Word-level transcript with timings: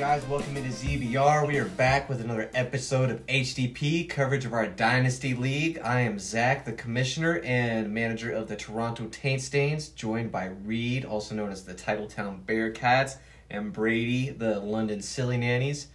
guys? 0.00 0.24
Welcome 0.28 0.56
into 0.56 0.70
ZBR. 0.70 1.46
We 1.46 1.58
are 1.58 1.66
back 1.66 2.08
with 2.08 2.22
another 2.22 2.50
episode 2.54 3.10
of 3.10 3.26
HDP 3.26 4.08
coverage 4.08 4.46
of 4.46 4.54
our 4.54 4.66
Dynasty 4.66 5.34
League. 5.34 5.78
I 5.84 6.00
am 6.00 6.18
Zach, 6.18 6.64
the 6.64 6.72
commissioner 6.72 7.40
and 7.44 7.92
manager 7.92 8.32
of 8.32 8.48
the 8.48 8.56
Toronto 8.56 9.08
Taint 9.10 9.42
Stains, 9.42 9.88
joined 9.88 10.32
by 10.32 10.46
Reed, 10.64 11.04
also 11.04 11.34
known 11.34 11.50
as 11.50 11.64
the 11.64 11.74
Titletown 11.74 12.40
Bearcats, 12.46 13.18
and 13.50 13.74
Brady, 13.74 14.30
the 14.30 14.58
London 14.60 15.02
Silly 15.02 15.36
Nannies. 15.36 15.88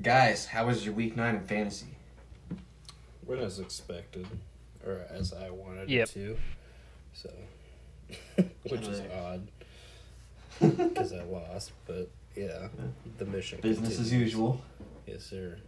Guys, 0.00 0.46
how 0.46 0.66
was 0.66 0.84
your 0.84 0.94
week 0.94 1.16
nine 1.16 1.34
in 1.34 1.40
fantasy? 1.40 1.96
Went 3.26 3.42
as 3.42 3.58
expected, 3.58 4.28
or 4.86 5.00
as 5.10 5.32
I 5.32 5.50
wanted 5.50 5.90
Yep. 5.90 6.08
it 6.10 6.12
to. 6.12 6.38
So, 7.14 7.30
which 8.68 8.82
is 8.82 9.02
odd 9.12 9.48
because 10.60 11.12
I 11.12 11.24
lost, 11.24 11.72
but 11.88 12.10
yeah, 12.40 12.68
the 13.18 13.24
mission. 13.26 13.60
Business 13.60 14.00
as 14.00 14.12
usual. 14.12 14.60
Yes, 15.06 15.24
sir. 15.24 15.58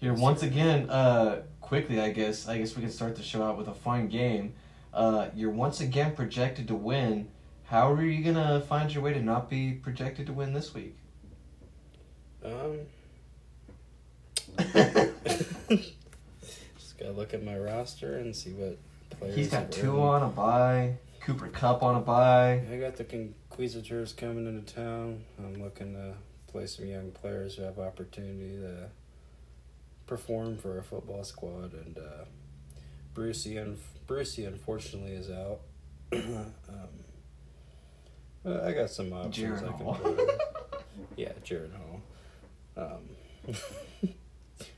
Here, 0.00 0.12
Yes, 0.12 0.20
once 0.20 0.40
sir. 0.40 0.46
again, 0.46 0.88
uh, 0.90 1.42
quickly, 1.60 2.00
I 2.00 2.10
guess, 2.10 2.48
I 2.48 2.58
guess 2.58 2.74
we 2.76 2.82
can 2.82 2.90
start 2.90 3.16
the 3.16 3.22
show 3.22 3.42
out 3.42 3.58
with 3.58 3.68
a 3.68 3.74
fun 3.74 4.08
game. 4.08 4.54
Uh, 4.92 5.28
you're 5.34 5.50
once 5.50 5.80
again 5.80 6.14
projected 6.14 6.68
to 6.68 6.74
win. 6.74 7.28
How 7.64 7.92
are 7.92 8.02
you 8.02 8.22
gonna 8.24 8.60
find 8.62 8.92
your 8.92 9.02
way 9.02 9.12
to 9.12 9.20
not 9.20 9.50
be 9.50 9.72
projected 9.72 10.26
to 10.26 10.32
win 10.32 10.52
this 10.52 10.72
week? 10.72 10.96
Um, 12.44 12.78
just 16.78 16.98
gotta 16.98 17.12
look 17.12 17.34
at 17.34 17.42
my 17.44 17.58
roster 17.58 18.18
and 18.18 18.34
see 18.34 18.52
what 18.52 18.78
players. 19.10 19.34
He's 19.34 19.50
got 19.50 19.72
two 19.72 20.00
on 20.00 20.22
a 20.22 20.28
buy. 20.28 20.96
Cooper 21.20 21.48
Kupp 21.48 21.82
on 21.82 21.96
a 21.96 22.00
buy. 22.00 22.62
I 22.72 22.76
got 22.78 22.94
the 22.96 23.04
Conquistadors 23.56 24.12
coming 24.12 24.46
into 24.46 24.74
town. 24.74 25.24
I'm 25.38 25.54
looking 25.54 25.94
to 25.94 26.12
play 26.46 26.66
some 26.66 26.84
young 26.84 27.10
players 27.10 27.54
who 27.54 27.62
have 27.62 27.78
opportunity 27.78 28.58
to 28.60 28.90
perform 30.06 30.58
for 30.58 30.76
a 30.76 30.82
football 30.82 31.24
squad. 31.24 31.72
And 31.72 31.96
uh, 31.96 32.26
Brucey, 33.14 33.58
un- 33.58 33.78
Brucey 34.06 34.44
unfortunately 34.44 35.12
is 35.12 35.30
out. 35.30 35.60
um, 36.12 36.50
but 38.44 38.62
I 38.62 38.72
got 38.72 38.90
some 38.90 39.10
options 39.14 39.36
Jared 39.36 39.64
I 39.64 39.68
can 39.68 39.94
play. 39.94 40.26
yeah, 41.16 41.32
Jared 41.42 41.72
Hall. 41.72 42.02
Um, 42.76 43.54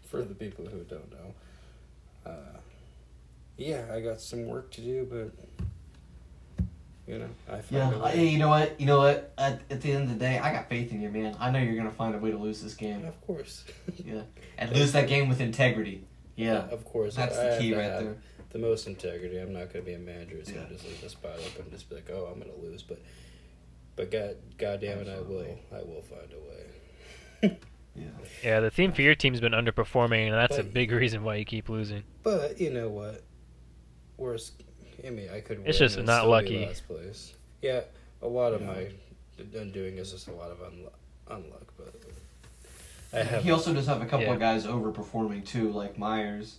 for 0.09 0.23
the 0.23 0.37
people 0.37 0.67
who 0.67 0.85
don't 0.85 1.11
know. 1.11 1.35
Uh, 2.25 2.59
yeah, 3.57 3.87
I 3.93 4.01
got 4.01 4.21
some 4.21 4.47
work 4.47 4.71
to 4.71 4.81
do, 4.81 5.05
but 5.11 5.58
you 7.09 7.19
know, 7.19 7.29
I 7.49 7.61
find 7.61 7.65
Yeah, 7.71 7.91
a 7.95 7.99
I, 8.01 8.15
way. 8.15 8.29
you 8.29 8.39
know 8.39 8.49
what? 8.51 8.79
You 8.81 8.87
know 8.87 8.99
what? 8.99 9.33
At, 9.39 9.61
at 9.71 9.81
the 9.81 9.93
end 9.93 10.05
of 10.05 10.09
the 10.11 10.15
day, 10.17 10.39
I 10.39 10.53
got 10.53 10.69
faith 10.69 10.93
in 10.93 11.01
you, 11.01 11.09
man. 11.09 11.37
I 11.41 11.51
know 11.51 11.59
you're 11.59 11.77
gonna 11.77 11.91
find 11.91 12.15
a 12.15 12.19
way 12.19 12.31
to 12.31 12.37
lose 12.39 12.63
this 12.63 12.75
game. 12.75 13.05
Of 13.07 13.21
course. 13.27 13.65
Yeah, 14.05 14.23
and 14.59 14.71
lose 14.77 14.93
that 14.93 15.09
game 15.09 15.29
with 15.29 15.41
integrity. 15.41 16.05
Yeah, 16.37 16.69
Of 16.69 16.85
course. 16.85 17.17
that's 17.17 17.37
I 17.37 17.45
the 17.45 17.51
have 17.51 17.61
key 17.61 17.71
to 17.71 17.77
right 17.77 17.85
have 17.91 18.05
there. 18.05 18.17
The 18.51 18.59
most 18.61 18.87
integrity. 18.87 19.39
I'm 19.39 19.53
not 19.53 19.73
going 19.73 19.83
to 19.85 19.91
be 19.91 19.95
a 19.95 19.99
manager. 19.99 20.37
It's 20.37 20.53
gonna 20.53 20.69
just 20.69 20.85
leave 20.85 21.01
the 21.01 21.09
spot 21.09 21.33
open 21.35 21.63
and 21.63 21.71
just 21.73 21.89
be 21.91 21.97
like, 21.97 22.09
oh, 22.13 22.29
I'm 22.33 22.39
going 22.41 22.53
to 22.55 22.61
lose. 22.65 22.83
But, 22.83 23.03
but 23.97 24.11
God, 24.11 24.37
God 24.57 24.81
damn 24.81 24.99
it, 25.01 25.09
I 25.09 25.21
will. 25.21 25.59
I 25.73 25.83
will 25.83 26.01
find 26.03 26.33
a 26.33 26.39
way. 27.49 27.59
Yeah. 27.97 28.05
Yeah, 28.45 28.61
the 28.61 28.71
theme 28.71 28.93
for 28.93 29.03
your 29.03 29.17
team's 29.17 29.41
been 29.41 29.53
underperforming, 29.53 30.27
and 30.27 30.35
that's 30.35 30.57
a 30.57 30.63
big 30.63 30.93
reason 30.93 31.25
why 31.25 31.35
you 31.35 31.45
keep 31.45 31.69
losing. 31.69 32.05
But 32.23 32.61
you 32.61 32.71
know 32.73 32.89
what? 32.89 33.25
Worst. 34.17 34.63
I 35.07 35.11
mean, 35.11 35.29
I 35.31 35.41
could. 35.41 35.63
It's 35.65 35.79
just 35.79 35.97
and 35.97 36.07
not 36.07 36.19
still 36.21 36.27
be 36.27 36.31
lucky. 36.31 36.67
Last 36.67 36.87
place. 36.89 37.33
Yeah, 37.63 37.81
a 38.23 38.29
lot 38.29 38.53
of 38.53 38.61
Yeah. 38.63 38.67
my 38.67 38.89
undoing 39.59 39.99
is 39.99 40.11
just 40.13 40.29
a 40.29 40.33
lot 40.33 40.51
of 40.51 40.59
unluck. 40.59 40.93
unluck 41.29 41.67
but 41.77 41.95
I 43.13 43.23
have. 43.23 43.43
He 43.45 43.51
also 43.51 43.73
does 43.73 43.87
have 43.87 44.03
a 44.03 44.07
couple 44.07 44.27
Yeah. 44.27 44.35
of 44.35 44.41
guys 44.41 44.67
overperforming 44.67 45.47
too, 45.47 45.71
like 45.71 45.99
Meyers. 45.99 46.57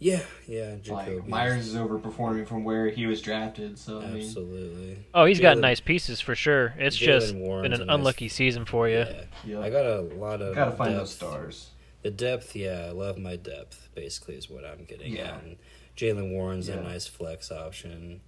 yeah, 0.00 0.20
yeah. 0.46 0.76
Jakobi. 0.76 1.16
Like 1.16 1.26
Meyers 1.28 1.66
is 1.68 1.74
overperforming 1.74 2.46
from 2.46 2.62
where 2.64 2.88
he 2.88 3.06
was 3.06 3.20
drafted. 3.20 3.78
So 3.78 4.00
I 4.00 4.06
mean, 4.06 4.22
Absolutely. 4.22 4.98
Oh, 5.12 5.24
he's 5.24 5.40
got 5.40 5.56
Jaylen- 5.56 5.60
nice 5.60 5.80
pieces 5.80 6.20
for 6.20 6.34
sure. 6.36 6.74
It's 6.78 6.96
Jaylen 6.96 7.04
just 7.04 7.34
Warren's 7.34 7.62
been 7.64 7.72
a 7.72 7.82
an 7.82 7.86
nice- 7.88 7.94
unlucky 7.96 8.28
season 8.28 8.64
for 8.64 8.88
you. 8.88 8.98
Yeah. 8.98 9.24
yeah, 9.44 9.60
I 9.60 9.70
got 9.70 9.84
a 9.86 10.00
lot 10.02 10.40
of. 10.40 10.54
gotta 10.54 10.70
find 10.72 10.90
depth. 10.90 11.00
those 11.00 11.14
stars. 11.14 11.70
The 12.02 12.10
depth, 12.12 12.54
yeah, 12.54 12.86
I 12.86 12.90
love 12.90 13.18
my 13.18 13.34
depth. 13.36 13.88
Basically, 13.96 14.36
is 14.36 14.48
what 14.48 14.64
I'm 14.64 14.84
getting 14.84 15.16
Yeah. 15.16 15.34
at. 15.34 15.42
And 15.42 15.56
Jaylen 15.98 16.30
Warren's 16.30 16.68
Yeah. 16.68 16.76
a 16.76 16.82
nice 16.82 17.06
flex 17.08 17.50
option. 17.50 18.20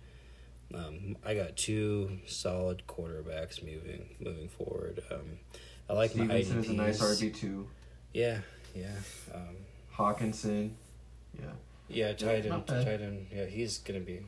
Um, 0.75 1.17
I 1.25 1.35
got 1.35 1.57
two 1.57 2.19
solid 2.27 2.83
quarterbacks 2.89 3.63
moving 3.65 4.17
moving 4.21 4.49
forward. 4.49 5.03
Um, 5.11 5.39
I 5.89 5.93
like 5.95 6.15
my 6.17 6.25
Stevenson 6.43 6.59
is 6.61 6.69
a 6.69 6.73
nice. 6.75 7.01
RB 7.01 7.31
two. 7.35 7.69
Yeah, 8.13 8.41
yeah, 8.75 8.97
um, 9.33 9.57
Hockenson, 9.97 10.73
yeah, 11.39 11.47
yeah. 11.89 12.13
Tight 12.13 12.45
end, 12.47 12.67
tight 12.67 13.01
end. 13.01 13.29
Yeah, 13.33 13.47
he's 13.47 13.79
gonna 13.79 14.01
be. 14.01 14.21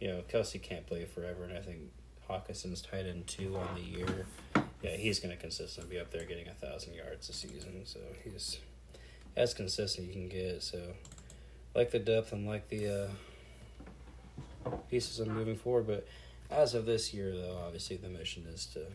You 0.00 0.08
know, 0.08 0.22
Kelce 0.28 0.62
can't 0.62 0.86
play 0.86 1.04
forever, 1.04 1.44
and 1.44 1.56
I 1.56 1.60
think 1.60 1.80
Hockenson's 2.30 2.80
tight 2.82 3.04
end 3.06 3.26
two 3.26 3.56
on 3.56 3.74
the 3.74 3.80
year. 3.82 4.26
Yeah, 4.82 4.96
he's 4.96 5.18
gonna 5.20 5.36
consistently 5.36 5.96
be 5.96 6.00
up 6.00 6.10
there 6.10 6.24
getting 6.24 6.48
a 6.48 6.54
thousand 6.54 6.94
yards 6.94 7.28
a 7.28 7.32
season. 7.32 7.82
So 7.84 8.00
he's 8.24 8.58
as 9.36 9.52
consistent 9.54 10.06
you 10.08 10.12
can 10.12 10.28
get. 10.28 10.62
So 10.62 10.94
like 11.78 11.92
the 11.92 11.98
depth 12.00 12.32
and 12.32 12.44
like 12.44 12.68
the 12.68 13.08
uh, 14.66 14.70
pieces 14.90 15.20
I'm 15.20 15.32
moving 15.32 15.56
forward. 15.56 15.86
But 15.86 16.08
as 16.50 16.74
of 16.74 16.86
this 16.86 17.14
year, 17.14 17.32
though, 17.32 17.62
obviously 17.64 17.96
the 17.96 18.08
mission 18.08 18.44
is 18.52 18.66
to 18.74 18.86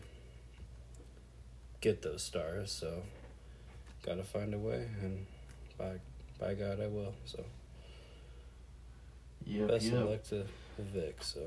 get 1.80 2.02
those 2.02 2.22
stars. 2.22 2.70
So 2.70 3.02
gotta 4.04 4.22
find 4.22 4.52
a 4.52 4.58
way, 4.58 4.86
and 5.02 5.24
by 5.78 5.92
by 6.38 6.52
God, 6.52 6.78
I 6.78 6.88
will. 6.88 7.14
So 7.24 7.42
yep, 9.46 9.68
best 9.68 9.90
of 9.90 10.10
luck 10.10 10.24
to 10.24 10.44
Vic. 10.78 11.16
So 11.22 11.40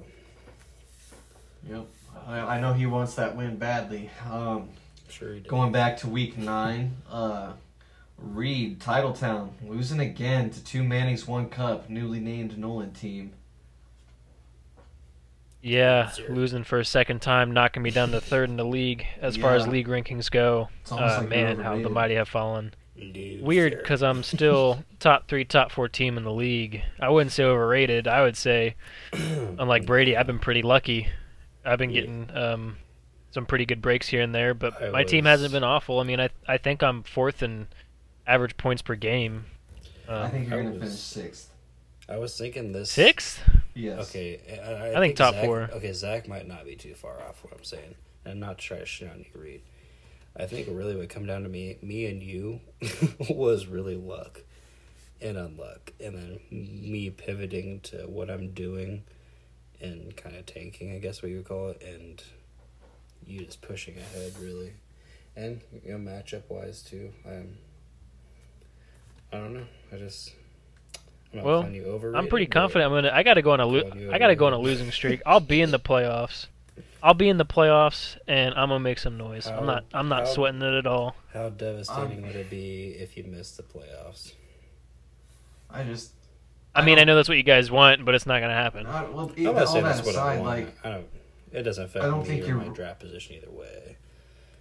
yep. 1.70 1.86
I, 2.26 2.40
I 2.40 2.60
know 2.60 2.74
he 2.74 2.88
wants 2.88 3.14
that 3.16 3.38
win 3.38 3.58
badly. 3.58 4.10
Um, 4.28 4.70
sure 5.08 5.36
he 5.36 5.42
did. 5.42 5.50
going 5.50 5.72
back 5.72 5.98
to 5.98 6.08
week 6.08 6.36
nine, 6.36 6.98
uh, 7.12 7.54
Reed 8.18 8.80
Titletown 8.80 9.52
losing 9.64 10.00
again 10.00 10.50
to 10.50 10.64
two 10.64 10.84
Mannings 10.84 11.28
one 11.28 11.50
cup, 11.50 11.90
newly 11.90 12.20
named 12.20 12.58
Nolan 12.58 12.92
team. 12.94 13.34
Yeah, 15.62 16.12
Sure. 16.12 16.30
losing 16.30 16.64
for 16.64 16.80
a 16.80 16.86
second 16.86 17.22
time, 17.22 17.52
knocking 17.52 17.84
me 17.84 17.90
down 17.92 18.12
to 18.12 18.22
third 18.22 18.50
in 18.50 18.58
the 18.58 18.66
league 18.66 19.06
as 19.22 19.36
far 19.36 19.56
as 19.56 19.68
league 19.68 19.88
rankings 19.88 20.30
go. 20.32 20.70
It's 20.82 20.92
Uh, 20.92 21.18
like 21.20 21.30
man, 21.30 21.60
how 21.60 21.78
the 21.80 21.90
mighty 21.90 22.16
have 22.16 22.30
fallen. 22.30 22.74
No, 22.96 23.44
Weird, 23.44 23.78
because 23.78 24.02
I'm 24.02 24.24
still 24.24 24.84
top 25.00 25.28
three, 25.28 25.46
top 25.46 25.72
four 25.72 25.88
team 25.88 26.18
in 26.18 26.24
the 26.24 26.32
league. 26.32 26.82
I 27.00 27.10
wouldn't 27.10 27.32
say 27.32 27.44
overrated. 27.44 28.08
I 28.08 28.22
would 28.22 28.38
say, 28.38 28.76
unlike 29.14 29.86
Brady, 29.86 30.16
I've 30.18 30.26
been 30.28 30.40
pretty 30.40 30.62
lucky. 30.64 31.08
I've 31.66 31.78
been 31.80 31.90
Yeah. 31.92 32.02
getting 32.02 32.32
um, 32.36 32.78
some 33.32 33.46
pretty 33.46 33.66
good 33.66 33.82
breaks 33.82 34.08
here 34.08 34.22
and 34.22 34.34
there, 34.34 34.54
but 34.54 34.82
I 34.82 34.90
my 34.90 35.04
team 35.04 35.26
hasn't 35.26 35.52
been 35.52 35.64
awful. 35.64 36.00
I 36.00 36.04
mean, 36.04 36.20
I 36.20 36.30
I 36.48 36.58
think 36.58 36.82
I'm 36.82 37.04
fourth 37.04 37.44
in 37.44 37.68
average 38.28 38.58
points 38.58 38.82
per 38.82 38.96
game. 38.96 39.46
Um, 40.08 40.24
I 40.24 40.30
think 40.30 40.50
you're 40.50 40.64
gonna 40.64 40.80
finish 40.80 41.00
sixth. 41.00 41.52
I 42.10 42.18
was 42.18 42.38
thinking 42.38 42.72
this 42.72 42.92
sixth. 42.92 43.42
Yes. 43.74 44.10
Okay, 44.10 44.40
I, 44.64 44.98
I 44.98 45.00
think 45.00 45.16
top 45.16 45.34
Zach, 45.34 45.46
four. 45.46 45.70
Okay, 45.74 45.94
Zach 45.94 46.28
might 46.28 46.48
not 46.48 46.66
be 46.66 46.76
too 46.76 46.94
far 46.94 47.22
off 47.22 47.44
what 47.44 47.54
I'm 47.54 47.64
saying, 47.64 47.96
and 48.26 48.40
not 48.40 48.58
try 48.58 48.80
to 48.80 48.86
shit 48.86 49.10
on 49.10 49.20
you, 49.20 49.40
Reed. 49.40 49.62
I 50.36 50.46
think 50.46 50.68
really 50.70 50.96
would 50.96 51.10
come 51.10 51.26
down 51.26 51.44
to 51.44 51.50
me, 51.50 51.78
me 51.82 52.06
and 52.06 52.22
you, 52.22 52.60
was 53.30 53.66
really 53.66 53.96
luck 53.96 54.44
and 55.20 55.36
unluck, 55.36 55.92
and 56.00 56.16
then 56.16 56.40
me 56.52 57.10
pivoting 57.10 57.80
to 57.82 58.08
what 58.08 58.30
I'm 58.30 58.52
doing, 58.52 59.04
and 59.82 60.16
kind 60.16 60.36
of 60.36 60.46
tanking, 60.46 60.94
I 60.94 61.00
guess 61.00 61.22
what 61.22 61.32
you 61.32 61.38
would 61.38 61.48
call 61.48 61.70
it, 61.70 61.82
and 61.84 62.24
you 63.26 63.46
just 63.46 63.62
pushing 63.62 63.98
ahead 63.98 64.34
really, 64.40 64.74
and 65.36 65.62
you 65.84 65.98
know 65.98 65.98
matchup 65.98 66.44
wise 66.50 66.82
too. 66.82 67.12
I'm. 67.26 67.58
I 69.32 69.38
don't 69.38 69.54
know. 69.54 69.66
I 69.92 69.98
just. 69.98 70.34
I'm 71.34 71.44
Well, 71.44 71.70
you 71.70 72.14
I'm 72.16 72.28
pretty 72.28 72.46
confident. 72.48 72.86
I'm 72.86 72.92
gonna. 72.98 73.14
I 73.14 73.24
got 73.24 73.36
to 73.36 73.42
go 73.42 73.52
on 73.52 73.60
a. 73.60 73.66
Lo- 73.66 73.92
I 74.12 74.18
got 74.20 74.28
to 74.28 74.36
go 74.36 74.48
on 74.48 74.54
a 74.54 74.58
losing 74.58 74.92
streak. 74.92 75.22
I'll 75.26 75.40
be 75.40 75.62
in 75.62 75.72
the 75.72 75.80
playoffs. 75.80 76.48
I'll 77.04 77.14
be 77.14 77.30
in 77.30 77.38
the 77.38 77.46
playoffs, 77.46 78.18
and 78.28 78.56
I'm 78.56 78.70
gonna 78.70 78.80
make 78.80 78.98
some 78.98 79.18
noise. 79.18 79.46
How- 79.46 79.58
I'm 79.60 79.66
not. 79.66 79.86
I'm 79.94 80.10
not 80.10 80.26
how- 80.26 80.34
sweating 80.34 80.62
it 80.62 80.74
at 80.74 80.88
all. 80.88 81.16
How 81.34 81.50
devastating 81.50 82.20
Um, 82.20 82.28
would 82.28 82.36
it 82.36 82.50
be 82.50 82.96
if 82.98 83.16
you 83.18 83.24
missed 83.24 83.58
the 83.58 83.64
playoffs? 83.64 84.34
I 85.70 85.84
just. 85.84 86.14
I 86.74 86.84
mean, 86.86 87.00
I 87.00 87.04
know 87.04 87.16
that's 87.16 87.28
what 87.30 87.38
you 87.38 87.44
guys 87.44 87.70
want, 87.72 88.06
but 88.06 88.14
it's 88.16 88.26
not 88.26 88.40
gonna 88.40 88.54
happen. 88.54 88.86
I, 88.86 89.04
well, 89.04 89.32
I'm 89.36 89.48
all 89.48 89.54
not 89.54 89.68
saying 89.70 89.84
that 89.84 89.96
that's 89.96 90.06
what 90.06 90.16
I 90.16 90.34
aside, 90.36 90.42
want. 90.42 90.44
like 90.66 90.86
I 90.86 90.90
don't. 90.92 91.08
It 91.52 91.64
doesn't 91.64 91.84
affect 91.86 92.06
I 92.06 92.08
don't 92.10 92.20
me 92.22 92.26
think 92.26 92.44
or 92.44 92.48
you're- 92.48 92.66
my 92.68 92.74
draft 92.74 93.00
position 93.00 93.36
either 93.36 93.52
way. 93.52 93.98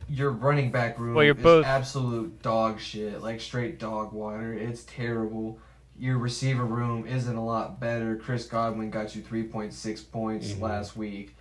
Your 0.09 0.31
running 0.31 0.71
back 0.71 0.99
room 0.99 1.15
Well, 1.15 1.25
you're 1.25 1.37
is 1.37 1.43
both- 1.43 1.67
absolute 1.67 2.43
dog 2.43 2.79
shit, 2.81 3.23
like 3.23 3.41
straight 3.41 3.79
dog 3.79 4.13
water. 4.13 4.53
It's 4.55 4.85
terrible. 4.85 5.59
Your 5.99 6.19
receiver 6.19 6.65
room 6.65 7.07
isn't 7.07 7.35
a 7.37 7.45
lot 7.45 7.81
better. 7.81 8.17
Chris 8.17 8.47
Godwin 8.47 8.91
got 8.91 9.17
you 9.17 9.23
3.6 9.23 10.03
points 10.03 10.53
Mhm. 10.53 10.61
last 10.61 10.97
week. 10.97 11.35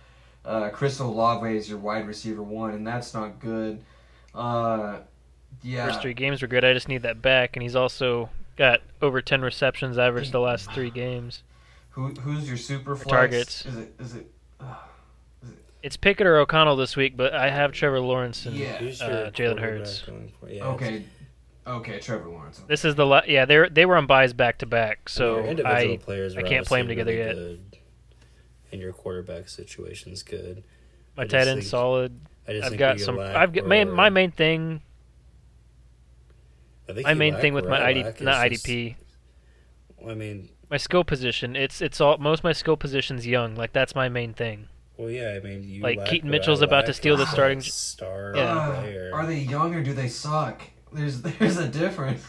Uh, 0.44 0.70
Chris 0.70 0.98
Olave 1.00 1.54
is 1.56 1.68
your 1.68 1.78
wide 1.78 2.06
receiver 2.06 2.42
one, 2.42 2.70
and 2.70 2.86
that's 2.86 3.12
not 3.12 3.38
good. 3.40 3.82
Uh, 4.34 4.98
yeah. 5.62 5.86
First 5.86 6.02
three 6.02 6.14
games 6.14 6.40
were 6.42 6.48
good. 6.48 6.64
I 6.64 6.72
just 6.72 6.88
need 6.88 7.02
that 7.02 7.20
back, 7.20 7.56
and 7.56 7.62
he's 7.62 7.76
also 7.76 8.30
got 8.56 8.80
over 9.02 9.20
ten 9.20 9.42
receptions 9.42 9.98
average 9.98 10.30
the 10.30 10.40
last 10.40 10.70
three 10.72 10.90
games. 10.90 11.42
Who 11.90 12.08
who's 12.10 12.46
your 12.46 12.58
super 12.58 12.94
flex? 12.94 13.10
targets. 13.10 13.66
Is 13.66 13.76
it 13.76 13.94
is 13.98 14.14
it? 14.16 14.30
Uh, 14.60 14.74
It's 15.86 15.96
Pickett 15.96 16.26
or 16.26 16.38
O'Connell 16.38 16.74
this 16.74 16.96
week, 16.96 17.16
but 17.16 17.32
I 17.32 17.48
have 17.48 17.70
Trevor 17.70 18.00
Lawrence 18.00 18.44
and 18.44 18.56
Yeah. 18.56 18.76
Who's 18.78 19.00
uh, 19.00 19.30
Jalen 19.32 19.60
Hurts. 19.60 20.02
Yeah, 20.48 20.64
okay, 20.64 21.04
okay, 21.64 22.00
Trevor 22.00 22.28
Lawrence. 22.28 22.60
This 22.66 22.84
is 22.84 22.96
the 22.96 23.06
la- 23.06 23.22
yeah 23.28 23.44
they 23.44 23.68
they 23.68 23.86
were 23.86 23.94
on 23.96 24.08
buys 24.08 24.32
back 24.32 24.58
to 24.58 24.66
back, 24.66 25.08
so 25.08 25.36
your 25.36 25.46
individual 25.46 25.98
I 26.08 26.40
I 26.40 26.42
can't 26.42 26.66
play 26.66 26.80
them 26.80 26.88
together 26.88 27.12
really 27.12 27.24
yet. 27.24 27.34
Good, 27.36 27.78
and 28.72 28.80
your 28.80 28.92
quarterback 28.92 29.48
situation's 29.48 30.24
good. 30.24 30.64
my 31.16 31.22
I 31.22 31.26
tight 31.28 31.46
end 31.46 31.60
think- 31.60 31.70
solid. 31.70 32.18
I 32.48 32.52
just 32.54 32.72
I've 32.72 32.78
got 32.78 32.98
some. 32.98 33.20
I've 33.20 33.52
got 33.52 33.64
my 33.68 33.84
my 33.84 34.10
main 34.10 34.32
thing. 34.32 34.82
I 36.88 36.94
think 36.94 37.06
My 37.06 37.14
main 37.14 37.36
thing 37.36 37.54
with 37.54 37.68
my 37.68 37.78
I 37.80 37.90
ID 37.90 38.02
not 38.22 38.50
is 38.50 38.60
just- 38.60 38.66
IDP. 38.66 38.96
I 40.04 40.14
mean, 40.14 40.48
My 40.68 40.78
skill 40.78 41.04
position. 41.04 41.54
It's 41.54 41.80
it's 41.80 42.00
all 42.00 42.18
most 42.18 42.40
of 42.40 42.44
my 42.44 42.52
skill 42.54 42.76
positions 42.76 43.24
young. 43.24 43.54
Like 43.54 43.72
that's 43.72 43.94
my 43.94 44.08
main 44.08 44.34
thing. 44.34 44.66
Well, 44.96 45.10
yeah. 45.10 45.38
I 45.42 45.46
mean, 45.46 45.62
you 45.68 45.82
Like, 45.82 45.98
lack 45.98 46.08
Keaton 46.08 46.30
Mitchell's 46.30 46.62
about 46.62 46.86
to 46.86 46.92
steal 46.94 47.16
the 47.16 47.26
starting- 47.26 47.60
star 47.62 48.32
Yeah. 48.34 48.76
Player. 48.80 49.10
are 49.14 49.26
they 49.26 49.38
young 49.38 49.74
or 49.74 49.82
do 49.82 49.92
they 49.92 50.08
suck? 50.08 50.62
There's 50.92 51.20
there's 51.22 51.58
a 51.58 51.68
difference. 51.68 52.24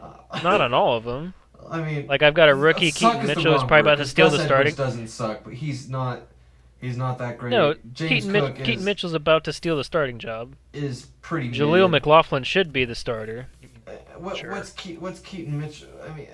Uh, 0.00 0.12
Not 0.42 0.60
on 0.60 0.74
all 0.74 0.96
of 0.96 1.04
them. 1.04 1.34
I 1.70 1.80
mean, 1.82 2.06
Like 2.06 2.22
I've 2.22 2.34
got 2.34 2.48
a 2.48 2.54
rookie 2.54 2.90
Keaton 2.92 3.20
is 3.22 3.26
Mitchell 3.28 3.52
who's 3.52 3.60
wrong 3.60 3.68
probably 3.68 3.76
word, 3.88 3.92
about 3.94 4.02
to 4.02 4.06
steal 4.08 4.26
Gus 4.26 4.36
the 4.38 4.44
Edwards 4.44 4.48
starting. 4.48 4.74
Doesn't 4.74 5.08
suck, 5.08 5.44
but 5.44 5.54
he's 5.54 5.88
not. 5.88 6.22
He's 6.80 6.98
not 6.98 7.16
that 7.18 7.38
great. 7.38 7.50
No, 7.50 7.74
James 7.94 8.24
Keaton, 8.26 8.32
Cook 8.40 8.58
Mitch, 8.58 8.66
Keaton 8.66 8.84
Mitchell's 8.84 9.14
about 9.14 9.44
to 9.44 9.54
steal 9.54 9.76
the 9.78 9.84
starting 9.84 10.18
job. 10.18 10.54
is 10.74 11.06
pretty. 11.22 11.50
Jaleel 11.50 11.84
mid. 11.90 12.02
McLaughlin 12.02 12.42
should 12.44 12.72
be 12.74 12.84
the 12.84 12.94
starter. 12.94 13.46
Uh, 13.86 13.92
What, 14.18 14.36
Sure. 14.36 14.50
What's 14.50 14.70
Ke- 14.72 15.00
what's 15.00 15.20
Keaton 15.20 15.58
Mitchell? 15.58 15.88
I 16.06 16.14
mean, 16.14 16.26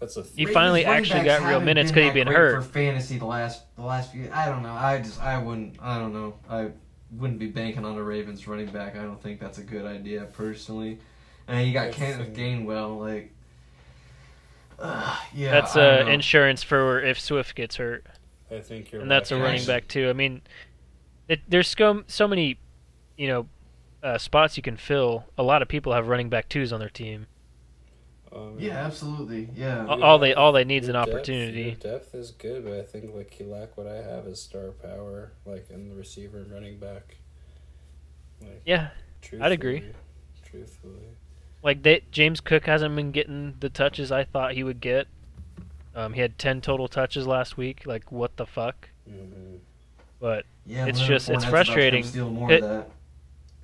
That's 0.00 0.16
a 0.16 0.22
He 0.22 0.46
finally 0.46 0.84
actually 0.84 1.24
got 1.24 1.42
real 1.48 1.60
minutes 1.60 1.90
been 1.90 1.94
'cause 1.94 2.14
he'd 2.14 2.20
that 2.20 2.26
been 2.26 2.34
hurt. 2.34 2.62
for 2.62 2.68
fantasy 2.70 3.18
the 3.18 3.26
last 3.26 3.74
the 3.76 3.82
last 3.82 4.12
few. 4.12 4.30
I 4.32 4.46
don't 4.46 4.62
know. 4.62 4.72
I 4.72 4.98
just 4.98 5.20
I 5.20 5.38
wouldn't. 5.38 5.76
I 5.82 5.98
don't 5.98 6.12
know. 6.12 6.34
I 6.48 6.70
wouldn't 7.16 7.38
be 7.38 7.46
banking 7.48 7.84
on 7.84 7.96
a 7.96 8.02
Ravens 8.02 8.46
running 8.46 8.68
back. 8.68 8.96
I 8.96 9.02
don't 9.02 9.20
think 9.20 9.40
that's 9.40 9.58
a 9.58 9.62
good 9.64 9.84
idea 9.84 10.24
personally. 10.32 10.98
And 11.48 11.66
you 11.66 11.72
got 11.72 11.86
That's 11.86 11.96
Kenneth 11.96 12.36
Gainwell. 12.36 12.98
Like, 13.00 13.32
uh, 14.78 15.16
yeah, 15.34 15.50
that's 15.50 15.76
I 15.76 16.00
uh, 16.02 16.06
insurance 16.08 16.62
for 16.62 17.00
if 17.00 17.18
Swift 17.18 17.54
gets 17.54 17.76
hurt, 17.76 18.06
I 18.50 18.60
think 18.60 18.92
you're. 18.92 19.00
and 19.00 19.10
that's 19.10 19.30
a 19.32 19.36
running 19.36 19.64
back 19.64 19.88
too. 19.88 20.08
I 20.08 20.12
mean, 20.12 20.42
it, 21.26 21.40
there's 21.48 21.68
so 21.68 22.04
so 22.06 22.28
many, 22.28 22.58
you 23.16 23.26
know, 23.28 23.48
uh, 24.02 24.18
spots 24.18 24.56
you 24.56 24.62
can 24.62 24.76
fill. 24.76 25.24
A 25.36 25.42
lot 25.42 25.62
of 25.62 25.68
people 25.68 25.92
have 25.94 26.06
running 26.08 26.28
back 26.28 26.48
twos 26.48 26.72
on 26.72 26.78
their 26.78 26.90
team. 26.90 27.26
Um, 28.32 28.56
Yeah, 28.58 28.84
absolutely. 28.84 29.48
Yeah. 29.54 29.86
All- 29.86 30.02
all 30.04 30.18
they 30.18 30.34
all 30.34 30.52
they 30.52 30.64
need 30.64 30.82
is 30.82 30.88
an 30.88 30.94
your 30.94 31.04
depth- 31.04 31.14
opportunity. 31.16 31.62
Your 31.62 31.74
depth 31.74 32.14
is 32.14 32.30
good, 32.32 32.64
but 32.64 32.74
I 32.74 32.82
think 32.82 33.14
like 33.14 33.38
you 33.40 33.46
lack 33.46 33.76
what 33.76 33.86
I 33.86 33.96
have 34.02 34.26
is 34.26 34.40
star 34.40 34.72
power, 34.72 35.32
like 35.46 35.70
in 35.70 35.88
the 35.88 35.94
receiver 35.94 36.38
and 36.38 36.50
running 36.52 36.78
back. 36.78 37.16
Like, 38.40 38.62
Yeah, 38.64 38.90
I'd 39.40 39.52
agree. 39.52 39.80
truthfully- 39.80 39.94
Truthfully, 40.44 41.08
like 41.62 41.82
they, 41.82 42.02
James 42.10 42.40
Cook 42.40 42.64
hasn't 42.64 42.96
been 42.96 43.10
getting 43.12 43.54
the 43.60 43.68
touches 43.68 44.10
I 44.10 44.24
thought 44.24 44.52
he 44.54 44.64
would 44.64 44.80
get. 44.80 45.06
Um, 45.94 46.14
he 46.14 46.22
had 46.22 46.38
ten 46.38 46.60
total 46.62 46.88
touches 46.88 47.26
last 47.26 47.56
week. 47.58 47.82
Like 47.86 48.10
what 48.10 48.36
the 48.36 48.46
fuck? 48.46 48.88
mm-hmm. 49.08 49.56
But 50.20 50.46
yeah, 50.64 50.86
it's 50.86 51.00
just- 51.00 51.28
it's 51.28 51.44
Fournette's 51.44 51.48
about 51.48 51.66
to 51.66 51.66
come 51.66 52.02
frustrating. 52.04 52.34
More 52.34 52.50
It- 52.52 52.62
of 52.62 52.68
that. 52.70 52.90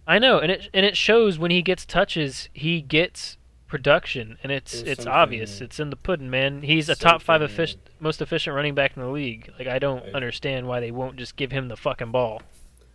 I 0.07 0.19
know, 0.19 0.39
and 0.41 0.53
it 0.53 0.69
and 0.75 0.85
it 0.85 0.95
shows 0.99 1.39
when 1.39 1.51
he 1.51 1.63
gets 1.63 1.87
touches, 1.87 2.51
he 2.53 2.83
gets 2.83 3.39
production, 3.75 4.39
and 4.45 4.53
it's 4.53 4.83
There's 4.83 4.99
it's 5.01 5.07
obvious. 5.07 5.61
It's 5.61 5.81
in 5.81 5.91
the 5.91 5.97
pudding, 5.97 6.31
man. 6.31 6.63
He's 6.63 6.89
a 6.89 6.95
top 6.95 7.21
five 7.21 7.43
efficient, 7.43 7.83
most 7.99 8.23
efficient 8.23 8.55
running 8.55 8.73
back 8.77 8.97
in 8.97 9.03
the 9.03 9.09
league. 9.09 9.51
Like 9.59 9.67
I 9.67 9.81
don't 9.81 10.05
I- 10.05 10.13
understand 10.13 10.69
why 10.69 10.79
they 10.79 10.93
won't 10.93 11.17
just 11.17 11.35
give 11.35 11.51
him 11.51 11.67
the 11.67 11.77
fucking 11.77 12.13
ball. 12.13 12.43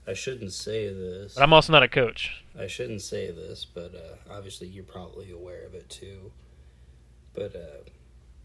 I 0.07 0.13
shouldn't 0.13 0.53
say 0.53 0.87
this. 0.87 1.33
But 1.35 1.43
I'm 1.43 1.51
also 1.51 1.73
not 1.73 1.83
a 1.83 1.89
coach. 1.89 2.45
I 2.57 2.67
shouldn't 2.67 3.01
say 3.01 3.29
this, 3.29 3.65
but 3.65 3.93
uh, 3.93 4.33
obviously 4.33 4.69
you're 4.69 4.85
probably 4.85 5.31
aware 5.31 5.65
of 5.65 5.73
it 5.73 5.89
too. 5.89 6.31
But 7.33 7.53
uh, 7.57 7.89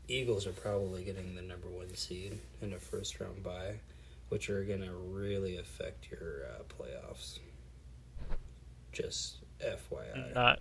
Eagles 0.08 0.44
are 0.48 0.52
probably 0.52 1.04
getting 1.04 1.36
the 1.36 1.42
number 1.42 1.68
one 1.68 1.94
seed 1.94 2.40
in 2.60 2.72
a 2.72 2.78
first 2.78 3.20
round 3.20 3.44
bye, 3.44 3.76
which 4.28 4.50
are 4.50 4.64
going 4.64 4.82
to 4.82 4.90
really 4.90 5.56
affect 5.56 6.08
your 6.10 6.46
uh, 6.50 6.64
playoffs. 6.64 7.38
Just 8.90 9.36
FYI. 9.64 10.34
Not 10.34 10.58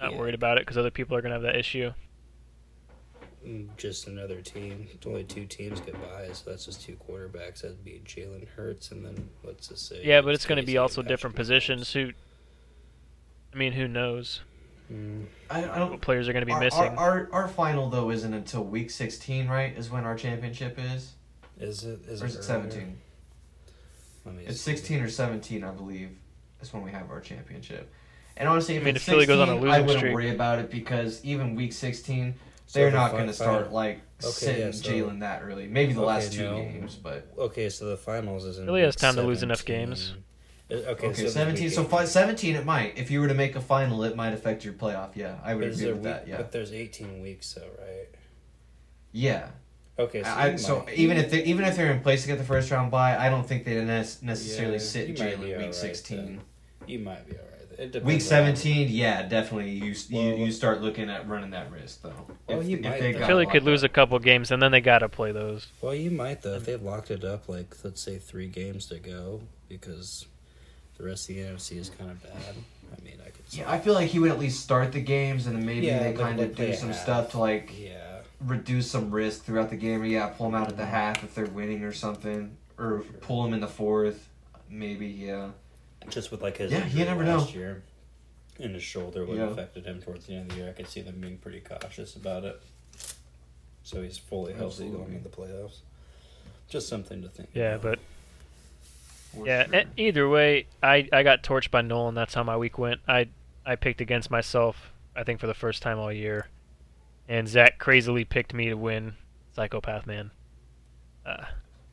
not 0.00 0.12
Yeah. 0.12 0.18
worried 0.18 0.34
about 0.34 0.58
it 0.58 0.62
because 0.62 0.76
other 0.78 0.90
people 0.90 1.16
are 1.16 1.22
gonna 1.22 1.34
have 1.34 1.42
that 1.42 1.56
issue. 1.56 1.92
Mm, 3.46 3.68
Just 3.76 4.08
another 4.08 4.40
team. 4.42 4.88
Only 5.06 5.24
two 5.24 5.46
teams 5.46 5.80
get 5.80 5.94
by, 6.00 6.32
so 6.32 6.50
that's 6.50 6.64
just 6.64 6.82
two 6.82 6.96
quarterbacks. 6.96 7.62
That'd 7.62 7.84
be 7.84 8.02
Jalen 8.04 8.48
Hurts, 8.48 8.90
and 8.90 9.04
then 9.04 9.30
what's 9.42 9.68
to 9.68 9.76
say? 9.76 10.02
Yeah, 10.04 10.20
but 10.22 10.34
it's 10.34 10.44
going 10.44 10.60
to 10.60 10.66
be 10.66 10.76
also 10.76 11.02
Patrick 11.02 11.08
different 11.08 11.36
positions. 11.36 11.92
Who, 11.92 12.12
I 13.54 13.56
mean, 13.56 13.72
who 13.72 13.86
knows 13.88 14.40
Mm, 14.92 15.26
I, 15.50 15.58
I 15.70 15.78
don't. 15.78 15.90
what 15.90 16.00
players 16.00 16.28
are 16.28 16.32
going 16.32 16.42
to 16.42 16.46
be 16.46 16.52
our, 16.52 16.60
missing? 16.60 16.80
Our, 16.82 16.98
our 16.98 17.28
our 17.32 17.48
final 17.48 17.90
though 17.90 18.10
isn't 18.10 18.32
until 18.32 18.64
week 18.64 18.90
sixteen, 18.90 19.46
right? 19.46 19.76
Is 19.76 19.90
when 19.90 20.04
our 20.04 20.16
championship 20.16 20.78
is, 20.78 21.12
is 21.60 21.84
it? 21.84 22.00
Is 22.08 22.22
or 22.22 22.26
is 22.26 22.36
it 22.36 22.42
seventeen? 22.42 22.98
It's 24.46 24.60
see. 24.60 24.72
16 24.72 25.00
or 25.00 25.08
17, 25.08 25.64
I 25.64 25.70
believe, 25.70 26.10
is 26.60 26.70
when 26.74 26.82
we 26.82 26.90
have 26.90 27.10
our 27.10 27.20
championship. 27.20 27.90
And 28.38 28.48
honestly, 28.48 28.76
if 28.76 28.82
I 28.82 28.84
mean, 28.86 28.96
it's 28.96 29.04
if 29.06 29.12
Philly 29.12 29.26
16, 29.26 29.36
goes 29.36 29.48
on 29.48 29.54
a 29.54 29.58
I 29.58 29.60
losing 29.60 29.70
I 29.72 29.80
wouldn't 29.80 29.98
streak- 29.98 30.14
worry 30.14 30.30
about 30.30 30.58
it 30.60 30.70
because 30.70 31.24
even 31.24 31.54
week 31.56 31.72
16, 31.72 32.34
So 32.66 32.78
they're 32.78 32.90
the 32.90 32.96
not 32.96 33.10
fi- 33.10 33.16
going 33.16 33.26
to 33.28 33.32
fi- 33.32 33.44
start 33.44 33.72
like 33.72 34.00
Okay, 34.22 34.30
sitting 34.30 34.60
yeah, 34.66 34.70
so- 34.70 34.90
Jalen 34.90 35.20
that 35.20 35.42
early. 35.42 35.66
Maybe 35.66 35.92
the 35.92 36.00
Okay, 36.00 36.06
last 36.06 36.32
two 36.32 36.42
no. 36.44 36.54
games, 36.56 36.94
but 36.94 37.26
Okay, 37.36 37.68
so 37.68 37.86
the 37.86 37.96
finals 37.96 38.44
is 38.44 38.58
in. 38.58 38.66
Philly 38.66 38.82
has 38.82 38.94
week 38.94 39.00
time 39.00 39.14
to 39.16 39.22
lose 39.22 39.42
enough 39.42 39.58
17. 39.66 39.86
games. 39.88 40.14
Uh, 40.70 40.74
Okay, 40.74 41.06
okay, 41.08 41.22
so 41.22 41.28
17. 41.28 41.70
So 41.70 41.82
fi- 41.84 42.04
17, 42.04 42.54
it 42.54 42.64
might. 42.64 42.96
If 42.98 43.10
you 43.10 43.20
were 43.20 43.28
to 43.28 43.34
make 43.34 43.56
a 43.56 43.60
final, 43.60 44.04
it 44.04 44.14
might 44.16 44.32
affect 44.34 44.64
your 44.64 44.74
playoff. 44.74 45.10
Yeah, 45.16 45.36
I 45.42 45.54
would 45.54 45.64
Is 45.64 45.80
agree 45.80 45.92
with 45.92 46.02
week, 46.02 46.04
that. 46.04 46.28
Yeah, 46.28 46.36
But 46.36 46.52
there's 46.52 46.72
18 46.72 47.20
weeks, 47.22 47.52
though, 47.54 47.62
right? 47.78 48.08
yeah. 49.12 49.48
Okay, 49.98 50.22
so, 50.22 50.28
I, 50.30 50.50
you 50.50 50.58
so 50.58 50.78
might- 50.84 50.94
even 50.94 51.16
if 51.16 51.30
they, 51.30 51.42
even 51.44 51.64
if 51.64 51.74
they're 51.76 51.90
in 51.90 52.00
place 52.00 52.22
to 52.22 52.28
get 52.28 52.38
the 52.38 52.44
first 52.44 52.70
round 52.70 52.90
bye, 52.92 53.16
I 53.16 53.28
don't 53.30 53.44
think 53.48 53.64
they 53.64 53.82
necessarily 53.82 54.74
Yeah, 54.74 54.78
sit 54.78 55.08
you 55.08 55.14
might 55.14 55.36
Jalen 55.36 55.40
week 55.40 55.54
alright 55.54 55.74
16. 55.74 56.16
then. 56.18 56.40
you 56.86 56.98
might 57.00 57.26
be 57.26 57.32
all 57.36 57.42
right. 57.50 57.57
It 57.78 57.92
depends 57.92 58.06
Week 58.06 58.20
seventeen, 58.20 58.88
yeah, 58.88 59.22
definitely. 59.22 59.70
You 59.70 59.94
you, 60.08 60.18
Well, 60.18 60.36
you 60.38 60.50
start 60.50 60.82
looking 60.82 61.08
at 61.08 61.28
running 61.28 61.50
that 61.50 61.70
risk 61.70 62.02
though. 62.02 62.26
Well, 62.48 62.62
you 62.62 62.78
might, 62.78 62.98
though. 62.98 63.12
got 63.12 63.28
Philly 63.28 63.46
could 63.46 63.62
lose 63.62 63.84
a 63.84 63.88
couple 63.88 64.18
games, 64.18 64.50
and 64.50 64.60
then 64.60 64.72
they 64.72 64.80
got 64.80 64.98
to 64.98 65.08
play 65.08 65.30
those. 65.30 65.68
Well, 65.80 65.94
you 65.94 66.10
might 66.10 66.42
though 66.42 66.54
if 66.54 66.66
they 66.66 66.74
locked 66.74 67.12
it 67.12 67.24
up 67.24 67.48
like 67.48 67.76
let's 67.84 68.00
say 68.00 68.18
three 68.18 68.48
games 68.48 68.86
to 68.86 68.98
go 68.98 69.42
because 69.68 70.26
the 70.96 71.04
rest 71.04 71.30
of 71.30 71.36
the 71.36 71.42
NFC 71.42 71.76
is 71.76 71.88
kind 71.88 72.10
of 72.10 72.20
bad. 72.20 72.56
I 72.92 73.04
mean, 73.04 73.18
I 73.24 73.30
could. 73.30 73.44
Yeah, 73.50 73.70
I 73.70 73.78
feel 73.78 73.94
like 73.94 74.08
he 74.08 74.18
would 74.18 74.32
at 74.32 74.40
least 74.40 74.60
start 74.60 74.90
the 74.90 75.00
games, 75.00 75.46
and 75.46 75.56
then 75.56 75.64
maybe 75.64 75.86
Yeah, 75.86 76.02
they 76.02 76.14
kind 76.14 76.40
of 76.40 76.56
do 76.56 76.74
some 76.74 76.88
have. 76.88 76.98
stuff 76.98 77.30
to 77.30 77.38
like 77.38 77.78
yeah. 77.78 78.22
reduce 78.40 78.90
some 78.90 79.12
risk 79.12 79.44
throughout 79.44 79.70
the 79.70 79.76
game. 79.76 80.02
Or 80.02 80.04
yeah, 80.04 80.26
pull 80.26 80.50
them 80.50 80.60
out 80.60 80.68
at 80.68 80.76
the 80.76 80.82
mm-hmm. 80.82 80.90
half 80.90 81.22
if 81.22 81.32
they're 81.36 81.46
winning 81.46 81.84
or 81.84 81.92
something, 81.92 82.56
or 82.76 83.04
pull 83.20 83.44
them 83.44 83.54
in 83.54 83.60
the 83.60 83.68
fourth. 83.68 84.28
Maybe 84.68 85.06
yeah. 85.06 85.50
Just 86.10 86.30
with 86.30 86.42
like 86.42 86.56
his 86.56 86.72
Yeah, 86.72 86.86
you 86.86 87.04
never 87.04 87.24
last 87.24 87.54
know. 87.54 87.60
year, 87.60 87.82
and 88.60 88.74
his 88.74 88.82
shoulder 88.82 89.24
would 89.24 89.36
Yeah. 89.36 89.44
have 89.44 89.52
affected 89.52 89.84
him 89.86 90.00
towards 90.00 90.26
the 90.26 90.34
end 90.34 90.50
of 90.50 90.56
the 90.56 90.62
year. 90.62 90.70
I 90.70 90.72
could 90.72 90.88
see 90.88 91.00
them 91.00 91.20
being 91.20 91.38
pretty 91.38 91.60
cautious 91.60 92.16
about 92.16 92.44
it. 92.44 92.62
So 93.82 94.02
he's 94.02 94.18
fully 94.18 94.52
healthy 94.52 94.88
going 94.88 95.12
into 95.14 95.28
the 95.28 95.34
playoffs. 95.34 95.78
Just 96.68 96.88
something 96.88 97.22
to 97.22 97.28
think. 97.28 97.48
Yeah, 97.54 97.76
about. 97.76 97.98
but 99.32 99.40
for 99.40 99.46
yeah. 99.46 99.66
sure. 99.66 99.80
e- 99.80 100.08
Either 100.08 100.28
way, 100.28 100.66
I 100.82 101.08
I 101.12 101.22
got 101.22 101.42
torched 101.42 101.70
by 101.70 101.80
Nolan. 101.82 102.14
That's 102.14 102.34
how 102.34 102.42
my 102.42 102.56
week 102.56 102.78
went. 102.78 103.00
I 103.08 103.28
I 103.64 103.76
picked 103.76 104.00
against 104.00 104.30
myself. 104.30 104.90
I 105.16 105.24
think 105.24 105.40
for 105.40 105.46
the 105.46 105.54
first 105.54 105.82
time 105.82 105.98
all 105.98 106.12
year, 106.12 106.48
and 107.28 107.48
Zach 107.48 107.78
crazily 107.78 108.24
picked 108.24 108.52
me 108.54 108.66
to 108.68 108.74
win. 108.76 109.14
Psychopath 109.54 110.06
man. 110.06 110.30
Uh, 111.26 111.44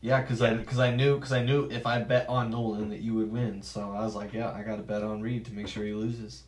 Yeah, 0.05 0.21
because 0.21 0.39
I 0.39 0.53
because 0.53 0.77
I 0.77 0.95
knew 0.95 1.15
because 1.15 1.31
I 1.31 1.43
knew 1.43 1.67
if 1.71 1.87
I 1.87 1.97
bet 1.97 2.29
on 2.29 2.51
Nolan 2.51 2.89
that 2.89 2.99
you 2.99 3.15
would 3.15 3.31
win, 3.31 3.63
so 3.63 3.91
I 3.91 4.03
was 4.03 4.13
like, 4.13 4.33
yeah, 4.33 4.51
I 4.51 4.61
got 4.61 4.75
to 4.75 4.83
bet 4.83 5.01
on 5.01 5.19
Reed 5.19 5.45
to 5.45 5.51
make 5.51 5.67
sure 5.67 5.83
he 5.83 5.93
loses. 5.93 6.43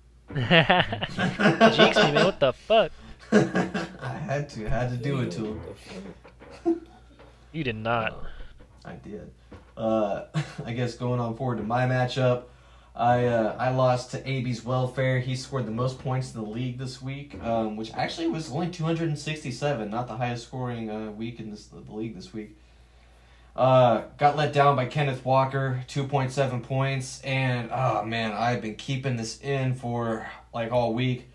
Jinx 0.32 0.46
me, 0.46 2.12
man. 2.12 2.24
What 2.24 2.38
the 2.38 2.52
fuck? 2.52 2.92
I 3.32 4.12
had 4.12 4.48
to, 4.50 4.68
had 4.68 4.90
to 4.90 4.96
do 4.96 5.22
it 5.22 5.32
to 5.32 5.44
him. 5.44 5.60
You 7.50 7.64
did 7.64 7.74
not. 7.74 8.16
I 8.84 8.92
did. 8.92 9.32
Uh, 9.76 10.26
I 10.64 10.72
guess 10.72 10.94
going 10.94 11.18
on 11.18 11.36
forward 11.36 11.56
to 11.56 11.64
my 11.64 11.86
matchup, 11.86 12.44
I 12.94 13.24
uh, 13.26 13.56
I 13.58 13.70
lost 13.70 14.12
to 14.12 14.24
AB's 14.24 14.64
Welfare. 14.64 15.18
He 15.18 15.34
scored 15.34 15.66
the 15.66 15.72
most 15.72 15.98
points 15.98 16.32
in 16.32 16.40
the 16.40 16.48
league 16.48 16.78
this 16.78 17.02
week, 17.02 17.42
um, 17.42 17.76
which 17.76 17.92
actually 17.92 18.28
was 18.28 18.52
only 18.52 18.68
267, 18.68 19.90
not 19.90 20.06
the 20.06 20.16
highest 20.16 20.44
scoring 20.44 20.88
uh, 20.88 21.10
week 21.10 21.40
in 21.40 21.50
this, 21.50 21.66
the 21.66 21.80
league 21.92 22.14
this 22.14 22.32
week. 22.32 22.56
Uh, 23.56 24.02
got 24.16 24.36
let 24.36 24.52
down 24.52 24.76
by 24.76 24.86
Kenneth 24.86 25.24
Walker, 25.24 25.84
2.7 25.88 26.62
points. 26.62 27.20
And, 27.22 27.70
oh 27.72 28.04
man, 28.04 28.32
I've 28.32 28.62
been 28.62 28.76
keeping 28.76 29.16
this 29.16 29.40
in 29.40 29.74
for 29.74 30.26
like 30.54 30.72
all 30.72 30.94
week. 30.94 31.26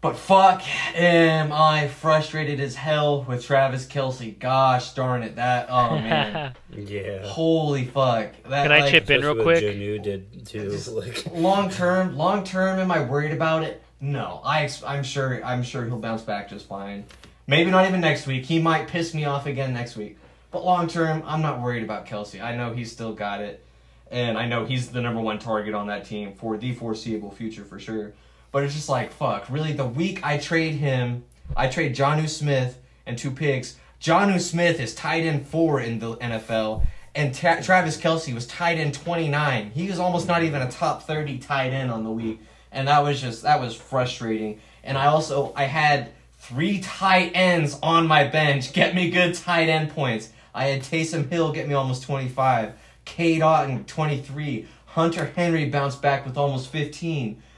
But 0.00 0.16
fuck, 0.16 0.62
am 0.94 1.50
I 1.50 1.88
frustrated 1.88 2.60
as 2.60 2.74
hell 2.74 3.22
with 3.22 3.42
Travis 3.42 3.86
Kelce. 3.86 4.38
Gosh 4.38 4.92
darn 4.92 5.22
it. 5.22 5.36
That, 5.36 5.68
oh 5.70 5.98
man. 5.98 6.54
Yeah. 6.76 7.26
Holy 7.26 7.84
fuck. 7.86 8.32
That, 8.48 8.64
Can 8.64 8.72
I 8.72 8.80
like, 8.80 8.90
chip 8.90 9.08
in 9.08 9.22
real 9.22 9.40
quick? 9.42 9.64
Jonnu 9.64 10.02
did 10.02 10.44
too. 10.46 10.70
Just- 10.70 10.88
Like, 10.88 11.24
long 11.32 11.70
term, 11.70 12.18
long 12.18 12.44
term, 12.44 12.78
am 12.80 12.90
I 12.90 13.02
worried 13.02 13.32
about 13.32 13.62
it? 13.62 13.80
No, 14.00 14.42
I 14.44 14.68
I'm 14.86 15.04
sure 15.04 15.42
I'm 15.42 15.62
sure 15.62 15.86
he'll 15.86 15.98
bounce 15.98 16.20
back 16.20 16.50
just 16.50 16.66
fine. 16.68 17.04
Maybe 17.46 17.70
not 17.70 17.86
even 17.88 18.02
next 18.02 18.26
week. 18.26 18.44
He 18.44 18.58
might 18.58 18.88
piss 18.88 19.14
me 19.14 19.24
off 19.24 19.46
again 19.46 19.72
next 19.72 19.96
week. 19.96 20.18
But 20.54 20.64
long 20.64 20.86
term, 20.86 21.24
I'm 21.26 21.42
not 21.42 21.60
worried 21.60 21.82
about 21.82 22.06
Kelce. 22.06 22.40
I 22.40 22.54
know 22.54 22.72
he's 22.72 22.92
still 22.92 23.12
got 23.12 23.40
it, 23.40 23.64
and 24.12 24.38
I 24.38 24.46
know 24.46 24.64
he's 24.64 24.88
the 24.88 25.00
number 25.00 25.20
one 25.20 25.40
target 25.40 25.74
on 25.74 25.88
that 25.88 26.04
team 26.04 26.32
for 26.32 26.56
the 26.56 26.72
foreseeable 26.72 27.32
future 27.32 27.64
for 27.64 27.80
sure. 27.80 28.12
But 28.52 28.62
it's 28.62 28.72
just 28.72 28.88
like 28.88 29.12
fuck. 29.12 29.50
Really, 29.50 29.72
the 29.72 29.84
week 29.84 30.24
I 30.24 30.38
trade 30.38 30.74
him, 30.76 31.24
I 31.56 31.66
trade 31.66 31.96
Jonnu 31.96 32.28
Smith 32.28 32.78
and 33.04 33.18
two 33.18 33.32
picks. 33.32 33.78
Jonnu 34.00 34.40
Smith 34.40 34.78
is 34.78 34.94
tight 34.94 35.24
end 35.24 35.48
four 35.48 35.80
in 35.80 35.98
the 35.98 36.14
NFL, 36.18 36.86
and 37.16 37.34
Travis 37.34 37.96
Kelce 37.96 38.32
was 38.32 38.46
tight 38.46 38.78
end 38.78 38.94
29. 38.94 39.72
He 39.74 39.88
was 39.88 39.98
almost 39.98 40.28
not 40.28 40.44
even 40.44 40.62
a 40.62 40.70
top 40.70 41.02
30 41.02 41.38
tight 41.38 41.70
end 41.70 41.90
on 41.90 42.04
the 42.04 42.12
week, 42.12 42.40
and 42.70 42.86
that 42.86 43.02
was 43.02 43.20
just 43.20 43.42
that 43.42 43.60
was 43.60 43.74
frustrating. 43.74 44.60
And 44.84 44.96
I 44.96 45.06
also 45.06 45.52
I 45.56 45.64
had 45.64 46.12
three 46.38 46.78
tight 46.78 47.32
ends 47.34 47.76
on 47.82 48.06
my 48.06 48.22
bench 48.22 48.72
get 48.72 48.94
me 48.94 49.10
good 49.10 49.34
tight 49.34 49.68
end 49.68 49.90
points. 49.90 50.28
I 50.54 50.66
had 50.66 50.82
Taysom 50.82 51.28
Hill 51.28 51.52
get 51.52 51.66
me 51.66 51.74
almost 51.74 52.04
25, 52.04 52.74
K. 53.04 53.38
Dotton 53.38 53.84
23, 53.84 54.66
Hunter 54.86 55.32
Henry 55.34 55.64
bounced 55.66 56.00
back 56.00 56.24
with 56.24 56.36
almost 56.36 56.70
15. 56.70 57.42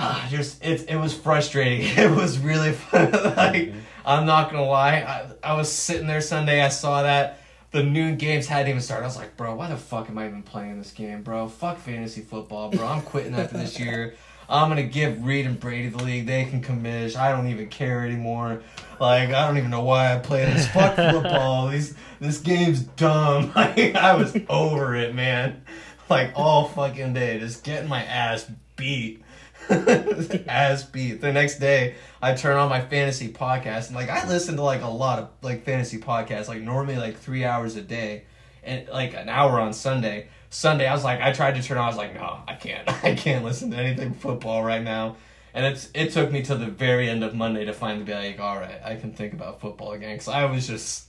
Ah, 0.00 0.28
just 0.30 0.64
it 0.64 0.88
it 0.88 0.94
was 0.94 1.12
frustrating. 1.12 1.80
It 1.98 2.12
was 2.12 2.38
really 2.38 2.70
fun. 2.70 3.10
like 3.36 3.72
I'm 4.06 4.26
not 4.26 4.48
gonna 4.48 4.64
lie. 4.64 4.98
I, 5.42 5.52
I 5.52 5.54
was 5.54 5.72
sitting 5.72 6.06
there 6.06 6.20
Sunday. 6.20 6.62
I 6.62 6.68
saw 6.68 7.02
that 7.02 7.40
the 7.72 7.82
noon 7.82 8.16
games 8.16 8.46
hadn't 8.46 8.68
even 8.68 8.80
started. 8.80 9.02
I 9.02 9.08
was 9.08 9.16
like, 9.16 9.36
bro, 9.36 9.56
why 9.56 9.68
the 9.68 9.76
fuck 9.76 10.08
am 10.08 10.16
I 10.16 10.26
even 10.26 10.44
playing 10.44 10.78
this 10.78 10.92
game, 10.92 11.22
bro? 11.22 11.48
Fuck 11.48 11.78
fantasy 11.78 12.20
football, 12.20 12.70
bro. 12.70 12.86
I'm 12.86 13.02
quitting 13.02 13.34
after 13.34 13.58
this 13.58 13.80
year. 13.80 14.14
I'm 14.48 14.68
gonna 14.68 14.82
give 14.82 15.24
Reed 15.24 15.46
and 15.46 15.60
Brady 15.60 15.88
the 15.88 16.02
league. 16.02 16.26
They 16.26 16.44
can 16.46 16.62
commish. 16.62 17.16
I 17.16 17.32
don't 17.32 17.48
even 17.48 17.68
care 17.68 18.04
anymore. 18.04 18.62
Like 18.98 19.30
I 19.30 19.46
don't 19.46 19.58
even 19.58 19.70
know 19.70 19.82
why 19.82 20.14
I 20.14 20.18
play 20.18 20.44
this. 20.46 20.66
Fuck 20.68 20.96
football. 20.96 21.68
These 21.68 21.94
this 22.20 22.38
game's 22.38 22.80
dumb. 22.80 23.52
Like 23.54 23.94
I 23.94 24.14
was 24.14 24.36
over 24.48 24.94
it, 24.94 25.14
man. 25.14 25.62
Like 26.08 26.32
all 26.34 26.68
fucking 26.68 27.12
day, 27.12 27.38
just 27.38 27.64
getting 27.64 27.88
my 27.88 28.02
ass 28.02 28.50
beat. 28.76 29.22
ass 29.68 30.84
beat. 30.84 31.20
The 31.20 31.32
next 31.32 31.58
day, 31.58 31.96
I 32.22 32.32
turn 32.34 32.56
on 32.56 32.70
my 32.70 32.80
fantasy 32.80 33.28
podcast 33.30 33.88
and 33.88 33.96
like 33.96 34.08
I 34.08 34.26
listen 34.26 34.56
to 34.56 34.62
like 34.62 34.82
a 34.82 34.88
lot 34.88 35.18
of 35.18 35.28
like 35.42 35.64
fantasy 35.64 35.98
podcasts, 35.98 36.48
like 36.48 36.62
normally 36.62 36.96
like 36.96 37.18
three 37.18 37.44
hours 37.44 37.76
a 37.76 37.82
day, 37.82 38.24
and 38.64 38.88
like 38.88 39.12
an 39.14 39.28
hour 39.28 39.60
on 39.60 39.74
Sunday. 39.74 40.28
Sunday, 40.50 40.86
I 40.86 40.94
was 40.94 41.04
like, 41.04 41.20
I 41.20 41.32
tried 41.32 41.54
to 41.56 41.62
turn 41.62 41.76
on. 41.78 41.84
I 41.84 41.88
was 41.88 41.96
like, 41.96 42.14
no, 42.14 42.40
I 42.48 42.54
can't. 42.54 42.88
I 43.04 43.14
can't 43.14 43.44
listen 43.44 43.70
to 43.72 43.76
anything 43.76 44.14
football 44.14 44.62
right 44.64 44.82
now. 44.82 45.16
And 45.54 45.66
it's 45.66 45.90
it 45.94 46.12
took 46.12 46.30
me 46.30 46.42
to 46.42 46.54
the 46.54 46.66
very 46.66 47.08
end 47.08 47.24
of 47.24 47.34
Monday 47.34 47.64
to 47.64 47.72
finally 47.72 48.04
be 48.04 48.12
like, 48.14 48.38
all 48.40 48.56
right, 48.58 48.80
I 48.84 48.96
can 48.96 49.12
think 49.12 49.32
about 49.32 49.60
football 49.60 49.92
again 49.92 50.14
because 50.14 50.28
I 50.28 50.44
was 50.44 50.66
just 50.66 51.08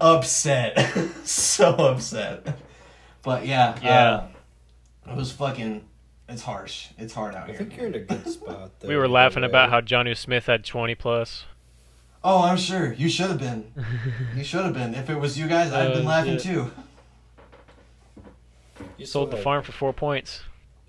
upset, 0.00 0.78
so 1.24 1.70
upset. 1.74 2.58
But 3.22 3.46
yeah, 3.46 3.78
Yeah. 3.82 4.04
uh, 5.06 5.10
it 5.10 5.16
was 5.16 5.32
fucking. 5.32 5.84
It's 6.28 6.42
harsh. 6.42 6.88
It's 6.96 7.12
hard 7.12 7.34
out 7.34 7.44
I 7.44 7.46
here. 7.48 7.56
think 7.56 7.76
you're 7.76 7.86
in 7.86 7.94
a 7.94 7.98
good 8.00 8.26
spot. 8.26 8.70
Though, 8.80 8.88
we 8.88 8.96
were 8.96 9.04
either 9.04 9.12
laughing 9.12 9.42
way. 9.42 9.48
about 9.48 9.68
how 9.70 9.82
Johnny 9.82 10.14
Smith 10.14 10.46
had 10.46 10.64
20 10.64 10.94
plus. 10.94 11.44
Oh, 12.24 12.42
I'm 12.42 12.56
sure 12.56 12.94
you 12.94 13.10
should 13.10 13.28
have 13.28 13.38
been. 13.38 13.70
You 14.34 14.42
should 14.42 14.64
have 14.64 14.72
been. 14.72 14.94
If 14.94 15.10
it 15.10 15.16
was 15.20 15.38
you 15.38 15.46
guys, 15.46 15.70
I'd 15.70 15.84
have 15.84 15.92
been 15.92 16.06
Oh, 16.06 16.08
laughing 16.08 16.38
shit. 16.38 16.42
too. 16.54 16.70
You 18.98 19.06
Sold 19.06 19.30
the 19.30 19.36
have- 19.36 19.44
farm 19.44 19.62
for 19.62 19.72
four 19.72 19.92
points. 19.92 20.40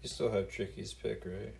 You 0.01 0.09
still 0.09 0.31
have 0.31 0.49
Tricky's 0.49 0.93
pick, 0.93 1.23
right? 1.25 1.53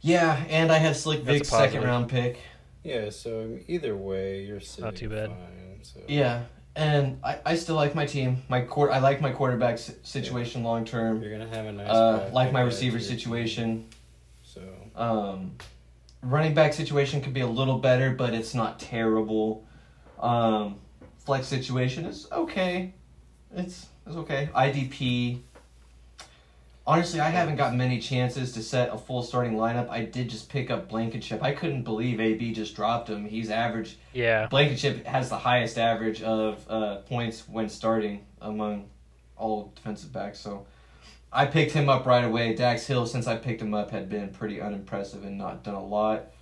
Yeah, 0.00 0.42
and 0.48 0.72
I 0.72 0.78
had 0.78 0.96
Slick 0.96 1.24
That's 1.24 1.38
Vic's 1.38 1.48
second 1.50 1.84
round 1.84 2.08
pick. 2.08 2.38
Yeah. 2.82 3.10
So 3.10 3.58
either 3.68 3.96
way, 3.96 4.44
you're 4.44 4.60
sitting 4.60 4.92
too 4.94 5.08
bad. 5.10 5.28
Fine, 5.28 5.78
so. 5.82 6.00
Yeah, 6.08 6.44
and 6.74 7.20
I, 7.22 7.38
I 7.44 7.54
still 7.56 7.74
like 7.76 7.94
my 7.94 8.06
team. 8.06 8.42
My 8.48 8.62
court, 8.62 8.90
I 8.92 8.98
like 8.98 9.20
my 9.20 9.30
quarterback 9.30 9.78
si- 9.78 9.92
situation 10.02 10.64
long 10.64 10.84
term. 10.84 11.22
You're 11.22 11.30
gonna 11.30 11.54
have 11.54 11.66
a 11.66 11.72
nice. 11.72 11.88
Uh, 11.88 12.30
like 12.32 12.52
my 12.52 12.62
receiver 12.62 12.96
add 12.96 13.02
to 13.02 13.08
your 13.08 13.10
team, 13.10 13.18
situation. 13.18 13.88
So 14.42 14.62
Um, 14.96 15.56
running 16.22 16.54
back 16.54 16.72
situation 16.72 17.20
could 17.20 17.34
be 17.34 17.40
a 17.42 17.46
little 17.46 17.78
better, 17.78 18.10
but 18.12 18.32
it's 18.34 18.54
not 18.54 18.80
terrible. 18.80 19.66
Um, 20.18 20.80
flex 21.18 21.46
situation 21.46 22.06
is 22.06 22.26
okay. 22.32 22.94
It's 23.54 23.86
it's 24.10 24.18
okay. 24.18 24.48
IDP. 24.54 25.40
Honestly, 26.86 27.20
I 27.20 27.28
haven't 27.28 27.56
got 27.56 27.76
many 27.76 28.00
chances 28.00 28.52
to 28.52 28.62
set 28.62 28.92
a 28.92 28.98
full 28.98 29.22
starting 29.22 29.54
lineup. 29.54 29.88
I 29.88 30.04
did 30.04 30.28
just 30.28 30.48
pick 30.48 30.70
up 30.70 30.88
Blankenship. 30.88 31.42
I 31.42 31.52
couldn't 31.52 31.82
believe 31.84 32.18
AB 32.20 32.52
just 32.52 32.74
dropped 32.74 33.08
him. 33.08 33.24
He's 33.26 33.50
average. 33.50 33.98
Yeah. 34.12 34.46
Blankenship 34.48 35.06
has 35.06 35.28
the 35.28 35.38
highest 35.38 35.78
average 35.78 36.22
of 36.22 36.64
uh, 36.68 36.96
points 37.02 37.48
when 37.48 37.68
starting 37.68 38.24
among 38.40 38.88
all 39.36 39.72
defensive 39.76 40.12
backs. 40.12 40.40
So 40.40 40.66
I 41.32 41.46
picked 41.46 41.72
him 41.72 41.88
up 41.88 42.06
right 42.06 42.24
away. 42.24 42.54
Dax 42.54 42.86
Hill, 42.86 43.06
since 43.06 43.28
I 43.28 43.36
picked 43.36 43.62
him 43.62 43.72
up, 43.72 43.92
had 43.92 44.08
been 44.08 44.30
pretty 44.30 44.60
unimpressive 44.60 45.22
and 45.24 45.38
not 45.38 45.62
done 45.62 45.74
a 45.74 45.84
lot. 45.84 46.32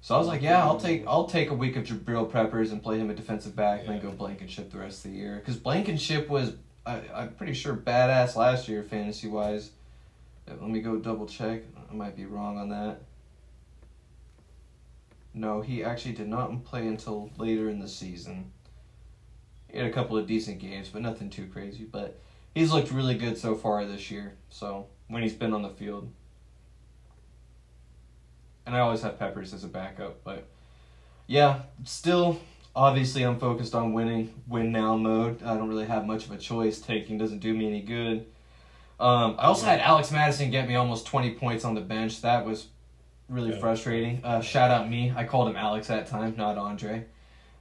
So 0.00 0.16
I 0.16 0.18
was 0.18 0.26
like, 0.26 0.42
yeah, 0.42 0.64
I'll 0.64 0.80
take 0.80 1.06
I'll 1.06 1.28
take 1.28 1.50
a 1.50 1.54
week 1.54 1.76
of 1.76 1.84
Jabril 1.84 2.28
Peppers 2.32 2.72
and 2.72 2.82
play 2.82 2.98
him 2.98 3.08
at 3.10 3.14
defensive 3.16 3.54
back, 3.54 3.80
and 3.80 3.88
then 3.90 3.96
Yeah. 3.98 4.02
go 4.02 4.10
Blankenship 4.10 4.72
the 4.72 4.78
rest 4.78 5.04
of 5.04 5.12
the 5.12 5.16
year. 5.16 5.36
Because 5.36 5.56
Blankenship 5.56 6.28
was, 6.28 6.54
I, 6.84 7.02
I'm 7.14 7.34
pretty 7.34 7.54
sure, 7.54 7.74
badass 7.74 8.36
last 8.36 8.68
year 8.68 8.82
fantasy 8.82 9.28
wise. 9.28 9.70
Uh, 10.48 10.54
let 10.60 10.70
me 10.70 10.80
go 10.80 10.96
double 10.96 11.26
check. 11.26 11.62
I 11.90 11.94
might 11.94 12.16
be 12.16 12.26
wrong 12.26 12.58
on 12.58 12.68
that. 12.70 13.02
No, 15.34 15.60
he 15.60 15.82
actually 15.84 16.14
did 16.14 16.28
not 16.28 16.64
play 16.64 16.86
until 16.86 17.30
later 17.38 17.70
in 17.70 17.78
the 17.78 17.88
season. 17.88 18.50
He 19.68 19.78
had 19.78 19.86
a 19.86 19.92
couple 19.92 20.18
of 20.18 20.26
decent 20.26 20.58
games, 20.58 20.88
but 20.88 21.02
nothing 21.02 21.30
too 21.30 21.46
crazy. 21.46 21.84
But 21.84 22.20
he's 22.54 22.72
looked 22.72 22.90
really 22.90 23.16
good 23.16 23.38
so 23.38 23.54
far 23.54 23.84
this 23.84 24.10
year. 24.10 24.34
So 24.50 24.86
when 25.08 25.22
he's 25.22 25.32
been 25.32 25.54
on 25.54 25.62
the 25.62 25.70
field, 25.70 26.12
and 28.66 28.76
I 28.76 28.80
always 28.80 29.02
have 29.02 29.18
Peppers 29.18 29.54
as 29.54 29.64
a 29.64 29.68
backup, 29.68 30.22
but 30.22 30.46
yeah, 31.26 31.62
still 31.84 32.38
obviously 32.74 33.22
I'm 33.22 33.38
focused 33.38 33.74
on 33.74 33.92
winning, 33.92 34.32
win 34.46 34.72
now 34.72 34.96
mode. 34.96 35.42
I 35.42 35.54
don't 35.56 35.68
really 35.68 35.86
have 35.86 36.06
much 36.06 36.26
of 36.26 36.32
a 36.32 36.38
choice. 36.38 36.80
Taking 36.80 37.18
doesn't 37.18 37.38
do 37.40 37.52
me 37.54 37.66
any 37.66 37.82
good. 37.82 38.26
Um, 39.00 39.36
I 39.38 39.44
also 39.46 39.66
had 39.66 39.80
Alex 39.80 40.10
Madison 40.12 40.50
get 40.50 40.68
me 40.68 40.74
almost 40.76 41.06
20 41.06 41.34
points 41.34 41.64
on 41.64 41.74
the 41.74 41.80
bench. 41.80 42.20
That 42.22 42.44
was 42.46 42.68
really 43.28 43.50
Yeah. 43.52 43.58
frustrating. 43.58 44.20
Uh, 44.24 44.40
shout 44.40 44.70
out 44.70 44.88
me. 44.88 45.12
I 45.14 45.24
called 45.24 45.48
him 45.48 45.56
Alex 45.56 45.88
that 45.88 46.06
time, 46.06 46.34
not 46.36 46.56
Andre. 46.56 47.04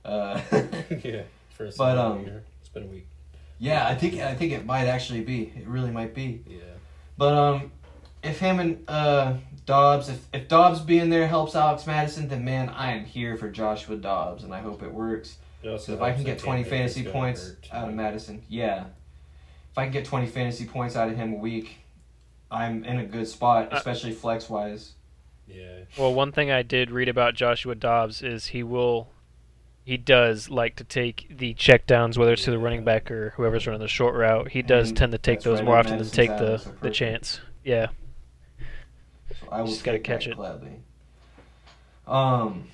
Uh, 0.05 0.39
yeah. 1.03 1.23
First 1.51 1.77
But, 1.77 1.97
um, 1.97 2.23
here. 2.25 2.43
it's 2.59 2.69
been 2.69 2.83
a 2.83 2.87
week. 2.87 3.07
yeah, 3.59 3.87
I 3.87 3.95
think 3.95 4.15
I 4.15 4.33
think 4.35 4.51
it 4.51 4.65
might 4.65 4.85
actually 4.87 5.21
be. 5.21 5.51
It 5.55 5.67
really 5.67 5.91
might 5.91 6.13
be. 6.13 6.43
Yeah. 6.47 6.57
But 7.17 7.33
um, 7.33 7.71
if 8.23 8.39
him 8.39 8.59
and 8.59 8.83
uh 8.87 9.33
Dobbs, 9.65 10.09
if 10.09 10.27
if 10.33 10.47
Dobbs 10.47 10.79
being 10.79 11.09
there 11.09 11.27
helps 11.27 11.55
Alex 11.55 11.85
Madison, 11.85 12.27
then 12.27 12.43
man, 12.43 12.69
I 12.69 12.91
am 12.91 13.05
here 13.05 13.37
for 13.37 13.49
Joshua 13.49 13.95
Dobbs, 13.95 14.43
and 14.43 14.53
I 14.53 14.59
hope 14.59 14.83
it 14.83 14.91
works. 14.91 15.37
It 15.63 15.79
So 15.79 15.93
if 15.93 16.01
I 16.01 16.11
can 16.11 16.23
get 16.23 16.39
20 16.39 16.63
fantasy 16.63 17.03
points 17.03 17.47
hurt, 17.47 17.67
out 17.71 17.89
of. 17.89 17.95
Madison, 17.95 18.41
yeah. 18.49 18.85
If 19.71 19.77
I 19.77 19.83
can 19.83 19.93
get 19.93 20.05
20 20.05 20.27
fantasy 20.27 20.65
points 20.65 20.95
out 20.95 21.07
of 21.07 21.15
him 21.15 21.33
a 21.33 21.37
week, 21.37 21.77
I'm 22.49 22.83
in 22.83 22.97
a 22.99 23.05
good 23.05 23.27
spot, 23.27 23.71
Uh, 23.71 23.77
especially 23.77 24.11
flex 24.11 24.49
wise. 24.49 24.93
Yeah. 25.47 25.81
Well, 25.97 26.13
one 26.13 26.31
thing 26.31 26.49
I 26.51 26.63
did 26.63 26.91
read 26.91 27.07
about 27.07 27.35
Joshua 27.35 27.75
Dobbs 27.75 28.21
is 28.23 28.47
he 28.47 28.63
will, 28.63 29.09
he 29.85 29.97
does 29.97 30.49
like 30.49 30.75
to 30.77 30.83
take 30.83 31.27
the 31.29 31.53
checkdowns, 31.53 32.17
whether 32.17 32.33
it's 32.33 32.43
to 32.45 32.51
the 32.51 32.59
running 32.59 32.83
back 32.83 33.11
or 33.11 33.33
whoever's 33.37 33.67
running 33.67 33.81
the 33.81 33.87
short 33.87 34.15
route. 34.15 34.49
He 34.51 34.61
does 34.61 34.89
And 34.89 34.97
tend 34.97 35.11
to 35.11 35.17
take 35.17 35.41
those 35.41 35.59
right 35.59 35.65
more 35.65 35.75
where 35.75 35.79
often 35.79 35.97
than 35.99 36.07
take 36.09 36.29
the 36.31 36.57
so 36.57 36.71
the 36.81 36.89
chance. 36.89 37.39
Yeah. 37.63 37.87
I 39.51 39.61
will 39.61 39.67
Just 39.67 39.83
gotta 39.83 39.99
catch 39.99 40.27
it. 40.27 40.35
gladly. 40.35 40.71
Um. 42.07 42.65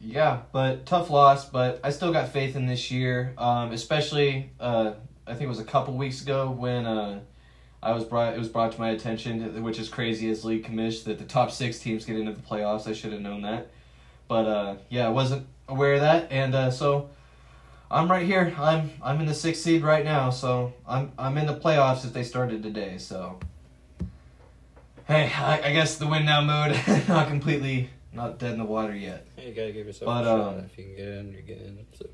Yeah, 0.00 0.42
but 0.52 0.84
tough 0.84 1.08
loss. 1.08 1.48
But 1.48 1.80
I 1.82 1.90
still 1.90 2.12
got 2.12 2.28
faith 2.28 2.56
in 2.56 2.66
this 2.66 2.90
year. 2.90 3.32
Um, 3.38 3.72
especially 3.72 4.50
uh, 4.60 4.92
I 5.26 5.32
think 5.32 5.42
it 5.42 5.48
was 5.48 5.60
a 5.60 5.64
couple 5.64 5.94
weeks 5.94 6.20
ago 6.22 6.50
when 6.50 6.84
uh, 6.84 7.20
I 7.82 7.92
was 7.92 8.04
brought 8.04 8.34
it 8.34 8.38
was 8.38 8.48
brought 8.48 8.72
to 8.72 8.80
my 8.80 8.90
attention, 8.90 9.62
which 9.62 9.78
is 9.78 9.88
crazy 9.88 10.30
as 10.30 10.44
league 10.44 10.64
commish 10.66 11.04
that 11.04 11.18
the 11.18 11.24
top 11.24 11.50
six 11.50 11.78
teams 11.78 12.04
get 12.04 12.16
into 12.18 12.32
the 12.32 12.42
playoffs. 12.42 12.86
I 12.86 12.92
should 12.92 13.12
have 13.12 13.22
known 13.22 13.42
that, 13.42 13.70
but 14.28 14.46
uh, 14.46 14.74
yeah, 14.90 15.06
I 15.06 15.10
wasn't 15.10 15.46
aware 15.68 15.94
of 15.94 16.00
that, 16.00 16.30
and 16.30 16.54
uh, 16.54 16.70
so 16.70 17.08
I'm 17.90 18.10
right 18.10 18.26
here. 18.26 18.54
I'm 18.58 18.90
I'm 19.02 19.20
in 19.20 19.26
the 19.26 19.34
sixth 19.34 19.62
seed 19.62 19.82
right 19.82 20.04
now, 20.04 20.28
so 20.30 20.74
I'm 20.86 21.12
I'm 21.18 21.38
in 21.38 21.46
the 21.46 21.56
playoffs 21.56 22.04
if 22.04 22.12
they 22.12 22.24
started 22.24 22.62
today. 22.62 22.98
So, 22.98 23.38
hey, 25.06 25.30
I, 25.36 25.60
I 25.68 25.72
guess 25.72 25.96
the 25.98 26.06
win 26.06 26.24
now 26.24 26.40
mode 26.40 26.78
not 27.08 27.28
completely 27.28 27.90
not 28.12 28.38
dead 28.38 28.52
in 28.52 28.58
the 28.58 28.64
water 28.64 28.94
yet. 28.94 29.26
You 29.38 29.52
gotta 29.52 29.72
give 29.72 29.86
yourself 29.86 30.06
But, 30.06 30.22
a 30.22 30.24
shot. 30.24 30.54
um, 30.54 30.58
If 30.64 30.78
you 30.78 30.84
can 30.84 30.96
get 30.96 31.08
in, 31.08 31.32
you're 31.32 31.42
getting 31.42 31.66
in. 31.66 31.86
So. 31.98 32.06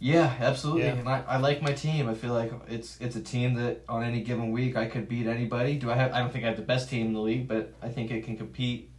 Yeah, 0.00 0.34
absolutely. 0.38 0.82
Yeah. 0.82 0.94
And 0.96 1.08
I, 1.08 1.22
I 1.26 1.36
like 1.38 1.62
my 1.62 1.72
team. 1.72 2.08
I 2.08 2.14
feel 2.14 2.34
like 2.34 2.52
it's 2.68 3.00
it's 3.00 3.16
a 3.16 3.22
team 3.22 3.54
that 3.54 3.82
on 3.88 4.02
any 4.02 4.20
given 4.22 4.50
week 4.52 4.76
I 4.76 4.86
could 4.86 5.08
beat 5.08 5.26
anybody. 5.26 5.76
Do 5.76 5.90
I 5.90 5.94
have 5.94 6.12
I 6.12 6.18
don't 6.20 6.30
think 6.32 6.44
I 6.44 6.48
have 6.48 6.56
the 6.58 6.62
best 6.62 6.90
team 6.90 7.06
in 7.06 7.12
the 7.14 7.20
league, 7.20 7.48
but 7.48 7.72
I 7.82 7.88
think 7.88 8.10
it 8.10 8.24
can 8.24 8.36
compete. 8.36 8.90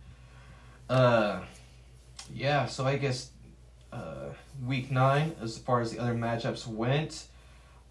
Uh 0.90 1.42
yeah, 2.34 2.66
so 2.66 2.86
I 2.86 2.98
guess 2.98 3.30
uh 3.94 4.30
week 4.66 4.90
9 4.90 5.36
as 5.44 5.58
far 5.60 5.80
as 5.82 5.92
the 5.92 6.00
other 6.00 6.16
matchups 6.16 6.66
went, 6.66 7.28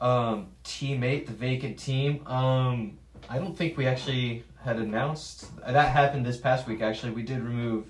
um 0.00 0.48
teammate, 0.64 1.26
the 1.26 1.32
vacant 1.34 1.78
team, 1.78 2.26
um 2.26 2.98
I 3.28 3.38
don't 3.38 3.56
think 3.56 3.76
we 3.76 3.86
actually 3.86 4.42
had 4.64 4.78
announced 4.78 5.54
that 5.66 5.90
happened 5.90 6.24
this 6.24 6.38
past 6.38 6.66
week 6.66 6.80
actually. 6.80 7.12
We 7.12 7.22
did 7.22 7.42
remove 7.42 7.86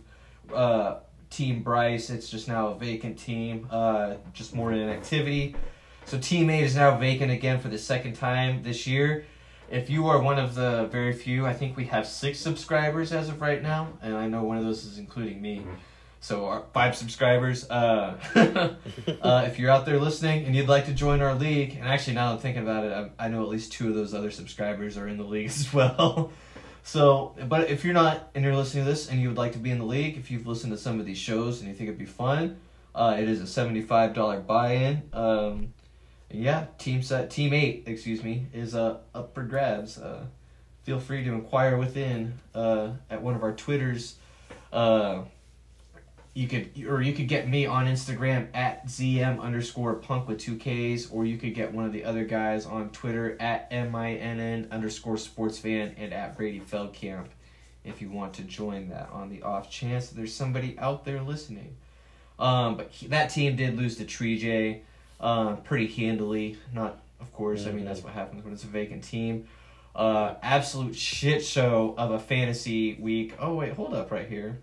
uh 0.53 0.97
Team 1.35 1.65
Bryce. 1.65 2.11
It's 2.11 2.31
just 2.31 2.47
now 2.47 2.69
a 2.69 2.75
vacant 2.79 3.19
team, 3.19 3.67
uh, 3.69 4.15
just 4.33 4.55
more 4.55 4.73
inactivity. 4.73 5.57
So 6.05 6.17
teammate 6.17 6.63
is 6.63 6.77
now 6.77 6.97
vacant 6.97 7.33
again 7.33 7.59
for 7.59 7.69
the 7.69 7.79
second 7.79 8.15
time 8.15 8.63
this 8.63 8.87
year. 8.87 9.25
If 9.69 9.91
you 9.91 10.07
are 10.07 10.21
one 10.21 10.39
of 10.39 10.55
the 10.55 10.87
very 10.93 11.13
few, 11.13 11.45
I 11.45 11.53
think 11.53 11.77
we 11.77 11.87
have 11.87 12.07
six 12.07 12.39
subscribers 12.39 13.13
as 13.13 13.29
of 13.31 13.41
right 13.41 13.61
now, 13.61 13.95
and 14.01 14.15
I 14.15 14.29
know 14.29 14.45
one 14.45 14.59
of 14.59 14.65
those 14.65 14.85
is 14.85 14.99
including 14.99 15.43
me. 15.43 15.67
So 16.21 16.47
our 16.47 16.65
five 16.73 16.95
subscribers. 16.95 17.69
Uh, 17.69 18.17
uh, 19.23 19.45
if 19.47 19.59
you're 19.59 19.71
out 19.71 19.87
there 19.87 19.99
listening 19.99 20.45
and 20.45 20.55
you'd 20.55 20.69
like 20.69 20.87
to 20.87 20.93
join 20.93 21.21
our 21.21 21.35
league, 21.35 21.75
and 21.75 21.89
actually 21.89 22.15
now 22.15 22.29
that 22.29 22.35
I'm 22.35 22.41
thinking 22.41 22.63
about 22.63 22.85
it, 22.85 23.13
I, 23.19 23.27
I 23.27 23.29
know 23.29 23.43
at 23.43 23.49
least 23.49 23.73
two 23.73 23.89
of 23.89 23.95
those 23.95 24.15
other 24.15 24.31
subscribers 24.31 24.97
are 24.97 25.09
in 25.09 25.17
the 25.17 25.25
league 25.25 25.47
as 25.49 25.73
well. 25.73 26.31
So, 26.87 27.35
but 27.49 27.71
if 27.71 27.83
you're 27.83 27.95
not 27.95 28.29
and 28.35 28.45
you're 28.45 28.55
listening 28.55 28.85
to 28.85 28.91
this 28.91 29.09
and 29.09 29.21
you 29.21 29.29
would 29.29 29.39
like 29.39 29.53
to 29.53 29.59
be 29.59 29.71
in 29.71 29.79
the 29.79 29.87
league, 29.87 30.19
if 30.19 30.31
you've 30.31 30.47
listened 30.47 30.71
to 30.73 30.79
some 30.79 31.01
of 31.01 31.07
these 31.07 31.17
shows 31.19 31.61
and 31.61 31.69
you 31.69 31.75
think 31.75 31.89
it'd 31.89 31.99
be 31.99 32.05
fun, 32.05 32.59
uh, 32.95 33.17
it 33.19 33.27
is 33.27 33.41
a 33.41 33.47
seventy-five 33.47 34.13
dollar 34.13 34.39
buy-in. 34.39 35.03
Um, 35.15 35.73
yeah, 36.31 36.67
team 36.79 37.03
set, 37.03 37.31
team 37.31 37.55
eight, 37.55 37.85
excuse 37.87 38.23
me, 38.23 38.47
is 38.53 38.75
uh, 38.75 38.99
up 39.15 39.35
for 39.35 39.45
grabs. 39.45 39.99
Uh, 39.99 40.27
feel 40.83 41.01
free 41.01 41.25
to 41.25 41.33
inquire 41.33 41.79
within 41.79 42.35
uh, 42.55 42.91
at 43.09 43.23
one 43.23 43.35
of 43.35 43.43
our 43.43 43.53
Twitters. 43.53 44.17
Uh, 44.71 45.23
you 46.35 46.49
could 46.49 46.85
or 46.85 47.01
you 47.01 47.13
could 47.13 47.29
get 47.29 47.49
me 47.49 47.65
on 47.65 47.87
Instagram 47.87 48.49
at 48.55 48.87
zm 48.87 49.41
underscore 49.41 49.95
punk 49.95 50.29
with 50.29 50.39
two 50.39 50.57
Ks, 50.57 51.11
or 51.11 51.25
you 51.25 51.39
could 51.39 51.55
get 51.55 51.73
one 51.73 51.85
of 51.85 51.93
the 51.93 52.05
other 52.05 52.25
guys 52.25 52.67
on 52.67 52.91
Twitter 52.91 53.37
at 53.41 53.71
minn 53.71 54.69
underscore 54.71 55.17
sports 55.17 55.59
fan 55.59 55.95
and 55.97 56.13
at 56.13 56.37
Brady 56.37 56.61
Feldkamp 56.61 57.27
if 57.85 58.01
you 58.03 58.11
want 58.11 58.35
to 58.35 58.43
join 58.43 58.89
that 58.89 59.09
on 59.13 59.29
the 59.29 59.43
off 59.43 59.71
chance 59.71 60.09
that 60.09 60.17
there's 60.17 60.35
somebody 60.35 60.77
out 60.79 61.05
there 61.05 61.21
listening. 61.23 61.77
Um, 62.39 62.77
but 62.77 62.91
he, 62.91 63.07
that 63.09 63.29
team 63.29 63.55
did 63.55 63.77
lose 63.77 63.97
to 63.99 64.05
Tree 64.05 64.39
J 64.39 64.83
uh, 65.21 65.57
pretty 65.57 65.87
handily. 65.87 66.59
Not, 66.73 67.01
of 67.21 67.33
course, 67.33 67.67
I 67.67 67.71
mean, 67.71 67.85
that's 67.85 68.03
what 68.03 68.13
happens 68.13 68.43
when 68.43 68.53
it's 68.53 68.65
a 68.65 68.69
vacant 68.69 69.05
team. 69.05 69.47
Uh, 69.95 70.35
absolute 70.43 70.97
shit 70.97 71.45
show 71.45 71.95
of 71.97 72.11
a 72.11 72.19
fantasy 72.19 72.95
week. 72.95 73.35
Oh, 73.39 73.55
wait, 73.55 73.75
hold 73.75 73.95
up 73.95 74.11
right 74.11 74.29
here. 74.29 74.59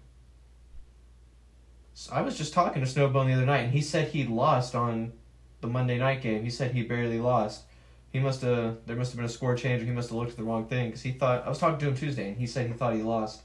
I 2.11 2.21
was 2.21 2.37
just 2.37 2.53
talking 2.53 2.83
to 2.83 2.89
Snowbone 2.89 3.27
the 3.27 3.33
other 3.33 3.45
night, 3.45 3.65
and 3.65 3.73
he 3.73 3.81
said 3.81 4.07
he 4.07 4.25
lost 4.25 4.75
on 4.75 5.13
the 5.59 5.67
Monday 5.67 5.97
night 5.97 6.21
game. 6.21 6.43
He 6.43 6.49
said 6.49 6.71
he 6.71 6.83
barely 6.83 7.19
lost. 7.19 7.63
He 8.11 8.19
must 8.19 8.41
have. 8.41 8.77
There 8.85 8.95
must 8.95 9.11
have 9.11 9.17
been 9.17 9.25
a 9.25 9.29
score 9.29 9.55
change, 9.55 9.81
or 9.81 9.85
he 9.85 9.91
must 9.91 10.09
have 10.09 10.17
looked 10.17 10.31
at 10.31 10.37
the 10.37 10.43
wrong 10.43 10.65
thing 10.65 10.87
because 10.87 11.01
he 11.01 11.11
thought. 11.11 11.45
I 11.45 11.49
was 11.49 11.59
talking 11.59 11.79
to 11.79 11.87
him 11.87 11.95
Tuesday, 11.95 12.29
and 12.29 12.37
he 12.37 12.47
said 12.47 12.67
he 12.67 12.73
thought 12.73 12.95
he 12.95 13.03
lost. 13.03 13.41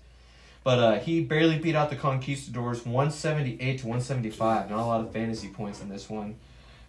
But 0.64 0.78
uh, 0.78 0.98
he 0.98 1.22
barely 1.22 1.58
beat 1.58 1.76
out 1.76 1.90
the 1.90 1.96
Conquistadors, 1.96 2.84
one 2.84 3.10
seventy 3.10 3.56
eight 3.60 3.80
to 3.80 3.86
one 3.86 4.00
seventy 4.00 4.30
five. 4.30 4.70
Not 4.70 4.80
a 4.80 4.84
lot 4.84 5.00
of 5.00 5.12
fantasy 5.12 5.48
points 5.48 5.80
in 5.80 5.88
this 5.88 6.08
one. 6.10 6.36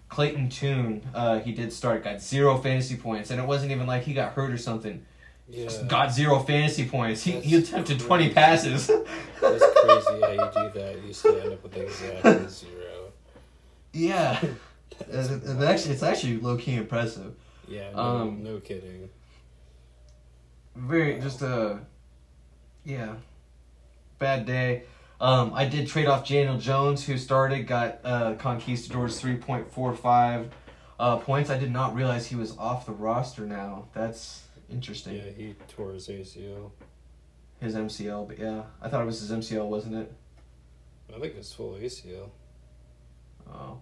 Clayton 0.09 0.49
Tune, 0.49 1.03
uh, 1.13 1.39
he 1.39 1.51
did 1.51 1.73
start, 1.73 2.03
got 2.03 2.21
zero 2.21 2.57
fantasy 2.57 2.95
points, 2.95 3.29
and 3.29 3.39
it 3.39 3.45
wasn't 3.45 3.71
even 3.71 3.85
like 3.85 4.03
he 4.03 4.13
got 4.13 4.33
hurt 4.33 4.51
or 4.51 4.57
something. 4.57 5.05
Yeah. 5.49 5.69
Got 5.87 6.11
zero 6.13 6.39
fantasy 6.39 6.87
points. 6.89 7.23
He, 7.23 7.31
he 7.39 7.55
attempted 7.55 7.97
crazy. 7.97 8.05
twenty 8.07 8.29
passes. 8.33 8.87
That's 8.87 9.01
crazy 9.41 10.21
how 10.21 10.29
you 10.31 10.71
do 10.71 10.79
that. 10.79 11.01
You 11.05 11.13
still 11.13 11.39
end 11.39 11.53
up 11.53 11.63
with 11.63 11.77
exactly 11.77 12.47
zero. 12.49 13.11
yeah, 13.93 14.39
Uh, 15.13 15.63
actually, 15.63 15.93
it's 15.93 16.01
actually 16.03 16.37
low 16.37 16.57
key 16.57 16.73
impressive. 16.75 17.35
Yeah, 17.67 17.91
no, 17.91 17.99
um, 17.99 18.43
no 18.43 18.59
kidding. 18.59 19.09
very 20.75 21.19
just 21.19 21.41
a 21.43 21.79
yeah 22.83 23.13
bad 24.19 24.45
day 24.45 24.83
um 25.19 25.51
i 25.53 25.65
did 25.67 25.87
trade 25.87 26.05
off 26.07 26.27
daniel 26.27 26.57
jones 26.57 27.03
who 27.05 27.17
started 27.17 27.67
got 27.67 27.99
uh 28.03 28.33
conquistadors 28.35 29.21
3.45 29.21 30.49
uh 30.99 31.17
points 31.17 31.49
i 31.49 31.57
did 31.57 31.71
not 31.71 31.93
realize 31.95 32.27
he 32.27 32.35
was 32.35 32.57
off 32.57 32.85
the 32.85 32.91
roster 32.91 33.45
now 33.45 33.85
that's 33.93 34.43
interesting 34.71 35.15
Yeah, 35.15 35.31
he 35.35 35.55
tore 35.67 35.93
his 35.93 36.07
ACL. 36.07 36.71
his 37.59 37.73
mcl 37.75 38.27
but 38.27 38.37
yeah 38.39 38.63
i 38.81 38.89
thought 38.89 39.01
it 39.01 39.05
was 39.05 39.19
his 39.21 39.31
mcl 39.31 39.67
wasn't 39.67 39.95
it 39.95 40.11
I 41.15 41.19
think 41.19 41.35
it's 41.37 41.53
full 41.53 41.73
ACL. 41.75 42.29
oh 43.49 43.79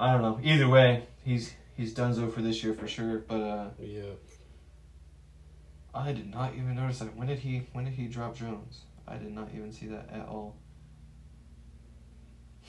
i 0.00 0.12
don't 0.12 0.22
know 0.22 0.40
either 0.42 0.68
way 0.68 1.04
he's 1.24 1.54
he's 1.76 1.94
done 1.94 2.12
so 2.14 2.28
for 2.28 2.42
this 2.42 2.62
year 2.64 2.74
for 2.74 2.88
sure 2.88 3.18
but 3.28 3.40
uh 3.40 3.68
Yeah. 3.78 4.02
i 5.94 6.12
did 6.12 6.28
not 6.30 6.54
even 6.54 6.74
notice 6.74 6.98
that 6.98 7.16
when 7.16 7.28
did 7.28 7.38
he 7.38 7.62
when 7.72 7.84
did 7.84 7.94
he 7.94 8.06
drop 8.06 8.34
jones 8.36 8.80
i 9.06 9.16
did 9.16 9.32
not 9.32 9.48
even 9.54 9.72
see 9.72 9.86
that 9.86 10.08
at 10.12 10.26
all 10.28 10.56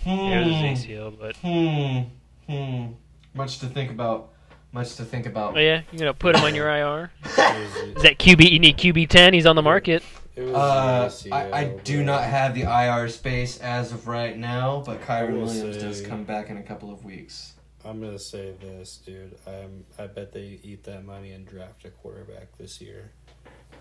Yeah, 0.05 0.41
it 0.41 0.47
was 0.47 0.55
Hmm. 0.55 0.65
his 0.65 0.85
ACL, 0.85 1.11
but 1.19 1.35
Hmm. 1.37 1.99
Hmm. 2.47 2.93
Much 3.35 3.59
to 3.59 3.67
think 3.67 3.91
about. 3.91 4.29
Much 4.73 4.95
to 4.95 5.03
think 5.03 5.25
about. 5.25 5.55
oh 5.57 5.59
yeah, 5.59 5.81
you 5.91 5.99
know, 5.99 6.13
put 6.13 6.35
him 6.35 6.43
on 6.45 6.55
your 6.55 6.69
IR. 6.69 7.11
Is 7.25 8.03
that 8.03 8.17
QB? 8.19 8.49
You 8.49 8.59
need 8.59 8.77
QB 8.77 9.09
ten. 9.09 9.33
He's 9.33 9.45
on 9.45 9.55
the 9.55 9.61
market. 9.61 10.01
Uh, 10.37 11.07
ACL, 11.07 11.31
I, 11.33 11.51
I 11.59 11.63
do 11.83 11.97
bro. 11.97 12.05
not 12.05 12.23
have 12.23 12.55
the 12.55 12.61
IR 12.61 13.09
space 13.09 13.59
as 13.59 13.91
of 13.91 14.07
right 14.07 14.37
now, 14.37 14.81
but 14.85 15.01
Kyren 15.01 15.33
Williams 15.41 15.75
say- 15.75 15.81
does 15.81 16.01
come 16.01 16.23
back 16.23 16.49
in 16.49 16.57
a 16.57 16.63
couple 16.63 16.89
of 16.91 17.03
weeks. 17.03 17.53
I'm 17.83 17.99
gonna 17.99 18.17
say 18.19 18.53
this, 18.61 18.97
dude. 19.05 19.35
I'm. 19.45 19.83
I 19.99 20.07
bet 20.07 20.31
they 20.31 20.59
eat 20.63 20.83
that 20.85 21.03
money 21.03 21.31
and 21.31 21.45
draft 21.45 21.83
a 21.83 21.89
quarterback 21.89 22.55
this 22.57 22.79
year. 22.79 23.11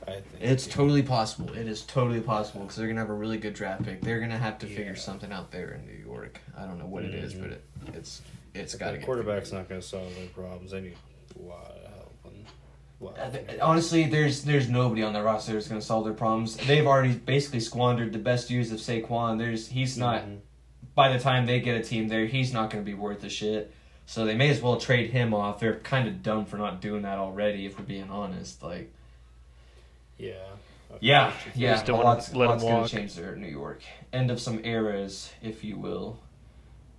I 0.09 0.13
think 0.13 0.25
It's 0.41 0.67
totally 0.67 1.03
possible. 1.03 1.53
It 1.55 1.69
is 1.69 1.83
totally 1.83 2.21
possible 2.23 2.63
because 2.63 2.77
they're 2.77 2.89
gonna 2.89 3.01
have 3.01 3.11
a 3.11 3.15
really 3.15 3.37
good 3.37 3.53
draft 3.55 3.85
pick. 3.85 4.01
They're 4.01 4.19
gonna 4.19 4.39
have 4.39 4.59
to 4.61 4.67
figure 4.67 4.93
Yeah. 4.95 4.99
something 4.99 5.31
out 5.31 5.51
there 5.53 5.73
in 5.73 5.87
New 5.87 6.03
York. 6.03 6.41
I 6.59 6.65
don't 6.65 6.79
know 6.79 6.87
what 6.87 7.05
it 7.05 7.15
is, 7.15 7.35
Mhm. 7.35 7.41
but 7.43 7.51
it, 7.51 7.65
it's 7.95 8.23
it's 8.55 8.75
If 8.75 8.81
got 8.81 8.87
to 8.87 8.93
the 8.93 8.99
get 8.99 9.07
quarterback's 9.07 9.51
figured 9.51 9.63
not 9.63 9.69
gonna 9.69 9.83
solve 9.83 10.15
their 10.17 10.27
problems. 10.29 10.71
They 10.73 10.81
need 10.81 10.97
a 11.39 11.43
lot 11.43 11.71
of 11.85 11.93
help. 11.95 12.15
And 12.25 12.45
a 13.01 13.05
lot 13.05 13.19
of 13.19 13.47
th- 13.47 13.61
honestly, 13.61 14.05
there's 14.05 14.43
there's 14.45 14.69
nobody 14.69 15.03
on 15.03 15.13
the 15.13 15.23
roster 15.23 15.53
that's 15.53 15.69
gonna 15.69 15.81
solve 15.81 16.05
their 16.05 16.15
problems. 16.15 16.57
They've 16.57 16.87
already 16.87 17.15
basically 17.15 17.61
squandered 17.61 18.13
the 18.13 18.19
best 18.19 18.51
years 18.51 18.71
of 18.73 18.79
Saquon. 18.79 19.39
There's 19.39 19.69
he's 19.69 19.97
not 19.99 20.23
Mhm. 20.25 20.39
by 20.95 21.13
the 21.13 21.19
time 21.19 21.47
they 21.47 21.61
get 21.61 21.77
a 21.77 21.83
team 21.83 22.09
there, 22.09 22.27
he's 22.27 22.53
not 22.53 22.69
going 22.71 22.85
to 22.85 22.91
be 22.91 22.95
worth 22.95 23.23
a 23.25 23.29
shit. 23.31 23.73
So 24.07 24.25
they 24.25 24.35
may 24.35 24.51
as 24.51 24.61
well 24.61 24.77
trade 24.77 25.11
him 25.11 25.33
off. 25.33 25.61
They're 25.61 25.77
kind 25.79 26.09
of 26.09 26.21
dumb 26.23 26.45
for 26.45 26.57
not 26.57 26.81
doing 26.81 27.03
that 27.03 27.19
already, 27.19 27.65
if 27.65 27.79
we're 27.79 27.85
being 27.85 28.11
honest. 28.11 28.61
Like, 28.63 28.93
Yeah. 30.19 30.35
yeah, 30.99 31.33
yeah, 31.55 31.73
just 31.75 31.87
don't 31.87 31.99
wanna 31.99 32.09
lot's, 32.09 32.35
let 32.35 32.45
him 32.47 32.51
lot's 32.51 32.65
gonna 32.65 32.89
change 32.89 33.15
there 33.15 33.35
in 33.35 33.41
New 33.41 33.47
York. 33.49 33.83
End 34.13 34.31
of 34.33 34.41
some 34.41 34.63
eras, 34.65 35.33
if 35.41 35.63
you 35.63 35.77
will. 35.79 36.19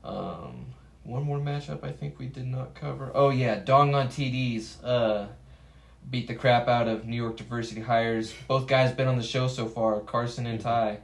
Um, 0.06 0.68
one 1.04 1.24
more 1.24 1.40
matchup 1.40 1.84
I 1.84 1.92
think 1.92 2.20
we 2.20 2.28
did 2.28 2.48
not 2.48 2.76
cover. 2.76 3.12
Oh 3.14 3.30
yeah, 3.30 3.56
Dong 3.56 3.96
on 3.96 4.08
TDs. 4.08 4.84
Uh, 4.84 5.28
beat 6.10 6.28
the 6.28 6.36
crap 6.36 6.68
out 6.68 6.88
of 6.88 7.06
New 7.06 7.16
York 7.16 7.38
Diversity 7.38 7.82
Hires. 7.82 8.34
Both 8.48 8.68
guys 8.68 8.92
been 8.92 9.08
on 9.08 9.18
the 9.18 9.24
show 9.24 9.48
so 9.48 9.68
far, 9.68 10.00
Carson 10.02 10.46
and 10.46 10.60
Ty. 10.60 11.00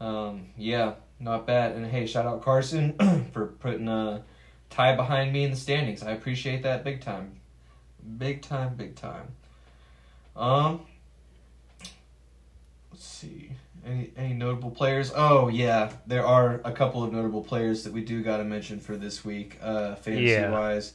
Um, 0.00 0.46
yeah, 0.56 0.94
not 1.20 1.46
bad. 1.46 1.72
And 1.72 1.86
hey, 1.86 2.06
shout 2.06 2.26
out 2.26 2.42
Carson 2.42 3.28
for 3.32 3.46
putting 3.46 3.88
uh, 3.88 4.22
Ty 4.70 4.96
behind 4.96 5.32
me 5.32 5.44
in 5.44 5.50
the 5.50 5.56
standings. 5.56 6.02
I 6.02 6.12
appreciate 6.12 6.62
that 6.62 6.84
big 6.84 7.00
time, 7.00 7.40
big 8.18 8.42
time, 8.42 8.74
big 8.74 8.96
time. 8.96 9.28
Um, 10.34 10.80
let's 12.90 13.04
see. 13.04 13.52
Any 13.84 14.12
any 14.16 14.34
notable 14.34 14.70
players? 14.70 15.12
Oh 15.14 15.48
yeah, 15.48 15.92
there 16.06 16.24
are 16.24 16.60
a 16.64 16.72
couple 16.72 17.02
of 17.02 17.12
notable 17.12 17.42
players 17.42 17.82
that 17.84 17.92
we 17.92 18.02
do 18.04 18.22
got 18.22 18.36
to 18.36 18.44
mention 18.44 18.78
for 18.78 18.96
this 18.96 19.24
week, 19.24 19.58
uh, 19.60 19.96
fantasy 19.96 20.24
Yeah. 20.26 20.50
wise. 20.50 20.94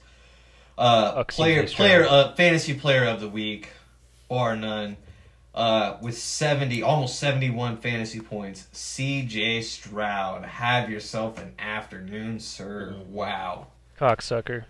Uh, 0.77 1.23
player 1.25 1.65
player 1.67 2.05
uh, 2.07 2.33
fantasy 2.35 2.73
player 2.73 3.03
of 3.05 3.19
the 3.19 3.27
week, 3.29 3.69
bar 4.29 4.55
none. 4.55 4.97
Uh, 5.53 5.97
with 6.03 6.15
70, 6.15 6.83
almost 6.83 7.17
71 7.17 7.77
fantasy 7.77 8.19
points, 8.19 8.67
CJ 8.75 9.63
Stroud. 9.63 10.45
Have 10.45 10.87
yourself 10.87 11.39
an 11.41 11.53
afternoon, 11.57 12.39
sir. 12.39 12.95
Wow. 13.09 13.65
Cocksucker. 13.99 14.65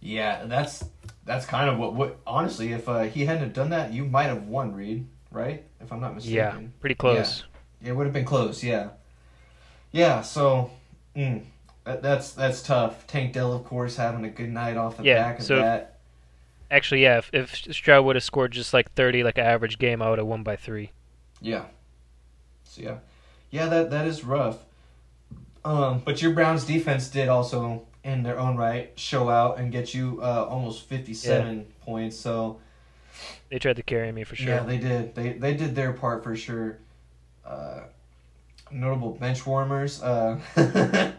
Yeah, 0.00 0.44
that's 0.46 0.84
that's 1.24 1.46
kind 1.46 1.70
of 1.70 1.78
what 1.78 1.94
what 1.94 2.18
honestly, 2.26 2.72
if 2.72 2.88
uh, 2.88 3.02
he 3.02 3.26
hadn't 3.26 3.44
have 3.44 3.52
done 3.52 3.70
that, 3.70 3.92
you 3.92 4.04
might 4.04 4.24
have 4.24 4.48
won, 4.48 4.74
Reed, 4.74 5.06
right? 5.30 5.64
If 5.80 5.92
I'm 5.92 6.00
not 6.00 6.14
mistaken. 6.14 6.36
Yeah, 6.36 6.58
pretty 6.80 6.94
close. 6.94 7.44
Yeah. 7.80 7.90
It 7.90 7.92
would 7.96 8.04
have 8.06 8.12
been 8.12 8.24
close, 8.24 8.62
yeah. 8.64 8.90
Yeah, 9.92 10.22
so 10.22 10.70
mm, 11.16 11.42
that, 11.84 12.02
that's 12.02 12.32
that's 12.32 12.62
tough. 12.62 13.06
Tank 13.06 13.32
Dell, 13.32 13.52
of 13.52 13.64
course, 13.64 13.96
having 13.96 14.24
a 14.24 14.30
good 14.30 14.50
night 14.50 14.76
off 14.76 14.96
the 14.96 15.04
Yeah, 15.04 15.22
back 15.22 15.38
of 15.38 15.44
so- 15.44 15.56
that. 15.56 15.94
Actually, 16.70 17.02
yeah. 17.02 17.16
If, 17.16 17.30
if 17.32 17.54
Stroud 17.74 18.04
would 18.04 18.16
have 18.16 18.22
scored 18.22 18.52
just 18.52 18.74
like 18.74 18.92
30, 18.92 19.22
like 19.24 19.38
an 19.38 19.46
average 19.46 19.78
game, 19.78 20.02
I 20.02 20.10
would 20.10 20.18
have 20.18 20.26
won 20.28 20.42
by 20.42 20.54
three. 20.56 20.90
Yeah. 21.40 21.64
So 22.64 22.82
yeah, 22.82 22.98
yeah, 23.50 23.66
that 23.68 23.90
that 23.90 24.06
is 24.06 24.22
rough. 24.22 24.58
Um, 25.64 26.02
but 26.04 26.20
your 26.20 26.32
Browns 26.32 26.64
defense 26.66 27.08
did 27.08 27.28
also, 27.30 27.86
in 28.04 28.22
their 28.22 28.38
own 28.38 28.56
right, 28.58 28.92
show 28.96 29.30
out 29.30 29.58
and 29.58 29.72
get 29.72 29.94
you 29.94 30.20
uh, 30.22 30.44
almost 30.48 30.82
fifty-seven 30.86 31.66
points. 31.80 32.16
So 32.18 32.60
They 33.50 33.58
tried 33.58 33.76
to 33.76 33.82
carry 33.82 34.10
me 34.12 34.24
for 34.24 34.36
sure. 34.36 34.48
yeah, 34.48 34.62
they 34.62 34.78
did. 34.78 35.14
They 35.14 35.32
they 35.32 35.54
did 35.54 35.74
their 35.74 35.92
part 35.92 36.22
for 36.24 36.36
sure. 36.36 36.78
Uh, 37.44 37.80
notable 38.70 39.12
bench 39.12 39.46
warmers. 39.46 40.02
Uh, 40.02 40.38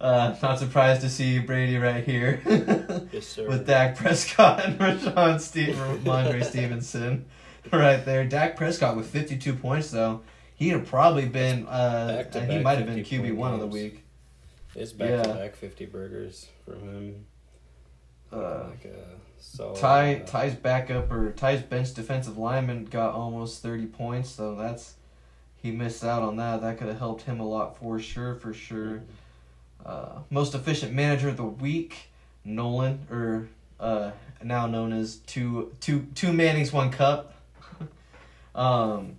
uh, 0.00 0.34
not 0.42 0.58
surprised 0.58 1.00
to 1.02 1.10
see 1.10 1.38
Brady 1.38 1.78
right 1.78 2.04
here. 2.04 2.40
Yes, 3.12 3.26
sir. 3.26 3.48
with 3.48 3.66
Dak 3.66 3.96
Prescott 3.96 4.64
and 4.64 4.78
Rashawn 4.78 5.40
Steve, 5.40 5.76
Rhamondre 5.76 6.44
Stevenson, 6.50 7.26
right 7.72 8.04
there. 8.04 8.24
Dak 8.24 8.56
Prescott 8.56 8.96
with 8.96 9.06
fifty-two 9.08 9.54
points 9.54 9.90
though. 9.90 10.22
He'd 10.56 10.70
have 10.70 10.86
probably 10.86 11.26
been. 11.26 11.66
Uh, 11.66 12.24
he 12.48 12.58
might 12.58 12.78
have 12.78 12.86
been 12.86 13.04
QB 13.04 13.20
point 13.22 13.36
one 13.36 13.54
of 13.54 13.60
the 13.60 13.66
week. 13.66 14.04
It's 14.76 14.92
back 14.92 15.10
Yeah. 15.10 15.22
to 15.22 15.34
back 15.34 15.54
50 15.56 15.86
burgers 15.86 16.48
from 16.64 16.80
him. 16.80 17.26
Uh, 18.32 18.64
like 18.70 18.84
a 18.86 19.33
solid, 19.44 19.76
Ty 19.76 20.14
uh, 20.14 20.26
Ty's 20.26 20.54
backup 20.54 21.10
or 21.10 21.32
Ty's 21.32 21.62
bench 21.62 21.94
defensive 21.94 22.38
lineman 22.38 22.84
got 22.86 23.14
almost 23.14 23.62
thirty 23.62 23.86
points, 23.86 24.30
so 24.30 24.54
that's 24.54 24.94
he 25.56 25.70
missed 25.70 26.04
out 26.04 26.22
on 26.22 26.36
that. 26.36 26.60
That 26.60 26.78
could 26.78 26.88
have 26.88 26.98
helped 26.98 27.22
him 27.22 27.40
a 27.40 27.46
lot 27.46 27.78
for 27.78 27.98
sure, 27.98 28.34
for 28.34 28.52
sure. 28.52 29.02
Uh, 29.84 30.20
most 30.30 30.54
efficient 30.54 30.92
manager 30.92 31.28
of 31.28 31.36
the 31.36 31.44
week, 31.44 32.08
Nolan, 32.44 33.06
or 33.10 33.48
uh, 33.78 34.12
now 34.42 34.66
known 34.66 34.92
as 34.92 35.16
two 35.16 35.74
two 35.80 36.06
two 36.14 36.32
Mannings 36.32 36.72
one 36.72 36.90
cup. 36.90 37.34
um, 38.54 39.16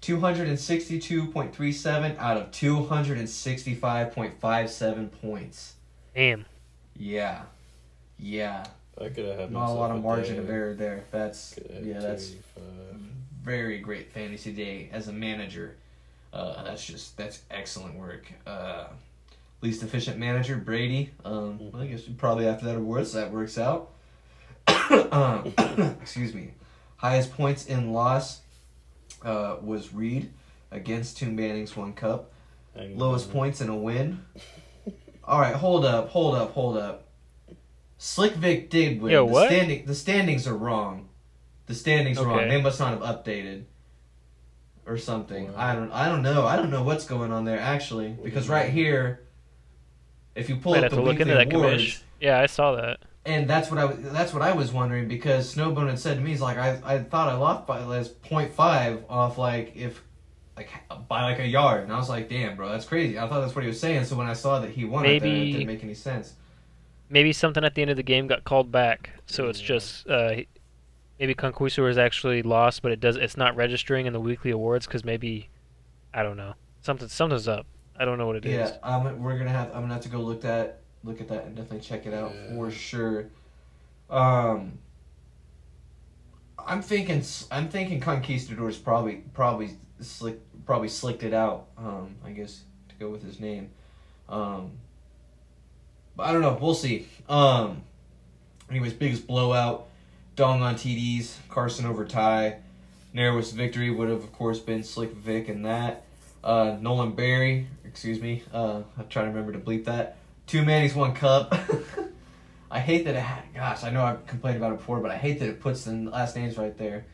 two 0.00 0.20
hundred 0.20 0.48
and 0.48 0.58
sixty 0.58 0.98
two 0.98 1.26
point 1.26 1.54
three 1.54 1.72
seven 1.72 2.16
out 2.18 2.36
of 2.36 2.50
two 2.52 2.84
hundred 2.84 3.18
and 3.18 3.28
sixty 3.28 3.74
five 3.74 4.12
point 4.12 4.40
five 4.40 4.70
seven 4.70 5.08
points. 5.08 5.74
Damn. 6.14 6.44
Yeah, 6.96 7.42
yeah. 8.18 8.64
I 9.00 9.08
could 9.08 9.24
have 9.24 9.38
had 9.38 9.52
Not 9.52 9.70
a 9.70 9.72
lot 9.72 9.90
of 9.90 10.02
margin 10.02 10.38
of 10.38 10.50
error 10.50 10.74
there. 10.74 11.04
That's 11.10 11.58
yeah, 11.82 11.98
that's 12.00 12.34
very 13.42 13.78
great 13.78 14.12
fantasy 14.12 14.52
day 14.52 14.90
as 14.92 15.08
a 15.08 15.12
manager. 15.12 15.76
Uh, 16.32 16.62
that's 16.62 16.84
just 16.84 17.16
that's 17.16 17.42
excellent 17.50 17.94
work. 17.96 18.30
Uh, 18.46 18.86
least 19.62 19.82
efficient 19.82 20.18
manager 20.18 20.56
Brady. 20.56 21.10
Um, 21.24 21.72
I 21.74 21.86
guess 21.86 22.02
probably 22.02 22.46
after 22.46 22.66
that 22.66 22.76
awards 22.76 23.12
that 23.14 23.32
works 23.32 23.58
out. 23.58 23.90
um, 25.10 25.52
excuse 26.00 26.34
me. 26.34 26.52
Highest 26.96 27.32
points 27.32 27.66
in 27.66 27.92
loss 27.92 28.40
uh, 29.24 29.56
was 29.62 29.92
Reed 29.92 30.30
against 30.70 31.16
two 31.16 31.30
Mannings 31.30 31.76
one 31.76 31.94
cup. 31.94 32.32
Lowest 32.76 33.32
points 33.32 33.60
in 33.60 33.68
a 33.68 33.76
win. 33.76 34.24
All 35.24 35.40
right, 35.40 35.54
hold 35.54 35.84
up, 35.84 36.10
hold 36.10 36.34
up, 36.34 36.52
hold 36.52 36.76
up. 36.76 37.06
Slick 38.02 38.32
Vic 38.32 38.70
did 38.70 39.02
win. 39.02 39.12
Yo, 39.12 39.26
the 39.26 39.30
what? 39.32 39.48
standing 39.48 39.84
the 39.84 39.94
standings 39.94 40.46
are 40.46 40.56
wrong. 40.56 41.10
The 41.66 41.74
standings 41.74 42.16
are 42.18 42.26
wrong. 42.26 42.48
They 42.48 42.60
must 42.60 42.80
not 42.80 42.92
have 42.98 43.02
updated 43.02 43.64
or 44.86 44.96
something. 44.96 45.52
Wow. 45.52 45.58
I 45.58 45.74
don't 45.74 45.92
I 45.92 46.08
don't 46.08 46.22
know. 46.22 46.46
I 46.46 46.56
don't 46.56 46.70
know 46.70 46.82
what's 46.82 47.04
going 47.04 47.30
on 47.30 47.44
there 47.44 47.60
actually 47.60 48.08
because 48.24 48.48
right 48.48 48.70
here 48.70 49.20
if 50.34 50.48
you 50.48 50.56
pull 50.56 50.72
Might 50.72 50.84
up 50.84 50.92
the 50.92 51.02
weekly 51.02 51.22
into 51.30 51.34
that, 51.34 51.52
awards. 51.52 52.02
Yeah, 52.22 52.40
I 52.40 52.46
saw 52.46 52.74
that. 52.76 53.00
and 53.26 53.46
that's 53.46 53.70
what 53.70 53.78
I 53.78 53.84
was 53.84 53.98
that's 54.12 54.32
what 54.32 54.40
I 54.40 54.52
was 54.54 54.72
wondering 54.72 55.06
because 55.06 55.54
Snowbone 55.54 55.88
had 55.90 55.98
said 55.98 56.16
to 56.16 56.22
me 56.22 56.30
he's 56.30 56.40
like 56.40 56.56
I 56.56 56.80
I 56.82 56.98
thought 57.00 57.28
I 57.28 57.34
lost 57.34 57.66
by 57.66 57.80
like 57.84 58.06
0.5 58.22 59.02
off 59.10 59.36
like 59.36 59.76
if 59.76 60.02
like 60.56 60.70
by 61.06 61.24
like 61.24 61.38
a 61.38 61.46
yard 61.46 61.82
and 61.82 61.92
I 61.92 61.98
was 61.98 62.08
like 62.08 62.30
damn 62.30 62.56
bro 62.56 62.70
that's 62.70 62.86
crazy 62.86 63.18
I 63.18 63.28
thought 63.28 63.40
that's 63.42 63.54
what 63.54 63.60
he 63.62 63.68
was 63.68 63.78
saying 63.78 64.06
so 64.06 64.16
when 64.16 64.26
I 64.26 64.32
saw 64.32 64.58
that 64.60 64.70
he 64.70 64.86
won 64.86 65.04
it 65.04 65.20
then 65.20 65.28
it 65.28 65.32
Maybe- 65.34 65.52
didn't 65.52 65.66
make 65.66 65.84
any 65.84 65.92
sense 65.94 66.32
Maybe 67.10 67.32
something 67.32 67.64
at 67.64 67.74
the 67.74 67.82
end 67.82 67.90
of 67.90 67.96
the 67.96 68.02
game 68.04 68.26
got 68.28 68.44
called 68.44 68.70
back, 68.72 69.10
so 69.26 69.48
it's 69.48 69.60
Yeah. 69.60 69.66
just 69.66 70.08
uh, 70.08 70.36
maybe 71.18 71.34
Conquistador 71.34 71.88
is 71.90 71.98
actually 71.98 72.42
lost, 72.42 72.80
but 72.82 72.92
it 72.92 73.00
does 73.00 73.16
it's 73.16 73.36
not 73.36 73.56
registering 73.56 74.06
in 74.06 74.12
the 74.12 74.20
weekly 74.20 74.50
awards 74.52 74.86
because 74.86 75.04
maybe 75.04 75.48
I 76.14 76.22
don't 76.22 76.36
know 76.36 76.54
something 76.82 77.08
something's 77.08 77.48
up. 77.48 77.66
I 77.98 78.04
don't 78.06 78.16
know 78.16 78.26
what 78.26 78.36
it 78.36 78.46
is. 78.46 78.52
yeah 78.54 78.76
um, 78.82 79.20
we're 79.22 79.36
gonna 79.36 79.50
have 79.50 79.68
I'm 79.74 79.82
gonna 79.82 79.92
have 79.94 80.02
to 80.04 80.08
go 80.08 80.18
look 80.20 80.40
that 80.42 80.78
look 81.04 81.20
at 81.20 81.28
that 81.28 81.44
and 81.44 81.54
definitely 81.56 81.80
check 81.80 82.06
it 82.06 82.14
out 82.14 82.32
Yeah. 82.34 82.54
for 82.54 82.70
sure 82.70 83.26
um 84.08 84.78
I'm 86.66 86.80
thinking 86.82 87.22
I'm 87.50 87.68
thinking 87.68 88.00
Conquistadors 88.00 88.78
probably 88.78 89.24
probably 89.34 89.76
slick 90.00 90.38
probably 90.64 90.88
slicked 90.88 91.22
it 91.24 91.34
out 91.34 91.66
um 91.76 92.14
I 92.24 92.30
guess 92.30 92.62
to 92.88 92.94
go 92.96 93.10
with 93.10 93.22
his 93.22 93.40
name 93.40 93.70
um 94.28 94.72
but 96.20 96.28
I 96.28 96.32
don't 96.32 96.42
know 96.42 96.58
we'll 96.60 96.74
see 96.74 97.08
um 97.28 97.82
anyways 98.70 98.92
biggest 98.92 99.26
blowout 99.26 99.88
Dong 100.36 100.62
on 100.62 100.74
TDs 100.74 101.36
Carson 101.48 101.86
over 101.86 102.04
Ty 102.04 102.58
narrowest 103.12 103.54
victory 103.54 103.90
would 103.90 104.08
have 104.08 104.22
of 104.22 104.32
course 104.32 104.58
been 104.58 104.84
Slick 104.84 105.12
Vic 105.12 105.48
and 105.48 105.64
that 105.64 106.04
uh, 106.42 106.76
Nolan 106.80 107.12
Berry, 107.12 107.66
excuse 107.84 108.20
me. 108.20 108.42
Uh, 108.52 108.82
I'm 108.98 109.08
trying 109.08 109.26
to 109.26 109.30
remember 109.30 109.52
to 109.52 109.58
bleep 109.58 109.84
that. 109.84 110.16
Two 110.46 110.64
Manny's, 110.64 110.94
one 110.94 111.14
cup. 111.14 111.54
I 112.70 112.80
hate 112.80 113.04
that 113.04 113.14
it 113.14 113.20
had, 113.20 113.42
gosh, 113.54 113.84
I 113.84 113.90
know 113.90 114.02
I've 114.02 114.26
complained 114.26 114.56
about 114.56 114.72
it 114.72 114.78
before, 114.78 115.00
but 115.00 115.10
I 115.10 115.16
hate 115.16 115.40
that 115.40 115.48
it 115.48 115.60
puts 115.60 115.84
the 115.84 115.92
last 115.92 116.36
names 116.36 116.56
right 116.56 116.76
there. 116.76 117.04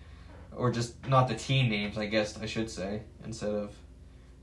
Or 0.55 0.71
just 0.71 1.07
not 1.09 1.29
the 1.29 1.35
team 1.35 1.69
names, 1.69 1.99
I 1.99 2.07
guess 2.07 2.39
I 2.41 2.47
should 2.47 2.71
say, 2.71 3.03
instead 3.25 3.51
of 3.51 3.75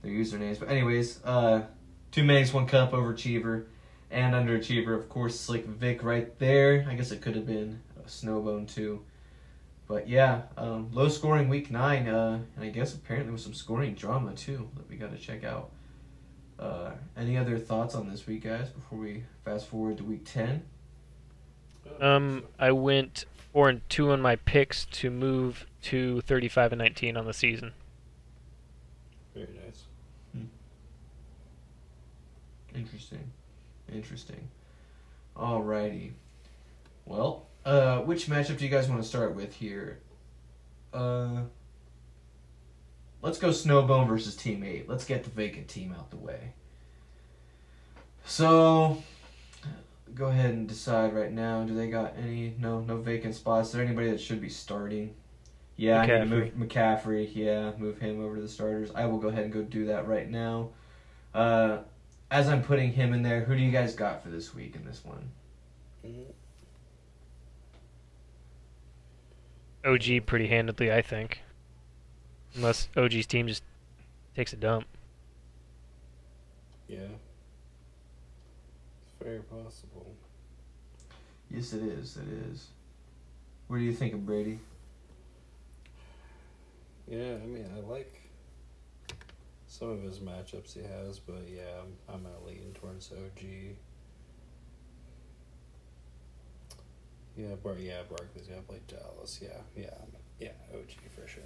their 0.01 0.11
usernames. 0.11 0.59
But, 0.59 0.69
anyways, 0.69 1.23
uh, 1.23 1.63
two 2.11 2.23
Manny's, 2.23 2.53
one 2.53 2.67
cup, 2.67 2.91
overachiever. 2.91 3.65
And 4.13 4.35
underachiever, 4.35 4.95
of 4.95 5.09
course, 5.09 5.39
Slick 5.39 5.65
Vic 5.65 6.03
right 6.03 6.37
there. 6.37 6.85
I 6.87 6.93
guess 6.93 7.11
it 7.11 7.19
could 7.21 7.35
have 7.35 7.47
been 7.47 7.81
a 7.97 8.07
Snowbone 8.07 8.71
too. 8.71 9.03
But 9.87 10.07
yeah, 10.07 10.43
um, 10.55 10.89
low 10.93 11.09
scoring 11.09 11.49
week 11.49 11.71
nine, 11.71 12.07
uh, 12.07 12.39
and 12.55 12.63
I 12.63 12.69
guess 12.69 12.93
apparently 12.93 13.31
with 13.31 13.41
some 13.41 13.55
scoring 13.55 13.95
drama 13.95 14.33
too 14.33 14.69
that 14.75 14.87
we 14.87 14.97
got 14.97 15.11
to 15.11 15.17
check 15.17 15.43
out. 15.43 15.71
Uh, 16.59 16.91
any 17.17 17.37
other 17.37 17.57
thoughts 17.57 17.95
on 17.95 18.07
this 18.09 18.27
week, 18.27 18.43
guys? 18.43 18.69
Before 18.69 18.99
we 18.99 19.23
fast 19.43 19.67
forward 19.67 19.97
to 19.97 20.03
week 20.03 20.23
ten. 20.25 20.63
Um, 21.99 22.43
I 22.59 22.71
went 22.71 23.25
four 23.51 23.67
and 23.67 23.81
two 23.89 24.11
on 24.11 24.21
my 24.21 24.35
picks 24.35 24.85
to 24.85 25.09
move 25.09 25.65
to 25.83 26.21
thirty-five 26.21 26.71
and 26.71 26.79
nineteen 26.79 27.17
on 27.17 27.25
the 27.25 27.33
season. 27.33 27.73
Very 29.33 29.49
nice. 29.65 29.83
Interesting, 32.75 33.31
interesting. 33.95 34.47
Alrighty. 35.35 36.11
Well, 37.05 37.47
uh, 37.65 37.99
which 37.99 38.27
matchup 38.27 38.57
do 38.57 38.65
you 38.65 38.71
guys 38.71 38.89
want 38.89 39.01
to 39.01 39.07
start 39.07 39.35
with 39.35 39.55
here? 39.55 39.99
Uh, 40.93 41.41
let's 43.21 43.37
go 43.37 43.49
Snowbone 43.49 44.07
versus 44.07 44.35
Team 44.35 44.63
Eight. 44.63 44.87
Let's 44.87 45.05
get 45.05 45.23
the 45.23 45.29
vacant 45.29 45.67
team 45.67 45.95
out 45.97 46.11
the 46.11 46.17
way. 46.17 46.53
So, 48.25 49.03
go 50.13 50.27
ahead 50.27 50.51
and 50.53 50.67
decide 50.67 51.13
right 51.13 51.31
now. 51.31 51.63
Do 51.63 51.73
they 51.73 51.89
got 51.89 52.15
any? 52.17 52.55
No, 52.59 52.81
no 52.81 52.97
vacant 52.97 53.35
spots. 53.35 53.69
Is 53.69 53.73
there 53.73 53.83
anybody 53.83 54.11
that 54.11 54.21
should 54.21 54.41
be 54.41 54.49
starting? 54.49 55.15
Yeah, 55.75 56.05
to 56.05 56.25
move 56.25 56.51
McCaffrey. 56.51 57.29
Yeah, 57.33 57.71
move 57.77 57.97
him 57.97 58.23
over 58.23 58.35
to 58.35 58.41
the 58.41 58.47
starters. 58.47 58.91
I 58.93 59.05
will 59.07 59.17
go 59.17 59.29
ahead 59.29 59.45
and 59.45 59.51
go 59.53 59.63
do 59.63 59.87
that 59.87 60.07
right 60.07 60.29
now. 60.29 60.69
Uh, 61.33 61.79
as 62.33 62.49
I'm 62.49 62.63
putting 62.63 62.91
him 62.91 63.13
in 63.13 63.21
there, 63.21 63.41
who 63.41 63.55
do 63.55 63.61
you 63.61 63.69
guys 63.69 63.93
got 63.93 64.23
for 64.23 64.29
this 64.29 64.55
week 64.55 64.75
in 64.75 64.83
this 64.83 65.03
one? 65.05 65.29
OG 69.85 70.25
pretty 70.25 70.47
handedly, 70.47 70.91
I 70.91 71.03
think. 71.03 71.41
Unless 72.55 72.89
OG's 72.97 73.27
team 73.27 73.47
just 73.47 73.61
takes 74.35 74.51
a 74.51 74.55
dump. 74.55 74.87
Yeah. 76.87 77.01
It's 79.01 79.21
very 79.21 79.41
possible. 79.41 80.15
Yes, 81.51 81.73
it 81.73 81.83
is. 81.83 82.17
It 82.17 82.51
is. 82.51 82.65
What 83.67 83.77
do 83.77 83.83
you 83.83 83.93
think 83.93 84.15
of 84.15 84.25
Brady? 84.25 84.57
Yeah, 87.07 87.35
I 87.43 87.45
mean, 87.45 87.69
I 87.77 87.79
like 87.91 88.22
some 89.73 89.89
of 89.89 90.03
his 90.03 90.19
matchups 90.19 90.73
he 90.75 90.81
has, 90.83 91.17
but 91.17 91.41
yeah, 91.51 91.63
I'm, 91.81 92.13
I'm 92.15 92.21
gonna 92.21 92.35
lean 92.45 92.75
towards 92.79 93.11
OG. 93.11 93.43
Yeah, 97.35 97.55
Bar- 97.63 97.77
yeah, 97.79 98.01
Barkley's 98.07 98.45
gonna 98.45 98.61
play 98.61 98.77
Dallas. 98.87 99.39
Yeah, 99.41 99.49
yeah, 99.75 99.89
yeah, 100.39 100.49
OG 100.75 100.91
for 101.15 101.27
sure. 101.27 101.41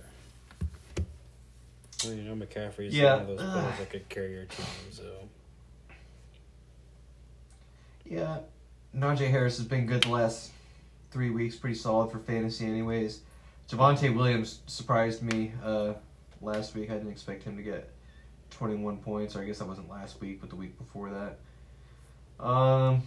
Well, 2.04 2.14
you 2.16 2.24
know, 2.24 2.36
McCaffrey's 2.36 2.94
Yeah. 2.94 3.14
one 3.14 3.22
of 3.22 3.28
those 3.38 3.50
players 3.50 3.78
that 3.80 3.90
could 3.90 4.10
carry 4.10 4.34
your 4.34 4.46
team. 4.46 4.66
So 4.92 5.30
Yeah, 8.04 8.40
Najee 8.94 9.30
Harris 9.30 9.56
has 9.58 9.66
been 9.66 9.86
good 9.86 10.04
the 10.04 10.10
last 10.10 10.52
three 11.12 11.30
weeks. 11.30 11.56
Pretty 11.56 11.76
solid 11.78 12.12
for 12.12 12.20
fantasy, 12.20 12.66
anyways. 12.66 13.22
Javonte 13.70 14.14
Williams 14.14 14.60
surprised 14.68 15.24
me 15.24 15.54
uh, 15.64 15.94
last 16.42 16.76
week. 16.76 16.90
I 16.92 16.96
didn't 16.96 17.12
expect 17.12 17.44
him 17.44 17.56
to 17.56 17.64
get 17.64 17.90
21 18.58 18.98
points, 18.98 19.36
or 19.36 19.42
I 19.42 19.46
guess 19.46 19.60
that 19.60 19.68
wasn't 19.68 19.90
last 19.90 20.20
week, 20.22 20.42
but 20.42 20.50
the 20.50 20.56
week 20.56 20.78
before 20.78 21.10
that. 21.10 22.46
Um, 22.46 23.02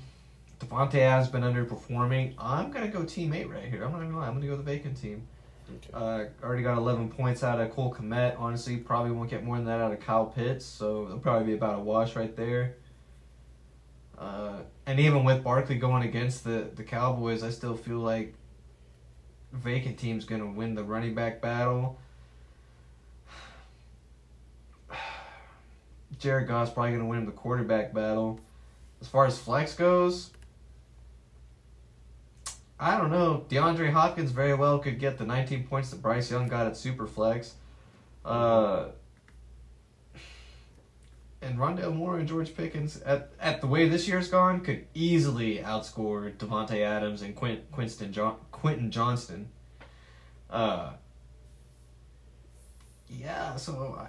Davante 0.58 1.00
has 1.00 1.28
been 1.28 1.42
underperforming. 1.42 2.34
I'm 2.38 2.70
gonna 2.70 2.88
go 2.88 3.04
team 3.04 3.32
eight 3.32 3.48
right 3.48 3.64
here. 3.64 3.84
I'm 3.84 3.92
not 3.92 4.00
gonna 4.00 4.16
lie. 4.16 4.26
I'm 4.26 4.34
gonna 4.34 4.46
go 4.46 4.56
the 4.56 4.62
vacant 4.62 5.00
team. 5.00 5.26
okay. 5.70 5.90
Uh, 5.92 6.44
already 6.44 6.62
got 6.62 6.76
11 6.76 7.10
points 7.10 7.42
out 7.42 7.60
of 7.60 7.70
Cole 7.70 7.94
Kmet. 7.94 8.38
Honestly, 8.38 8.76
probably 8.76 9.12
won't 9.12 9.30
get 9.30 9.44
more 9.44 9.56
than 9.56 9.66
that 9.66 9.80
out 9.80 9.92
of 9.92 10.00
Kyle 10.00 10.26
Pitts, 10.26 10.64
so 10.64 11.06
it'll 11.06 11.18
probably 11.18 11.46
be 11.46 11.54
about 11.54 11.78
a 11.78 11.82
wash 11.82 12.16
right 12.16 12.34
there. 12.36 12.76
Uh, 14.20 14.58
and 14.84 15.00
even 15.00 15.24
with 15.24 15.42
Barkley 15.42 15.76
going 15.76 16.02
against 16.02 16.44
the, 16.44 16.70
the 16.74 16.84
Cowboys, 16.84 17.42
I 17.42 17.48
still 17.48 17.74
feel 17.74 17.98
like 17.98 18.34
vacant 19.52 19.98
team's 19.98 20.26
going 20.26 20.42
to 20.42 20.46
win 20.46 20.74
the 20.74 20.84
running 20.84 21.14
back 21.14 21.40
battle. 21.40 21.98
Jared 26.18 26.48
Goff's 26.48 26.72
probably 26.72 26.90
going 26.90 27.02
to 27.02 27.08
win 27.08 27.26
the 27.26 27.32
quarterback 27.32 27.94
battle. 27.94 28.40
As 29.00 29.08
far 29.08 29.26
as 29.26 29.38
flex 29.38 29.74
goes, 29.74 30.30
I 32.78 32.96
don't 32.98 33.10
know. 33.10 33.44
DeAndre 33.48 33.92
Hopkins 33.92 34.30
very 34.30 34.54
well 34.54 34.78
could 34.78 34.98
get 34.98 35.18
the 35.18 35.24
19 35.24 35.64
points 35.64 35.90
that 35.90 36.02
Bryce 36.02 36.30
Young 36.30 36.48
got 36.48 36.66
at 36.66 36.72
Superflex. 36.72 37.52
Uh, 38.24 38.88
and 41.42 41.58
Rondale 41.58 41.94
Moore 41.94 42.18
and 42.18 42.28
George 42.28 42.54
Pickens, 42.54 43.00
at, 43.02 43.30
at 43.40 43.60
the 43.60 43.66
way 43.66 43.88
this 43.88 44.06
year's 44.06 44.28
gone, 44.28 44.60
could 44.60 44.86
easily 44.94 45.58
outscore 45.58 46.34
Davante 46.36 46.80
Adams 46.80 47.22
and 47.22 47.34
Quint, 47.34 47.70
Quinston 47.70 48.14
Quentin 48.50 48.90
Johnston. 48.90 49.48
Uh, 50.50 50.92
yeah, 53.08 53.56
so 53.56 53.98
I, 53.98 54.08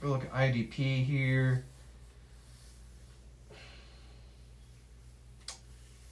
go 0.00 0.08
look 0.08 0.24
at 0.24 0.32
IDP 0.32 1.04
here. 1.04 1.64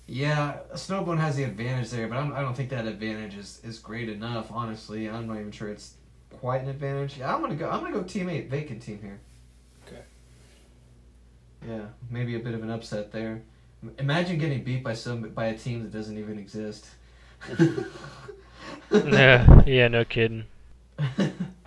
Yeah, 0.06 0.58
Snowbone 0.74 1.18
has 1.18 1.37
the 1.37 1.44
advantage 1.44 1.90
there, 1.90 2.06
but 2.08 2.18
I'm, 2.18 2.32
I 2.32 2.42
don't 2.42 2.54
think 2.54 2.68
that 2.70 2.87
advantage 2.87 3.37
is, 3.37 3.60
is 3.64 3.78
great 3.78 4.10
enough. 4.10 4.52
Honestly, 4.52 5.08
I'm 5.08 5.26
not 5.26 5.38
even 5.38 5.50
sure 5.50 5.70
it's 5.70 5.94
quite 6.30 6.62
an 6.62 6.68
advantage. 6.68 7.16
Yeah, 7.18 7.34
I'm 7.34 7.40
gonna 7.40 7.54
go. 7.54 7.70
I'm 7.70 7.80
gonna 7.80 7.94
go 7.94 8.02
team 8.02 8.28
eight, 8.28 8.50
vacant 8.50 8.82
team 8.82 8.98
here. 9.00 9.18
Okay. 9.87 10.02
Yeah, 11.66 11.87
maybe 12.10 12.37
a 12.37 12.38
bit 12.38 12.54
of 12.54 12.62
an 12.62 12.70
upset 12.70 13.12
there. 13.12 13.42
Imagine 13.98 14.38
getting 14.38 14.62
beat 14.62 14.82
by 14.82 14.92
some 14.92 15.22
by 15.30 15.46
a 15.46 15.56
team 15.56 15.82
that 15.82 15.92
doesn't 15.92 16.18
even 16.18 16.38
exist. 16.38 16.87
yeah, 18.92 19.62
yeah, 19.66 19.88
no 19.88 20.04
kidding. 20.04 20.44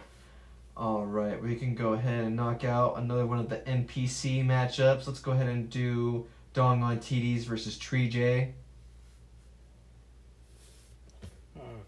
All 0.78 1.06
right, 1.08 1.42
we 1.42 1.56
can 1.56 1.74
go 1.74 1.94
ahead 1.94 2.24
and 2.24 2.36
knock 2.36 2.64
out 2.64 3.00
another 3.00 3.26
one 3.26 3.40
of 3.40 3.50
the 3.50 3.58
NPC 3.58 4.46
matchups. 4.46 5.08
Let's 5.08 5.20
go 5.20 5.32
ahead 5.32 5.48
and 5.48 5.68
do 5.72 6.28
Dong 6.54 6.84
on 6.84 7.00
TDs 7.00 7.46
versus 7.46 7.80
Tree 7.80 8.08
J. 8.08 8.54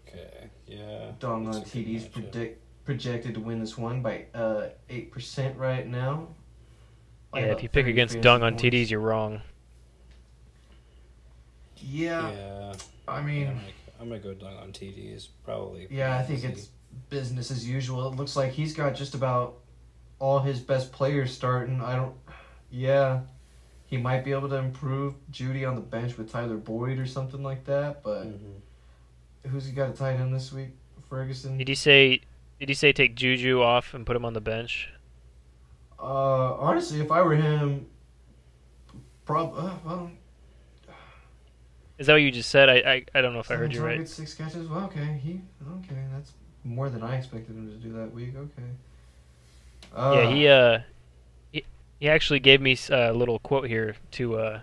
Okay. 0.08 0.50
Yeah. 0.66 1.12
Dong 1.20 1.46
on 1.46 1.62
TDs 1.62 2.10
predict 2.10 2.60
projected 2.84 3.34
to 3.34 3.40
win 3.40 3.60
this 3.60 3.78
one 3.78 4.02
by 4.02 4.24
uh 4.34 4.68
eight 4.88 5.12
percent 5.12 5.56
right 5.56 5.86
now. 5.86 6.28
Yeah, 7.34 7.42
if 7.42 7.62
you 7.62 7.68
pick 7.68 7.86
against 7.86 8.14
fantasy 8.14 8.20
Dung 8.20 8.42
on. 8.42 8.56
TDs, 8.56 8.90
you're 8.90 8.98
wrong. 8.98 9.40
Yeah, 11.76 12.30
Yeah. 12.30 12.74
I 13.06 13.20
yeah, 13.20 13.26
mean, 13.26 13.46
I'm, 13.46 13.54
gonna, 13.54 13.66
I'm 14.00 14.08
gonna 14.08 14.20
go 14.20 14.34
dunk 14.34 14.60
on 14.60 14.72
TDs 14.72 15.28
probably. 15.44 15.86
yeah, 15.90 16.18
I 16.18 16.22
think 16.24 16.40
easy. 16.40 16.48
it's 16.48 16.68
business 17.08 17.50
as 17.50 17.68
usual. 17.68 18.08
It 18.08 18.16
looks 18.16 18.36
like 18.36 18.52
he's 18.52 18.74
got 18.74 18.94
just 18.94 19.14
about 19.14 19.56
all 20.18 20.40
his 20.40 20.60
best 20.60 20.92
players 20.92 21.32
starting. 21.32 21.80
I 21.80 21.96
don't. 21.96 22.14
Yeah, 22.70 23.20
he 23.86 23.96
might 23.96 24.24
be 24.24 24.32
able 24.32 24.48
to 24.48 24.56
improve 24.56 25.14
Juju 25.30 25.64
on 25.66 25.74
the 25.74 25.80
bench 25.80 26.16
with 26.16 26.30
Tyler 26.30 26.56
Boyd 26.56 26.98
or 26.98 27.06
something 27.06 27.42
like 27.42 27.64
that. 27.64 28.02
But 28.02 28.26
Mhm. 28.26 28.60
who's 29.50 29.66
he 29.66 29.72
got 29.72 29.90
a 29.90 29.92
tight 29.92 30.14
end 30.20 30.34
this 30.34 30.52
week? 30.52 30.70
Ferguson. 31.08 31.58
Did 31.58 31.68
he 31.68 31.74
say? 31.74 32.20
Did 32.60 32.68
he 32.68 32.74
say 32.74 32.92
take 32.92 33.14
Juju 33.16 33.62
off 33.62 33.94
and 33.94 34.06
put 34.06 34.14
him 34.14 34.24
on 34.24 34.34
the 34.34 34.40
bench? 34.40 34.90
Uh, 35.98 36.54
honestly, 36.54 37.00
if 37.00 37.10
I 37.10 37.20
were 37.22 37.34
him, 37.34 37.86
prob 39.24 39.54
uh, 39.56 39.74
well, 39.84 40.10
Is 41.98 42.06
that 42.06 42.14
what 42.14 42.22
you 42.22 42.30
just 42.30 42.48
said? 42.50 42.68
I 42.68 42.76
I, 42.92 43.04
I 43.14 43.20
don't 43.20 43.32
know 43.34 43.40
if 43.40 43.50
I 43.50 43.56
heard 43.56 43.74
you 43.74 43.82
right. 43.84 44.08
six 44.08 44.34
catches. 44.34 44.68
Well, 44.68 44.84
okay, 44.84 45.18
he 45.22 45.40
okay. 45.78 45.96
That's 46.12 46.32
more 46.64 46.90
than 46.90 47.02
I 47.02 47.16
expected 47.16 47.56
him 47.56 47.68
to 47.68 47.76
do 47.76 47.92
that 47.94 48.12
week. 48.12 48.34
Okay. 48.36 48.68
Uh, 49.94 50.12
Yeah, 50.14 50.34
he 50.34 50.48
uh, 50.48 50.78
he, 51.52 51.64
he 51.98 52.08
actually 52.08 52.40
gave 52.40 52.60
me 52.60 52.76
a 52.90 53.12
little 53.12 53.38
quote 53.38 53.66
here 53.66 53.96
to 54.12 54.36
uh, 54.38 54.60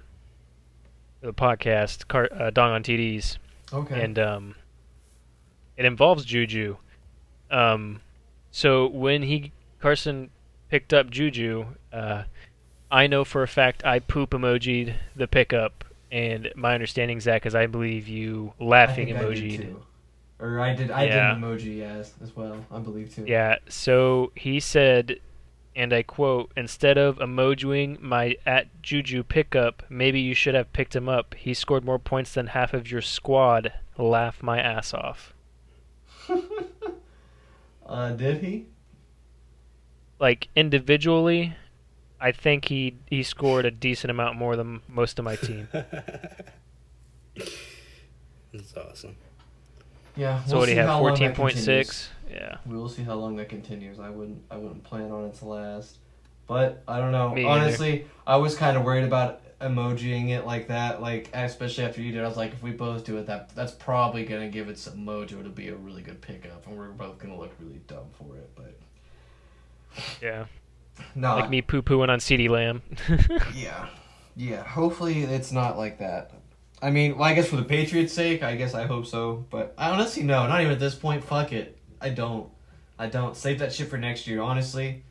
the 1.21 1.33
podcast, 1.33 2.07
Car- 2.07 2.29
uh, 2.31 2.49
Dong 2.51 2.71
on 2.71 2.83
TDs, 2.83 3.37
Okay. 3.73 4.01
and 4.03 4.17
um, 4.19 4.55
it 5.75 5.85
involves 5.85 6.25
Juju. 6.25 6.77
Um, 7.51 8.01
so 8.51 8.87
when 8.87 9.23
he 9.23 9.51
Carson 9.79 10.29
picked 10.69 10.93
up 10.93 11.09
Juju, 11.09 11.65
uh, 11.91 12.23
I 12.91 13.07
know 13.07 13.23
for 13.25 13.43
a 13.43 13.47
fact 13.47 13.85
I 13.85 13.99
poop 13.99 14.31
emojied 14.31 14.95
the 15.15 15.27
pickup, 15.27 15.83
and 16.11 16.51
my 16.55 16.73
understanding, 16.73 17.19
Zach, 17.19 17.45
is 17.45 17.55
I 17.55 17.67
believe 17.67 18.07
you 18.07 18.53
laughing 18.59 19.15
I 19.15 19.21
emojied. 19.21 19.75
Too. 20.39 20.45
Or 20.45 20.59
I 20.59 20.73
did. 20.73 20.91
I 20.91 21.05
Yeah. 21.05 21.33
did 21.33 21.37
an 21.37 21.41
emoji 21.43 21.81
as 21.81 22.13
as 22.21 22.35
well. 22.35 22.65
I 22.71 22.79
believe 22.79 23.13
too. 23.13 23.25
Yeah, 23.27 23.57
so 23.67 24.31
he 24.35 24.59
said, 24.59 25.19
and 25.75 25.93
I 25.93 26.03
quote, 26.03 26.51
instead 26.55 26.97
of 26.97 27.17
emojiing 27.17 27.99
my 28.01 28.35
at 28.45 28.67
Juju 28.81 29.23
pickup, 29.23 29.83
maybe 29.89 30.19
you 30.19 30.33
should 30.33 30.55
have 30.55 30.71
picked 30.73 30.95
him 30.95 31.07
up. 31.09 31.33
He 31.35 31.53
scored 31.53 31.83
more 31.85 31.99
points 31.99 32.33
than 32.33 32.47
half 32.47 32.73
of 32.73 32.89
your 32.91 33.01
squad. 33.01 33.73
Laugh 33.97 34.41
my 34.43 34.59
ass 34.59 34.93
off. 34.93 35.33
uh, 37.85 38.11
did 38.11 38.43
he? 38.43 38.65
Like 40.19 40.47
individually, 40.55 41.55
I 42.19 42.31
think 42.31 42.65
he 42.65 42.95
he 43.07 43.21
scored 43.23 43.65
a 43.65 43.71
decent 43.71 44.09
amount 44.11 44.35
more 44.37 44.55
than 44.55 44.81
most 44.87 45.19
of 45.19 45.25
my 45.25 45.35
team. 45.35 45.67
That's 48.53 48.75
awesome. 48.75 49.15
Yeah. 50.17 50.43
So 50.45 50.51
we'll 50.53 50.59
what 50.61 50.65
do 50.65 50.71
you 50.71 50.77
have? 50.77 50.87
long 50.89 51.03
that 51.19 51.35
continues. 51.35 52.09
Yeah. 52.29 52.57
We 52.65 52.75
will 52.77 52.89
see 52.89 53.03
how 53.03 53.15
long 53.15 53.35
that 53.37 53.49
continues. 53.49 53.99
I 53.99 54.09
wouldn't. 54.09 54.41
I 54.51 54.57
wouldn't 54.57 54.83
plan 54.83 55.11
on 55.11 55.25
it 55.25 55.35
to 55.35 55.45
last. 55.45 55.97
But 56.47 56.83
I 56.87 56.99
don't 56.99 57.11
know. 57.11 57.33
Me 57.33 57.41
either. 57.45 57.49
Honestly, 57.49 58.05
I 58.25 58.37
was 58.37 58.55
kind 58.55 58.77
of 58.77 58.83
worried 58.83 59.03
about 59.03 59.41
emojiing 59.59 60.29
it 60.29 60.45
like 60.45 60.67
that. 60.67 61.01
Like 61.01 61.29
especially 61.33 61.85
after 61.85 62.01
you 62.01 62.11
did, 62.11 62.23
I 62.23 62.27
was 62.27 62.37
like, 62.37 62.53
if 62.53 62.61
we 62.63 62.71
both 62.71 63.05
do 63.05 63.17
it, 63.17 63.27
that 63.27 63.53
that's 63.55 63.71
probably 63.73 64.23
gonna 64.25 64.49
give 64.49 64.69
it 64.69 64.77
some 64.77 64.97
mojo 65.05 65.43
to 65.43 65.49
be 65.49 65.69
a 65.69 65.75
really 65.75 66.01
good 66.01 66.21
pickup, 66.21 66.65
and 66.67 66.77
we're 66.77 66.87
both 66.89 67.17
gonna 67.19 67.37
look 67.37 67.53
really 67.59 67.81
dumb 67.87 68.05
for 68.17 68.35
it. 68.37 68.49
But 68.55 68.75
Yeah. 70.21 70.45
no, 71.15 71.35
Like 71.35 71.49
me 71.49 71.61
poo 71.61 71.81
pooing 71.81 72.09
on 72.09 72.19
CeeDee 72.19 72.49
Lamb. 72.49 72.81
Yeah. 73.55 73.87
Yeah. 74.35 74.63
Hopefully 74.63 75.23
it's 75.23 75.51
not 75.51 75.77
like 75.77 75.99
that. 75.99 76.31
I 76.81 76.91
mean, 76.91 77.17
well, 77.17 77.27
I 77.27 77.33
guess 77.33 77.47
for 77.47 77.55
the 77.55 77.63
Patriots' 77.63 78.13
sake, 78.13 78.43
I 78.43 78.55
guess 78.55 78.73
I 78.73 78.85
hope 78.85 79.07
so. 79.07 79.45
But 79.49 79.73
I 79.77 79.89
honestly 79.89 80.23
no, 80.23 80.47
not 80.47 80.61
even 80.61 80.73
at 80.73 80.79
this 80.79 80.95
point. 80.95 81.23
Fuck 81.23 81.51
it. 81.51 81.77
I 81.99 82.09
don't. 82.09 82.49
I 82.99 83.07
don't. 83.07 83.35
Save 83.35 83.59
that 83.59 83.73
shit 83.73 83.89
for 83.89 83.97
next 83.97 84.27
year. 84.27 84.41
Honestly, 84.41 85.03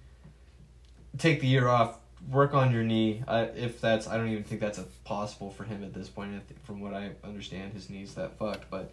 take 1.19 1.41
the 1.41 1.47
year 1.47 1.69
off. 1.69 1.99
Work 2.31 2.55
on 2.55 2.73
your 2.73 2.83
knee. 2.83 3.23
I, 3.29 3.43
if 3.43 3.81
that's, 3.81 4.09
I 4.09 4.17
don't 4.17 4.29
even 4.29 4.43
think 4.43 4.61
that's 4.61 4.81
possible 5.05 5.51
for 5.51 5.63
him 5.63 5.85
at 5.85 5.95
this 5.95 6.09
point. 6.09 6.43
From 6.65 6.81
what 6.81 6.93
I 6.93 7.11
understand, 7.23 7.73
his 7.73 7.89
knee's 7.89 8.15
that 8.15 8.37
fucked. 8.37 8.69
But 8.69 8.91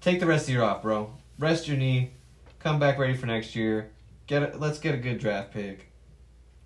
take 0.00 0.18
the 0.18 0.26
rest 0.26 0.42
of 0.42 0.46
the 0.46 0.52
year 0.54 0.62
off, 0.62 0.82
bro. 0.82 1.10
Rest 1.38 1.68
your 1.68 1.76
knee. 1.76 2.10
Come 2.58 2.80
back 2.80 2.98
ready 2.98 3.14
for 3.14 3.26
next 3.26 3.54
year. 3.54 3.90
Get 4.26 4.54
a, 4.54 4.56
let's 4.56 4.78
get 4.78 4.94
a 4.94 4.98
good 4.98 5.18
draft 5.18 5.52
pick. 5.52 5.90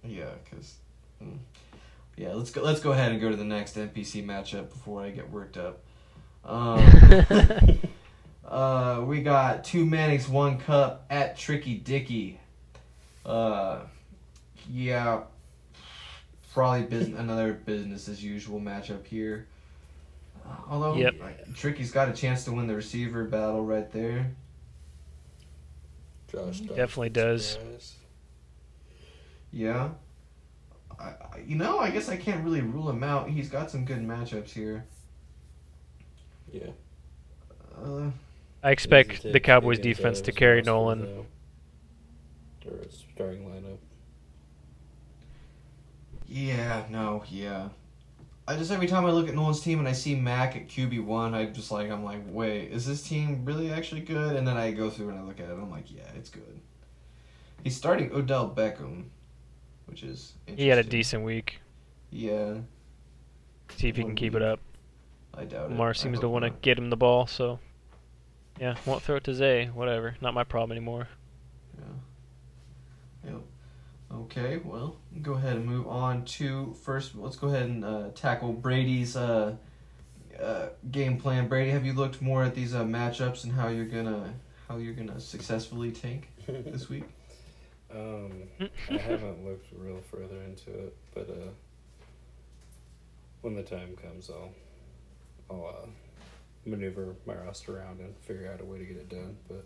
Yeah, 0.03 0.31
because. 0.45 0.77
Hmm. 1.23 1.37
Yeah, 2.19 2.35
let's 2.35 2.51
go. 2.51 2.63
Let's 2.63 2.81
go 2.81 2.91
ahead 2.91 3.13
and 3.13 3.21
go 3.21 3.31
to 3.31 3.37
the 3.37 3.45
next 3.45 3.77
NPC 3.77 4.27
matchup 4.27 4.71
before 4.71 5.03
I 5.03 5.11
get 5.11 5.31
worked 5.31 5.57
up. 5.57 5.85
Um, 6.45 6.81
uh, 8.45 9.05
we 9.07 9.23
got 9.23 9.63
two 9.63 9.87
Mannings, 9.87 10.29
one 10.29 10.59
cup 10.59 11.07
at 11.11 11.37
Tricky 11.39 11.77
Dicky. 11.77 12.41
Uh, 13.25 13.83
yeah, 14.69 15.21
probably 16.53 16.83
business 16.83 17.21
another 17.21 17.53
business 17.53 18.09
as 18.09 18.25
usual 18.25 18.59
matchup 18.59 19.07
here. 19.07 19.47
Although 20.69 20.97
Yep. 20.97 21.21
like, 21.21 21.55
Tricky's 21.55 21.93
got 21.93 22.09
a 22.09 22.13
chance 22.13 22.45
to 22.47 22.53
win 22.53 22.67
the 22.67 22.75
receiver 22.75 23.25
battle 23.25 23.65
right 23.65 23.91
there. 23.93 24.33
Josh 26.33 26.61
Definitely 26.61 27.11
does. 27.11 27.47
surprise. 27.51 27.95
Yeah. 29.53 29.91
I, 31.39 31.43
I- 31.43 31.45
you 31.47 31.57
know, 31.57 31.79
I 31.79 31.91
guess 31.91 32.09
I 32.09 32.17
can't 32.17 32.45
really 32.45 32.61
rule 32.61 32.89
him 32.89 33.03
out. 33.03 33.29
He's 33.29 33.49
got 33.49 33.71
some 33.71 33.85
good 33.85 34.07
matchups 34.07 34.51
here. 34.51 34.85
Yeah. 36.53 36.71
Uh, 37.77 38.11
I 38.63 38.71
expect 38.71 39.23
the 39.23 39.39
Cowboys 39.41 39.79
defense 39.79 40.21
to 40.23 40.33
carry 40.33 40.63
Nolan. 40.63 41.03
though. 41.03 41.27
Or 42.71 42.79
starting 43.15 43.45
lineup. 43.49 43.79
yeah, 46.27 46.85
no, 46.91 47.25
yeah. 47.31 47.69
I 48.47 48.57
just 48.57 48.71
every 48.71 48.87
time 48.87 49.05
I 49.07 49.11
look 49.11 49.29
at 49.29 49.35
Nolan's 49.35 49.61
team 49.61 49.79
and 49.79 49.87
I 49.89 49.93
see 49.93 50.15
Mac 50.15 50.57
at 50.57 50.69
QB 50.69 51.05
one, 51.05 51.35
I 51.35 51.47
just 51.47 51.71
like 51.71 51.91
I'm 51.91 52.03
like, 52.05 52.21
wait, 52.27 52.71
is 52.73 52.87
this 52.87 53.03
team 53.03 53.43
really 53.45 53.71
actually 53.71 54.01
good? 54.03 54.37
And 54.37 54.47
then 54.47 54.57
I 54.57 54.71
go 54.71 54.91
through 54.91 55.11
and 55.11 55.19
I 55.19 55.23
look 55.23 55.39
at 55.41 55.49
it, 55.49 55.53
I'm 55.53 55.71
like, 55.71 55.91
yeah, 55.95 56.11
it's 56.17 56.31
good. 56.31 56.61
He's 57.63 57.77
starting 57.77 58.11
Odell 58.13 58.51
Beckham, 58.55 59.05
which 59.89 60.03
is 60.03 60.35
He 60.47 60.69
had 60.69 60.79
a 60.79 60.85
decent 60.85 61.25
week. 61.25 61.61
Yeah, 62.11 62.59
See 63.77 63.89
if 63.89 63.97
he 63.97 64.03
can 64.03 64.15
keep 64.15 64.35
it 64.35 64.43
up. 64.43 64.61
I 65.35 65.45
doubt 65.45 65.67
it. 65.67 65.71
Lamar 65.71 65.95
seems 65.95 66.21
to 66.21 66.29
want 66.29 66.45
to 66.45 66.51
get 66.51 66.79
him 66.79 66.91
the 66.91 66.97
ball, 66.97 67.27
so 67.27 67.59
yeah, 68.61 68.77
won't 68.87 69.03
throw 69.03 69.17
it 69.17 69.25
to 69.25 69.35
Zay. 69.35 69.67
Whatever, 69.67 70.17
not 70.21 70.35
my 70.35 70.45
problem 70.45 70.73
anymore. 70.73 71.09
Yeah. 71.79 73.31
Yep. 73.33 73.41
Okay, 74.11 74.57
well, 74.65 74.97
go 75.21 75.35
ahead 75.35 75.57
and 75.57 75.67
move 75.67 75.87
on 75.87 76.25
to 76.25 76.75
first. 76.83 77.15
Let's 77.15 77.37
go 77.37 77.49
ahead 77.49 77.69
and 77.69 77.85
uh, 77.85 78.09
tackle 78.15 78.53
Brady's 78.53 79.17
uh, 79.17 79.57
uh, 80.43 80.69
game 80.91 81.19
plan. 81.19 81.47
Brady, 81.47 81.71
have 81.71 81.85
you 81.85 81.93
looked 81.93 82.23
more 82.23 82.43
at 82.43 82.55
these 82.55 82.75
uh, 82.75 82.85
matchups 82.85 83.45
and 83.45 83.53
how 83.53 83.69
you're 83.69 83.85
gonna 83.85 84.35
how 84.69 84.79
you're 84.79 84.95
gonna 84.95 85.21
successfully 85.21 85.93
tank 85.93 86.31
this 86.47 86.89
week? 86.89 87.05
Um, 87.95 88.43
I 88.91 88.93
haven't 88.99 89.45
looked 89.47 89.67
real 89.77 90.01
further 90.11 90.43
into 90.43 90.71
it, 90.71 90.97
but 91.15 91.29
uh, 91.31 91.51
when 93.41 93.55
the 93.55 93.63
time 93.63 93.97
comes, 94.03 94.31
I'll 94.31 94.51
I'll 95.51 95.67
uh, 95.67 95.87
maneuver 96.67 97.15
my 97.27 97.35
roster 97.35 97.79
around 97.79 98.01
and 98.01 98.15
figure 98.19 98.51
out 98.53 98.61
a 98.61 98.65
way 98.65 98.79
to 98.79 98.85
get 98.85 98.97
it 98.97 99.09
done. 99.09 99.37
But 99.49 99.65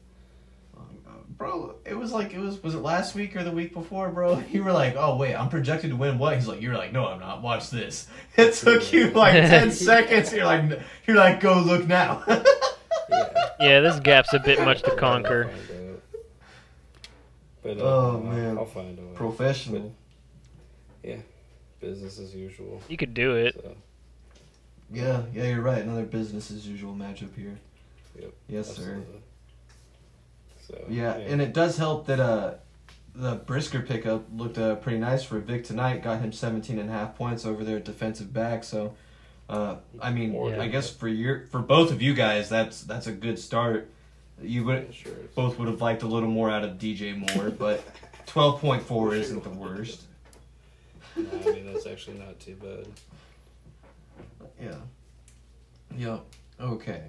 Um, 0.77 0.99
uh, 1.07 1.11
bro, 1.37 1.75
it 1.85 1.95
was 1.95 2.13
like 2.13 2.33
it 2.33 2.39
was 2.39 2.63
was 2.63 2.75
it 2.75 2.79
last 2.79 3.15
week 3.15 3.35
or 3.35 3.43
the 3.43 3.51
week 3.51 3.75
before, 3.75 4.09
bro? 4.11 4.43
You 4.51 4.63
were 4.63 4.73
like, 4.73 4.95
"Oh 4.97 5.17
wait, 5.17 5.35
I'm 5.35 5.49
projected 5.49 5.91
to 5.91 5.97
win 5.97 6.17
what?" 6.19 6.37
He's 6.37 6.47
like, 6.47 6.63
"You're 6.63 6.77
like, 6.77 6.93
no, 6.93 7.07
I'm 7.07 7.21
not. 7.21 7.43
Watch 7.43 7.71
this." 7.71 8.07
It 8.37 8.55
took 8.55 8.93
you 8.93 9.11
like 9.11 9.35
ten 9.35 9.71
seconds. 9.73 10.33
You're 10.33 10.47
like, 10.47 10.81
you're 11.07 11.17
like, 11.17 11.41
go 11.41 11.61
look 11.61 11.87
now. 11.87 12.23
yeah, 12.29 13.49
Yeah, 13.61 13.81
this 13.81 14.01
gap's 14.01 14.33
a 14.33 14.39
bit 14.39 14.61
much 14.61 14.83
to 14.83 14.93
I'll 14.93 14.97
conquer. 14.97 15.51
Find 17.63 17.81
out. 17.81 17.83
But 17.83 17.85
uh, 17.85 17.89
Oh, 17.89 18.21
man. 18.21 18.59
I'll 18.59 18.65
find 18.65 18.99
a 18.99 19.03
way. 19.03 19.15
Professional. 19.15 19.95
Yeah. 21.03 21.17
Business 21.81 22.19
as 22.19 22.35
usual. 22.35 22.81
You 22.89 22.97
could 22.97 23.15
do 23.15 23.35
it. 23.37 23.55
So, 23.55 23.75
Yeah, 24.93 25.23
yeah, 25.35 25.45
you're 25.49 25.63
right. 25.63 25.83
Another 25.83 26.05
business 26.05 26.51
as 26.51 26.67
usual 26.67 26.95
matchup 26.95 27.35
here. 27.37 27.59
Yep, 28.21 28.33
Yes, 28.49 28.77
sir. 28.77 29.03
So 30.67 30.85
Yeah, 30.89 31.15
and 31.15 31.41
it 31.41 31.53
does 31.53 31.77
help 31.77 32.07
that 32.07 32.21
uh 32.21 32.55
the 33.15 33.35
Brisker 33.35 33.81
pickup 33.81 34.25
looked 34.35 34.57
uh, 34.57 34.77
pretty 34.77 34.99
nice 34.99 35.23
for 35.23 35.39
Vic 35.39 35.65
tonight. 35.65 36.03
Got 36.03 36.21
him 36.21 36.33
17 36.33 36.79
and 36.79 36.89
a 36.89 36.93
half 36.93 37.15
points 37.15 37.45
over 37.45 37.63
their 37.63 37.79
defensive 37.79 38.33
back. 38.33 38.65
So, 38.65 38.95
uh, 39.51 39.77
I 40.01 40.11
mean, 40.11 40.31
More 40.33 40.49
I 40.55 40.57
than- 40.57 40.71
guess 40.71 40.89
for 40.89 41.09
your 41.09 41.47
for 41.51 41.59
both 41.61 41.91
of 41.93 42.01
you 42.01 42.15
guys, 42.15 42.49
that's 42.49 42.83
that's 42.83 43.07
a 43.07 43.13
good 43.13 43.39
start. 43.39 43.91
You 44.41 44.65
would 44.65 44.87
Yeah, 44.89 44.93
sure. 44.93 45.13
both 45.35 45.59
would 45.59 45.69
have 45.69 45.81
liked 45.81 46.03
a 46.03 46.07
little 46.07 46.29
more 46.29 46.51
out 46.51 46.65
of 46.65 46.79
DJ 46.79 47.17
Moore, 47.17 47.51
but 47.51 47.85
12.4 48.27 49.17
isn't 49.19 49.45
the 49.45 49.51
worst. 49.51 50.03
No, 51.17 51.29
I 51.47 51.53
mean 51.53 51.73
that's 51.73 51.87
actually 51.87 52.19
not 52.19 52.41
too 52.41 52.55
bad. 52.57 52.87
Yeah. 54.61 54.77
Yep. 55.97 56.25
Okay. 56.61 57.03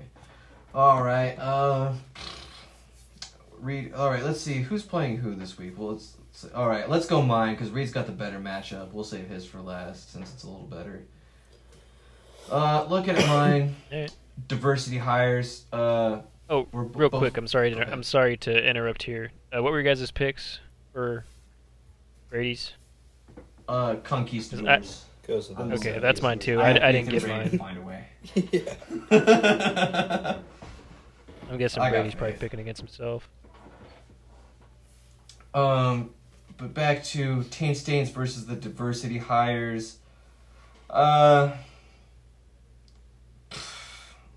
All 0.76 1.02
right. 1.04 1.36
Uh. 1.40 1.94
Reed. 3.60 3.94
All 3.94 4.10
right. 4.10 4.24
Let's 4.24 4.42
see 4.42 4.56
who's 4.62 4.84
playing 4.84 5.18
who 5.18 5.36
this 5.36 5.58
week. 5.58 5.78
Well, 5.78 5.92
let's. 5.94 6.16
let's 6.44 6.54
all 6.54 6.68
right. 6.68 6.90
Let's 6.90 7.06
go 7.06 7.22
mine 7.22 7.54
because 7.56 7.70
Reed's 7.70 7.92
got 7.92 8.06
the 8.08 8.12
better 8.12 8.40
matchup. 8.40 8.92
We'll 8.92 9.04
save 9.06 9.30
his 9.30 9.46
for 9.46 9.62
last 9.62 10.12
since 10.12 10.34
it's 10.34 10.44
a 10.44 10.48
little 10.50 10.68
better. 10.68 11.04
Uh, 12.52 12.86
looking 12.90 13.16
at 13.16 13.26
mine. 13.28 13.76
Diversity 14.48 14.98
hires. 14.98 15.64
Uh. 15.72 16.22
Oh, 16.54 16.68
we're 16.72 16.84
real 16.84 17.10
both- 17.10 17.20
quick, 17.20 17.36
I'm 17.38 17.48
sorry. 17.48 17.72
To, 17.72 17.78
ahead. 17.82 17.92
I'm 17.92 18.04
sorry 18.04 18.38
to 18.38 18.70
interrupt 18.70 19.02
here. 19.02 19.32
Uh, 19.52 19.64
what 19.64 19.72
were 19.72 19.82
your 19.82 19.96
guys' 19.96 20.12
picks 20.12 20.60
for 20.94 21.26
Brady's? 22.30 22.74
Uh, 23.68 23.96
conquistadors. 23.96 25.06
I'm 25.58 25.72
Okay, 25.72 25.98
that's 25.98 26.22
mine 26.22 26.38
too. 26.38 26.62
I 26.62 26.74
I, 26.74 26.90
I 26.90 26.92
didn't 26.92 27.12
in 27.12 27.20
get 27.20 27.28
mine. 27.28 27.58
Find 27.58 27.78
a 27.80 27.82
way. 27.82 28.06
yeah. 29.10 30.38
I'm 31.50 31.58
guessing 31.58 31.82
I 31.82 31.90
got 31.90 31.98
Brady's 31.98 32.14
probably 32.14 32.38
picking 32.38 32.60
against 32.60 32.82
himself. 32.82 33.28
Um, 35.56 36.12
but 36.58 36.76
back 36.76 37.04
to 37.06 37.46
Taint 37.46 37.78
Stains 37.78 38.12
versus 38.12 38.46
the 38.46 38.56
diversity 38.56 39.18
hires. 39.18 39.98
Uh, 40.88 41.54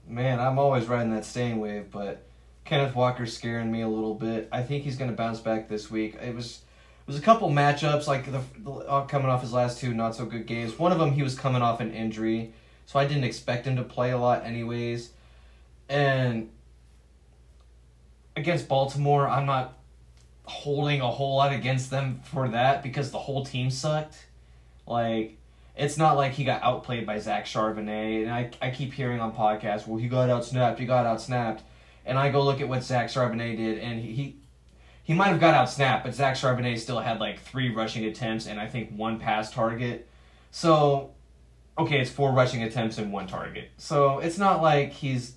man, 0.08 0.40
I'm 0.40 0.58
always 0.58 0.86
riding 0.86 1.12
that 1.12 1.24
stain 1.24 1.58
wave, 1.58 1.90
but 1.90 2.26
Kenneth 2.64 2.94
Walker's 2.94 3.36
scaring 3.36 3.70
me 3.70 3.82
a 3.82 3.88
little 3.88 4.14
bit. 4.14 4.48
I 4.52 4.62
think 4.62 4.84
he's 4.84 4.96
going 4.96 5.10
to 5.10 5.16
bounce 5.16 5.40
back 5.40 5.68
this 5.68 5.90
week. 5.90 6.16
It 6.20 6.34
was 6.34 6.60
it 7.06 7.10
was 7.10 7.18
a 7.18 7.22
couple 7.22 7.48
matchups 7.50 8.06
like 8.08 8.30
the, 8.30 8.40
the 8.58 8.70
uh, 8.72 9.06
coming 9.06 9.28
off 9.28 9.40
his 9.40 9.52
last 9.52 9.78
two 9.78 9.94
not 9.94 10.16
so 10.16 10.24
good 10.24 10.46
games. 10.46 10.78
One 10.78 10.92
of 10.92 10.98
them 10.98 11.12
he 11.12 11.22
was 11.22 11.38
coming 11.38 11.62
off 11.62 11.80
an 11.80 11.92
injury, 11.92 12.52
so 12.86 12.98
I 12.98 13.06
didn't 13.06 13.24
expect 13.24 13.66
him 13.66 13.76
to 13.76 13.84
play 13.84 14.10
a 14.10 14.18
lot 14.18 14.44
anyways. 14.44 15.10
And 15.88 16.50
against 18.34 18.68
Baltimore, 18.68 19.28
I'm 19.28 19.46
not 19.46 19.78
holding 20.44 21.00
a 21.00 21.10
whole 21.10 21.36
lot 21.36 21.52
against 21.52 21.90
them 21.90 22.20
for 22.24 22.48
that 22.48 22.82
because 22.82 23.10
the 23.10 23.18
whole 23.18 23.44
team 23.44 23.70
sucked. 23.70 24.26
Like, 24.86 25.38
it's 25.76 25.98
not 25.98 26.16
like 26.16 26.32
he 26.32 26.44
got 26.44 26.62
outplayed 26.62 27.06
by 27.06 27.18
Zach 27.18 27.44
Charbonnet. 27.44 28.22
And 28.22 28.30
I, 28.30 28.50
I 28.62 28.70
keep 28.70 28.92
hearing 28.92 29.20
on 29.20 29.34
podcasts, 29.34 29.86
well, 29.86 29.98
he 29.98 30.08
got 30.08 30.28
outsnapped, 30.28 30.78
he 30.78 30.86
got 30.86 31.04
outsnapped. 31.04 31.60
And 32.04 32.18
I 32.18 32.30
go 32.30 32.42
look 32.42 32.60
at 32.60 32.68
what 32.68 32.82
Zach 32.82 33.08
Charbonnet 33.08 33.56
did, 33.56 33.78
and 33.78 34.00
he, 34.00 34.12
he, 34.12 34.36
he 35.02 35.12
might 35.12 35.28
have 35.28 35.40
got 35.40 35.54
outsnapped, 35.54 36.04
but 36.04 36.14
Zach 36.14 36.36
Charbonnet 36.36 36.78
still 36.78 37.00
had 37.00 37.20
like 37.20 37.40
three 37.40 37.74
rushing 37.74 38.04
attempts 38.04 38.46
and 38.46 38.58
I 38.58 38.66
think 38.66 38.90
one 38.90 39.18
pass 39.18 39.52
target. 39.52 40.08
So, 40.50 41.12
okay, 41.78 42.00
it's 42.00 42.10
four 42.10 42.32
rushing 42.32 42.62
attempts 42.62 42.98
and 42.98 43.12
one 43.12 43.26
target. 43.26 43.70
So 43.76 44.20
it's 44.20 44.38
not 44.38 44.62
like 44.62 44.92
he's 44.92 45.34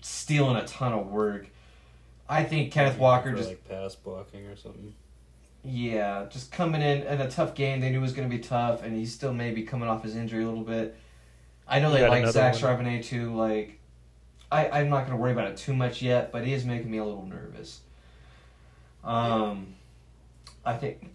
stealing 0.00 0.56
a 0.56 0.66
ton 0.66 0.92
of 0.92 1.06
work. 1.06 1.46
I 2.28 2.44
think 2.44 2.72
Kenneth 2.72 2.98
Walker 2.98 3.32
just 3.32 3.48
like 3.48 3.68
pass 3.68 3.94
blocking 3.94 4.46
or 4.46 4.56
something. 4.56 4.94
Yeah, 5.62 6.26
just 6.30 6.52
coming 6.52 6.80
in 6.80 7.02
in 7.02 7.20
a 7.20 7.30
tough 7.30 7.54
game 7.54 7.80
they 7.80 7.90
knew 7.90 8.00
was 8.00 8.12
going 8.12 8.28
to 8.28 8.34
be 8.34 8.42
tough, 8.42 8.82
and 8.82 8.96
he's 8.96 9.12
still 9.12 9.32
maybe 9.32 9.62
coming 9.62 9.88
off 9.88 10.02
his 10.02 10.16
injury 10.16 10.42
a 10.42 10.46
little 10.46 10.64
bit. 10.64 10.96
I 11.66 11.78
know 11.80 11.92
they 11.92 12.06
like 12.08 12.26
Zach. 12.28 12.54
Charbonnet 12.54 13.04
too. 13.04 13.34
Like, 13.34 13.78
I 14.50 14.68
I'm 14.68 14.88
not 14.88 15.06
going 15.06 15.10
to 15.10 15.16
worry 15.16 15.32
about 15.32 15.48
it 15.48 15.56
too 15.56 15.74
much 15.74 16.02
yet, 16.02 16.32
but 16.32 16.44
he 16.44 16.52
is 16.52 16.64
making 16.64 16.90
me 16.90 16.98
a 16.98 17.04
little 17.04 17.26
nervous. 17.26 17.80
Um, 19.04 19.74
I 20.64 20.74
think 20.76 21.10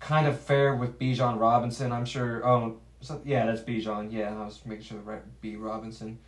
kind 0.00 0.26
of 0.26 0.40
fair 0.40 0.74
with 0.74 0.98
Bijan 0.98 1.38
Robinson. 1.38 1.92
I'm 1.92 2.04
sure. 2.04 2.46
Um, 2.48 2.78
so, 3.00 3.20
yeah, 3.24 3.46
that's 3.46 3.62
Bijan. 3.62 4.12
Yeah, 4.12 4.34
I 4.34 4.44
was 4.44 4.60
making 4.64 4.84
sure 4.84 4.98
the 4.98 5.04
right 5.04 5.22
B 5.40 5.56
Robinson. 5.56 6.18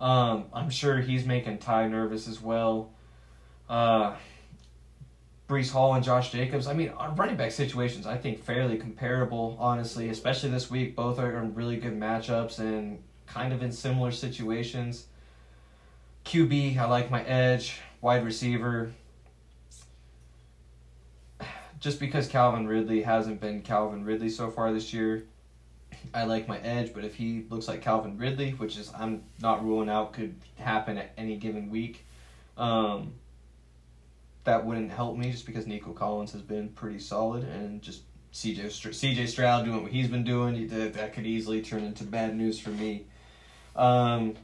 Um, 0.00 0.46
I'm 0.52 0.70
sure 0.70 1.00
he's 1.00 1.24
making 1.24 1.58
Ty 1.58 1.88
nervous 1.88 2.28
as 2.28 2.40
well. 2.40 2.90
Uh, 3.68 4.14
Breece 5.52 5.70
Hall 5.70 5.92
and 5.92 6.02
Josh 6.02 6.32
Jacobs. 6.32 6.66
I 6.66 6.72
mean, 6.72 6.92
running 7.14 7.36
back 7.36 7.50
situations, 7.50 8.06
I 8.06 8.16
think, 8.16 8.42
fairly 8.42 8.78
comparable, 8.78 9.54
honestly, 9.60 10.08
especially 10.08 10.48
this 10.48 10.70
week. 10.70 10.96
Both 10.96 11.18
are 11.18 11.38
in 11.42 11.54
really 11.54 11.76
good 11.76 11.92
matchups 11.92 12.58
and 12.58 13.02
kind 13.26 13.52
of 13.52 13.62
in 13.62 13.70
similar 13.70 14.12
situations. 14.12 15.08
QB, 16.24 16.78
I 16.78 16.86
like 16.86 17.10
my 17.10 17.22
edge. 17.24 17.80
Wide 18.00 18.24
receiver, 18.24 18.92
just 21.78 22.00
because 22.00 22.26
Calvin 22.28 22.66
Ridley 22.66 23.02
hasn't 23.02 23.40
been 23.40 23.60
Calvin 23.60 24.04
Ridley 24.04 24.30
so 24.30 24.50
far 24.50 24.72
this 24.72 24.92
year, 24.94 25.24
I 26.14 26.24
like 26.24 26.48
my 26.48 26.58
edge. 26.60 26.94
But 26.94 27.04
if 27.04 27.14
he 27.14 27.44
looks 27.50 27.68
like 27.68 27.82
Calvin 27.82 28.16
Ridley, 28.16 28.52
which 28.52 28.78
is 28.78 28.90
I'm 28.96 29.22
not 29.40 29.62
ruling 29.62 29.90
out 29.90 30.14
could 30.14 30.34
happen 30.56 30.96
at 30.96 31.12
any 31.18 31.36
given 31.36 31.68
week, 31.70 32.06
um, 32.56 33.12
that 34.44 34.64
wouldn't 34.64 34.90
help 34.90 35.16
me 35.16 35.30
just 35.30 35.46
because 35.46 35.66
Nico 35.66 35.92
Collins 35.92 36.32
has 36.32 36.42
been 36.42 36.68
pretty 36.70 36.98
solid 36.98 37.44
and 37.44 37.80
just 37.80 38.02
CJ 38.32 38.66
CJ 38.66 39.28
Stroud 39.28 39.64
doing 39.64 39.82
what 39.82 39.92
he's 39.92 40.08
been 40.08 40.24
doing. 40.24 40.68
That 40.68 40.94
that 40.94 41.12
could 41.12 41.26
easily 41.26 41.62
turn 41.62 41.84
into 41.84 42.04
bad 42.04 42.36
news 42.36 42.58
for 42.58 42.70
me. 42.70 43.04
Um, 43.76 44.34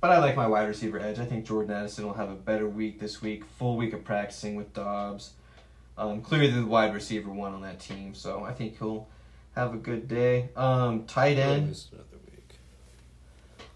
but 0.00 0.10
I 0.10 0.18
like 0.18 0.34
my 0.34 0.46
wide 0.46 0.66
receiver 0.66 0.98
edge. 0.98 1.18
I 1.18 1.24
think 1.24 1.46
Jordan 1.46 1.74
Addison 1.74 2.06
will 2.06 2.14
have 2.14 2.30
a 2.30 2.34
better 2.34 2.68
week 2.68 2.98
this 2.98 3.22
week. 3.22 3.44
Full 3.44 3.76
week 3.76 3.92
of 3.92 4.02
practicing 4.02 4.56
with 4.56 4.72
Dobbs. 4.72 5.32
Um, 5.96 6.22
clearly 6.22 6.50
the 6.50 6.66
wide 6.66 6.94
receiver 6.94 7.30
one 7.30 7.52
on 7.52 7.62
that 7.62 7.78
team, 7.78 8.14
so 8.14 8.44
I 8.44 8.52
think 8.52 8.78
he'll 8.78 9.06
have 9.54 9.74
a 9.74 9.76
good 9.76 10.08
day. 10.08 10.48
Um, 10.56 11.04
tight 11.04 11.38
end. 11.38 11.78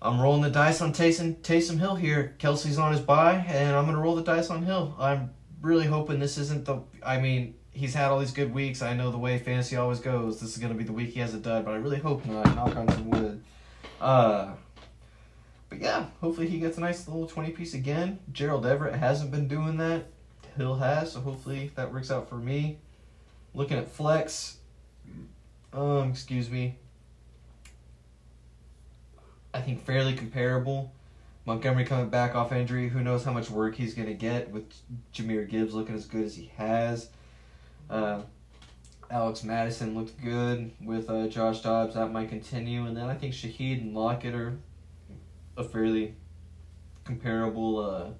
I'm 0.06 0.20
rolling 0.20 0.42
the 0.42 0.50
dice 0.50 0.80
on 0.80 0.92
Taysom, 0.92 1.36
Taysom 1.36 1.78
Hill 1.78 1.96
here. 1.96 2.36
Kelce's 2.38 2.78
on 2.78 2.92
his 2.92 3.00
bye, 3.00 3.44
and 3.48 3.74
I'm 3.74 3.84
going 3.84 3.96
to 3.96 4.00
roll 4.00 4.14
the 4.14 4.22
dice 4.22 4.50
on 4.50 4.62
Hill. 4.62 4.94
I'm 4.98 5.30
really 5.60 5.86
hoping 5.86 6.20
this 6.20 6.38
isn't 6.38 6.64
the. 6.64 6.82
I 7.04 7.18
mean, 7.18 7.56
he's 7.72 7.92
had 7.92 8.10
all 8.10 8.20
these 8.20 8.32
good 8.32 8.54
weeks. 8.54 8.82
I 8.82 8.94
know 8.94 9.10
the 9.10 9.18
way 9.18 9.38
fantasy 9.38 9.76
always 9.76 9.98
goes. 9.98 10.40
This 10.40 10.52
is 10.52 10.58
going 10.58 10.72
to 10.72 10.78
be 10.78 10.84
the 10.84 10.92
week 10.92 11.10
he 11.10 11.20
has 11.20 11.34
a 11.34 11.38
dud, 11.38 11.64
but 11.64 11.72
I 11.72 11.78
really 11.78 11.98
hope 11.98 12.24
not. 12.24 12.54
Knock 12.54 12.76
on 12.76 12.88
some 12.88 13.10
wood. 13.10 13.42
Uh, 14.00 14.52
but 15.68 15.80
yeah, 15.80 16.06
hopefully 16.20 16.48
he 16.48 16.60
gets 16.60 16.78
a 16.78 16.80
nice 16.80 17.08
little 17.08 17.26
20 17.26 17.50
piece 17.50 17.74
again. 17.74 18.20
Gerald 18.32 18.64
Everett 18.64 18.94
hasn't 18.94 19.32
been 19.32 19.48
doing 19.48 19.76
that. 19.78 20.06
Hill 20.56 20.76
has, 20.76 21.12
so 21.12 21.20
hopefully 21.20 21.72
that 21.74 21.92
works 21.92 22.10
out 22.10 22.28
for 22.28 22.36
me. 22.36 22.78
Looking 23.54 23.76
at 23.76 23.90
flex. 23.90 24.58
Um, 25.72 26.10
excuse 26.10 26.48
me. 26.48 26.76
I 29.56 29.62
think 29.62 29.84
fairly 29.86 30.12
comparable. 30.12 30.92
Montgomery 31.46 31.84
coming 31.86 32.10
back 32.10 32.34
off 32.34 32.52
injury. 32.52 32.88
Who 32.90 33.00
knows 33.02 33.24
how 33.24 33.32
much 33.32 33.48
work 33.50 33.74
he's 33.74 33.94
going 33.94 34.08
to 34.08 34.14
get 34.14 34.50
with 34.50 34.64
Jahmyr 35.14 35.48
Gibbs 35.48 35.72
looking 35.72 35.94
as 35.94 36.04
good 36.04 36.24
as 36.24 36.36
he 36.36 36.50
has. 36.56 37.08
Uh, 37.88 38.20
Alex 39.10 39.44
Madison 39.44 39.94
looked 39.96 40.20
good 40.22 40.72
with 40.84 41.08
uh, 41.08 41.28
Josh 41.28 41.62
Dobbs. 41.62 41.94
That 41.94 42.12
might 42.12 42.28
continue. 42.28 42.84
And 42.84 42.94
then 42.94 43.08
I 43.08 43.14
think 43.14 43.32
Shaheed 43.32 43.80
and 43.80 43.94
Lockett 43.94 44.34
are 44.34 44.58
a 45.56 45.64
fairly 45.64 46.14
comparable 47.04 48.14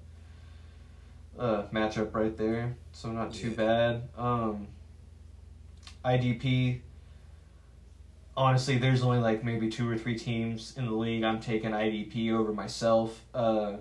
uh, 1.37 1.39
uh, 1.39 1.67
matchup 1.71 2.15
right 2.15 2.35
there. 2.35 2.75
So 2.93 3.11
not 3.11 3.31
too 3.33 3.49
Yeah. 3.49 3.55
bad. 3.55 4.09
Um, 4.17 4.67
IDP. 6.03 6.79
Honestly, 8.37 8.77
there's 8.77 9.01
only 9.01 9.17
like 9.17 9.43
maybe 9.43 9.67
two 9.67 9.89
or 9.89 9.97
three 9.97 10.15
teams 10.15 10.75
in 10.77 10.85
the 10.85 10.91
league. 10.91 11.23
I'm 11.23 11.39
taking 11.39 11.71
IDP 11.71 12.31
over 12.31 12.53
myself. 12.53 13.19
Uh, 13.33 13.77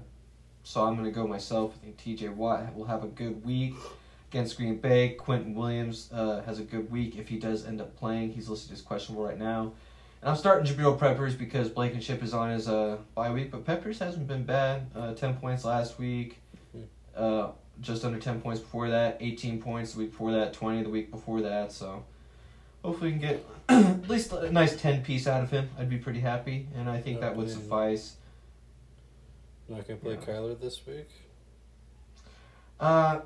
so 0.65 0.83
I'm 0.83 0.97
gonna 0.97 1.11
go 1.11 1.27
myself. 1.27 1.75
I 1.77 1.85
think 1.85 1.99
TJ 1.99 2.35
Watt 2.35 2.75
will 2.75 2.87
have 2.87 3.05
a 3.05 3.09
good 3.09 3.45
week 3.45 3.75
against 4.31 4.57
Green 4.57 4.79
Bay. 4.79 5.15
Quinnen 5.21 5.55
Williams 5.55 6.09
uh, 6.11 6.41
has 6.47 6.59
a 6.59 6.63
good 6.63 6.91
week 6.91 7.19
if 7.19 7.29
he 7.29 7.39
does 7.39 7.67
end 7.67 7.83
up 7.83 7.95
playing. 7.97 8.33
He's 8.33 8.49
listed 8.49 8.73
as 8.73 8.81
questionable 8.81 9.23
right 9.23 9.39
now. 9.39 9.73
And 10.23 10.31
I'm 10.31 10.37
starting 10.37 10.67
Jabril 10.67 10.99
Peppers 10.99 11.35
because 11.35 11.69
Blankenship 11.69 12.23
is 12.23 12.33
on 12.33 12.51
his 12.51 12.67
uh, 12.67 12.97
bye 13.15 13.31
week, 13.31 13.51
but 13.51 13.67
Peppers 13.67 13.99
hasn't 13.99 14.27
been 14.27 14.45
bad. 14.45 14.87
Uh, 14.97 15.13
10 15.13 15.37
points 15.37 15.67
last 15.67 15.99
week, 15.99 16.39
uh, 17.15 17.51
just 17.83 18.07
under 18.07 18.19
10 18.19 18.41
points 18.41 18.61
before 18.61 18.89
that, 18.89 19.19
18 19.21 19.61
points 19.61 19.93
the 19.93 19.99
week 19.99 20.13
before 20.13 20.33
that, 20.33 20.55
20 20.55 20.83
the 20.83 20.89
week 20.89 21.11
before 21.11 21.43
that. 21.43 21.73
So 21.73 22.05
hopefully 22.87 23.13
we 23.13 23.19
can 23.19 23.29
get 23.29 23.45
at 23.69 24.09
least 24.09 24.33
a 24.33 24.51
nice 24.53 24.81
10 24.81 25.03
piece 25.03 25.27
out 25.27 25.43
of 25.43 25.51
him. 25.51 25.69
I'd 25.79 25.91
be 25.91 25.99
pretty 25.99 26.21
happy, 26.21 26.69
and 26.77 26.89
I 26.89 27.01
think 27.01 27.21
that 27.21 27.35
would 27.35 27.47
Okay. 27.49 27.55
suffice. 27.55 28.17
Not 29.69 29.87
gonna 29.89 29.99
play 29.99 30.15
Yeah. 30.15 30.21
Kyler 30.21 30.61
this 30.61 30.87
week. 30.87 31.09
Uh, 32.79 33.21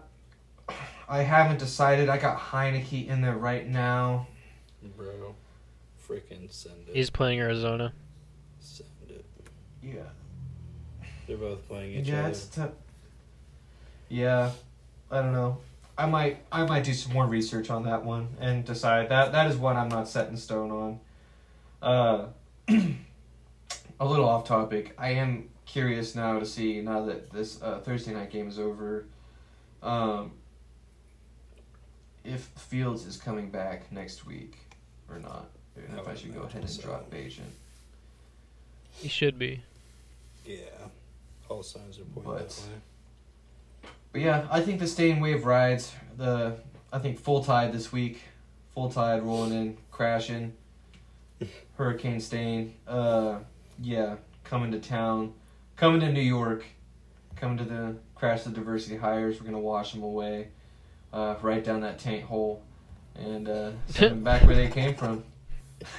I 1.08 1.18
haven't 1.22 1.58
decided. 1.58 2.08
I 2.08 2.16
got 2.16 2.38
Heinicke 2.38 3.06
in 3.08 3.20
there 3.20 3.36
right 3.36 3.68
now. 3.68 4.28
Bro, 4.96 5.34
freaking 6.08 6.50
send 6.50 6.88
it. 6.88 6.94
He's 6.96 7.10
playing 7.10 7.38
Arizona. 7.40 7.92
Send 8.60 8.88
it. 9.10 9.24
Yeah. 9.82 10.08
They're 11.26 11.36
both 11.36 11.66
playing 11.68 11.98
each 12.00 12.06
yeah, 12.08 12.20
other. 12.20 12.28
it's 12.30 12.46
tough. 12.46 12.70
Yeah, 14.08 14.52
I 15.10 15.20
don't 15.20 15.32
know. 15.32 15.58
I 16.00 16.06
might 16.06 16.38
I 16.50 16.64
might 16.64 16.84
do 16.84 16.94
some 16.94 17.12
more 17.12 17.26
research 17.26 17.68
on 17.68 17.82
that 17.84 18.02
one 18.06 18.28
and 18.40 18.64
decide 18.64 19.10
that 19.10 19.32
that 19.32 19.50
is 19.50 19.58
one 19.58 19.76
I'm 19.76 19.90
not 19.90 20.08
set 20.08 20.30
in 20.30 20.36
stone 20.38 20.70
on. 20.70 21.00
Uh, 21.82 22.26
a 24.00 24.04
little 24.06 24.26
off 24.26 24.46
topic. 24.46 24.94
I 24.96 25.10
am 25.10 25.50
curious 25.66 26.14
now 26.14 26.38
to 26.38 26.46
see 26.46 26.80
now 26.80 27.04
that 27.04 27.30
this 27.30 27.60
uh, 27.62 27.80
Thursday 27.80 28.14
night 28.14 28.30
game 28.30 28.48
is 28.48 28.58
over, 28.58 29.04
um, 29.82 30.32
if 32.24 32.44
Fields 32.56 33.04
is 33.04 33.18
coming 33.18 33.50
back 33.50 33.92
next 33.92 34.24
week 34.24 34.56
or 35.10 35.18
not, 35.18 35.50
and 35.76 35.98
if 35.98 36.08
I 36.08 36.12
I 36.12 36.14
should 36.14 36.32
go 36.32 36.40
ahead 36.40 36.62
and 36.62 36.70
so. 36.70 36.80
drop 36.80 37.10
Bagent. 37.10 37.42
He 38.92 39.08
should 39.08 39.38
be. 39.38 39.62
Yeah. 40.46 40.56
All 41.50 41.62
signs 41.62 41.98
are 41.98 42.04
pointing 42.04 42.32
But- 42.32 42.48
that 42.48 42.62
way. 42.70 42.80
But 44.12 44.22
yeah, 44.22 44.46
I 44.50 44.60
think 44.60 44.80
the 44.80 44.86
staying 44.86 45.20
wave 45.20 45.44
rides. 45.44 45.92
The 46.16 46.56
I 46.92 46.98
think 46.98 47.18
full 47.18 47.44
tide 47.44 47.72
this 47.72 47.92
week, 47.92 48.22
full 48.74 48.90
tide 48.90 49.22
rolling 49.22 49.52
in, 49.52 49.76
crashing. 49.90 50.54
Hurricane 51.76 52.20
stain. 52.20 52.74
Uh, 52.86 53.38
yeah, 53.80 54.16
coming 54.44 54.72
to 54.72 54.80
town, 54.80 55.32
coming 55.76 56.00
to 56.00 56.12
New 56.12 56.20
York, 56.20 56.64
coming 57.36 57.56
to 57.58 57.64
the 57.64 57.96
crash 58.14 58.44
of 58.46 58.52
the 58.52 58.60
diversity 58.60 58.96
hires. 58.96 59.40
We're 59.40 59.46
gonna 59.46 59.60
wash 59.60 59.92
them 59.92 60.02
away, 60.02 60.48
uh, 61.12 61.36
right 61.40 61.64
down 61.64 61.80
that 61.80 61.98
tank 61.98 62.24
hole, 62.24 62.62
and 63.14 63.48
uh, 63.48 63.70
send 63.86 64.12
them 64.12 64.24
back 64.24 64.42
where 64.42 64.56
they 64.56 64.68
came 64.68 64.94
from. 64.94 65.24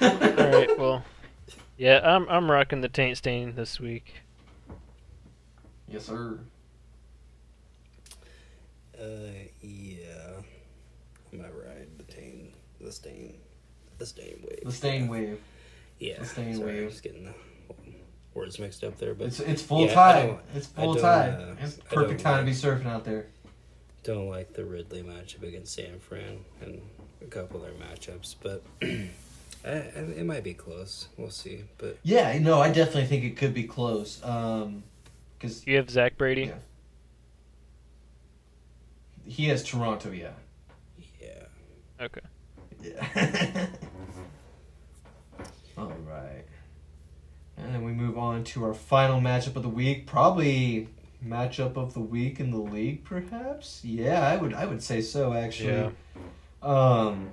All 0.00 0.10
right. 0.10 0.68
Well, 0.78 1.04
yeah, 1.76 2.00
I'm 2.04 2.28
I'm 2.28 2.50
rocking 2.50 2.82
the 2.82 2.88
taint 2.88 3.16
stain 3.18 3.54
this 3.54 3.80
week. 3.80 4.14
Yes, 5.88 6.06
sir. 6.06 6.38
Uh, 9.02 9.32
yeah. 9.60 10.42
I 11.32 11.36
might 11.36 11.54
ride 11.54 11.88
the 11.98 12.12
stain, 12.12 12.52
the 12.80 12.92
stain, 12.92 13.34
the 13.98 14.06
stain 14.06 14.44
wave. 14.48 14.60
The 14.64 14.72
stain 14.72 15.08
wave. 15.08 15.40
Yeah. 15.98 16.18
the 16.20 16.26
stain 16.26 16.56
Sorry, 16.56 16.78
I'm 16.80 16.86
was 16.86 17.00
getting 17.00 17.24
the 17.24 17.34
words 18.34 18.58
mixed 18.58 18.84
up 18.84 18.98
there, 18.98 19.14
but 19.14 19.28
It's 19.28 19.40
it's 19.40 19.62
full 19.62 19.86
Yeah, 19.86 19.94
tide. 19.94 20.38
It's 20.54 20.66
full 20.66 20.94
don't, 20.94 21.02
tide. 21.02 21.30
uh, 21.30 21.54
it's 21.60 21.76
perfect 21.76 22.22
don't 22.22 22.32
time 22.32 22.44
to 22.46 22.50
be 22.50 22.56
surfing 22.56 22.86
out 22.86 23.04
there. 23.04 23.26
don't 24.04 24.28
like 24.28 24.52
the 24.52 24.64
Ridley 24.64 25.02
matchup 25.02 25.42
against 25.42 25.74
San 25.74 25.98
Fran 26.00 26.44
and 26.60 26.80
a 27.22 27.26
couple 27.26 27.62
other 27.62 27.72
matchups, 27.72 28.34
but 28.42 28.62
I, 28.82 29.08
I, 29.64 29.78
it 30.18 30.26
might 30.26 30.44
be 30.44 30.54
close. 30.54 31.08
We'll 31.16 31.30
see. 31.30 31.64
But 31.78 31.98
Yeah, 32.02 32.36
no, 32.38 32.60
I 32.60 32.70
definitely 32.70 33.06
think 33.06 33.24
it 33.24 33.36
could 33.36 33.54
be 33.54 33.64
close. 33.64 34.22
Um, 34.24 34.82
because 35.38 35.66
You 35.66 35.76
have 35.76 35.88
Zach 35.90 36.16
Brady. 36.18 36.44
Yeah. 36.44 36.54
He 39.24 39.46
has 39.46 39.62
Toronto, 39.62 40.10
yeah. 40.10 40.30
yeah, 41.20 41.44
Okay. 42.00 42.20
Yeah. 42.82 43.66
All 45.78 45.92
right. 46.08 46.44
And 47.56 47.74
then 47.74 47.84
we 47.84 47.92
move 47.92 48.18
on 48.18 48.44
to 48.44 48.64
our 48.64 48.74
final 48.74 49.20
matchup 49.20 49.56
of 49.56 49.62
the 49.62 49.68
week. 49.68 50.06
Probably 50.06 50.88
matchup 51.24 51.76
of 51.76 51.94
the 51.94 52.00
week 52.00 52.40
in 52.40 52.50
the 52.50 52.58
league, 52.58 53.04
perhaps. 53.04 53.80
Yeah, 53.84 54.26
I 54.26 54.36
would. 54.36 54.52
I 54.54 54.66
would 54.66 54.82
say 54.82 55.00
so. 55.00 55.32
Actually. 55.32 55.72
Yeah. 55.72 55.90
Um. 56.62 57.30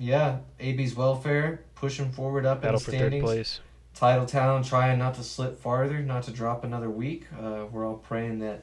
Yeah, 0.00 0.38
AB's 0.60 0.94
welfare 0.94 1.64
pushing 1.74 2.12
forward 2.12 2.46
up 2.46 2.62
Battle 2.62 2.78
in 2.78 2.84
for 2.84 2.90
the 2.90 2.98
third 2.98 3.02
standings. 3.10 3.24
place. 3.24 3.60
Title 3.94 4.26
Town 4.26 4.62
trying 4.62 4.98
not 4.98 5.14
to 5.14 5.24
slip 5.24 5.58
farther, 5.58 5.98
not 6.00 6.22
to 6.24 6.30
drop 6.30 6.62
another 6.62 6.88
week. 6.88 7.26
Uh, 7.36 7.64
we're 7.70 7.84
all 7.84 7.96
praying 7.96 8.38
that, 8.38 8.62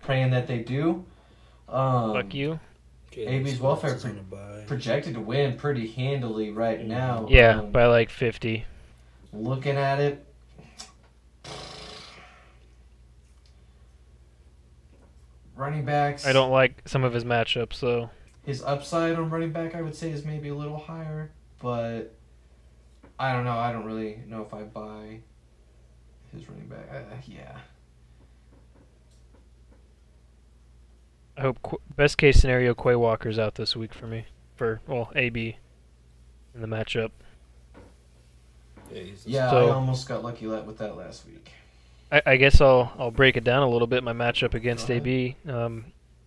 praying 0.00 0.30
that 0.30 0.48
they 0.48 0.58
do. 0.58 1.04
Um, 1.72 2.12
Fuck 2.12 2.34
you. 2.34 2.60
Jalen 3.12 3.28
AB's 3.28 3.60
welfare 3.60 3.94
is 3.94 4.04
on 4.04 4.18
a 4.18 4.22
bye. 4.22 4.64
Projected 4.66 5.14
to 5.14 5.20
win 5.20 5.56
pretty 5.56 5.88
handily 5.88 6.50
right 6.50 6.84
now. 6.84 7.26
Yeah, 7.28 7.60
Um, 7.60 7.70
by 7.72 7.86
like 7.86 8.10
50. 8.10 8.64
looking 9.32 9.76
at 9.76 9.98
it, 9.98 10.24
running 15.56 15.84
backs. 15.84 16.26
I 16.26 16.32
don't 16.32 16.50
like 16.50 16.82
some 16.86 17.04
of 17.04 17.12
his 17.12 17.24
matchups, 17.24 17.74
so 17.74 18.10
His 18.44 18.62
upside 18.62 19.14
on 19.16 19.30
running 19.30 19.52
back, 19.52 19.74
I 19.74 19.82
would 19.82 19.94
say, 19.94 20.10
is 20.10 20.24
maybe 20.24 20.48
a 20.48 20.54
little 20.54 20.78
higher, 20.78 21.30
but 21.60 22.14
I 23.18 23.32
don't 23.32 23.44
know. 23.44 23.56
I 23.56 23.72
don't 23.72 23.84
really 23.84 24.18
know 24.26 24.42
if 24.42 24.52
I 24.52 24.62
buy 24.62 25.20
his 26.32 26.48
running 26.48 26.66
back. 26.66 26.88
Uh, 26.90 27.14
yeah. 27.26 27.58
I 31.36 31.40
hope 31.42 31.62
Qu- 31.62 31.80
best 31.96 32.18
case 32.18 32.38
scenario 32.40 32.74
Quay 32.74 32.94
Walker's 32.96 33.38
out 33.38 33.54
this 33.54 33.74
week 33.74 33.94
for 33.94 34.06
me 34.06 34.26
for 34.56 34.80
well 34.86 35.10
AB 35.16 35.56
in 36.54 36.60
the 36.60 36.66
matchup. 36.66 37.10
Yeah, 38.92 39.02
Yeah, 39.24 39.50
So- 39.50 39.68
I 39.68 39.72
almost 39.72 40.06
got 40.08 40.22
lucky 40.22 40.46
let 40.46 40.66
with 40.66 40.78
that 40.78 40.96
last 40.96 41.26
week. 41.26 41.50
I, 42.10 42.22
I 42.26 42.36
guess 42.36 42.60
I'll 42.60 42.92
I'll 42.98 43.10
break 43.10 43.36
it 43.36 43.44
down 43.44 43.62
a 43.62 43.68
little 43.68 43.86
bit. 43.86 44.04
My 44.04 44.12
matchup 44.12 44.52
against 44.54 44.88
Go. 44.88 44.94
AB, 44.94 45.36
um, 45.48 45.86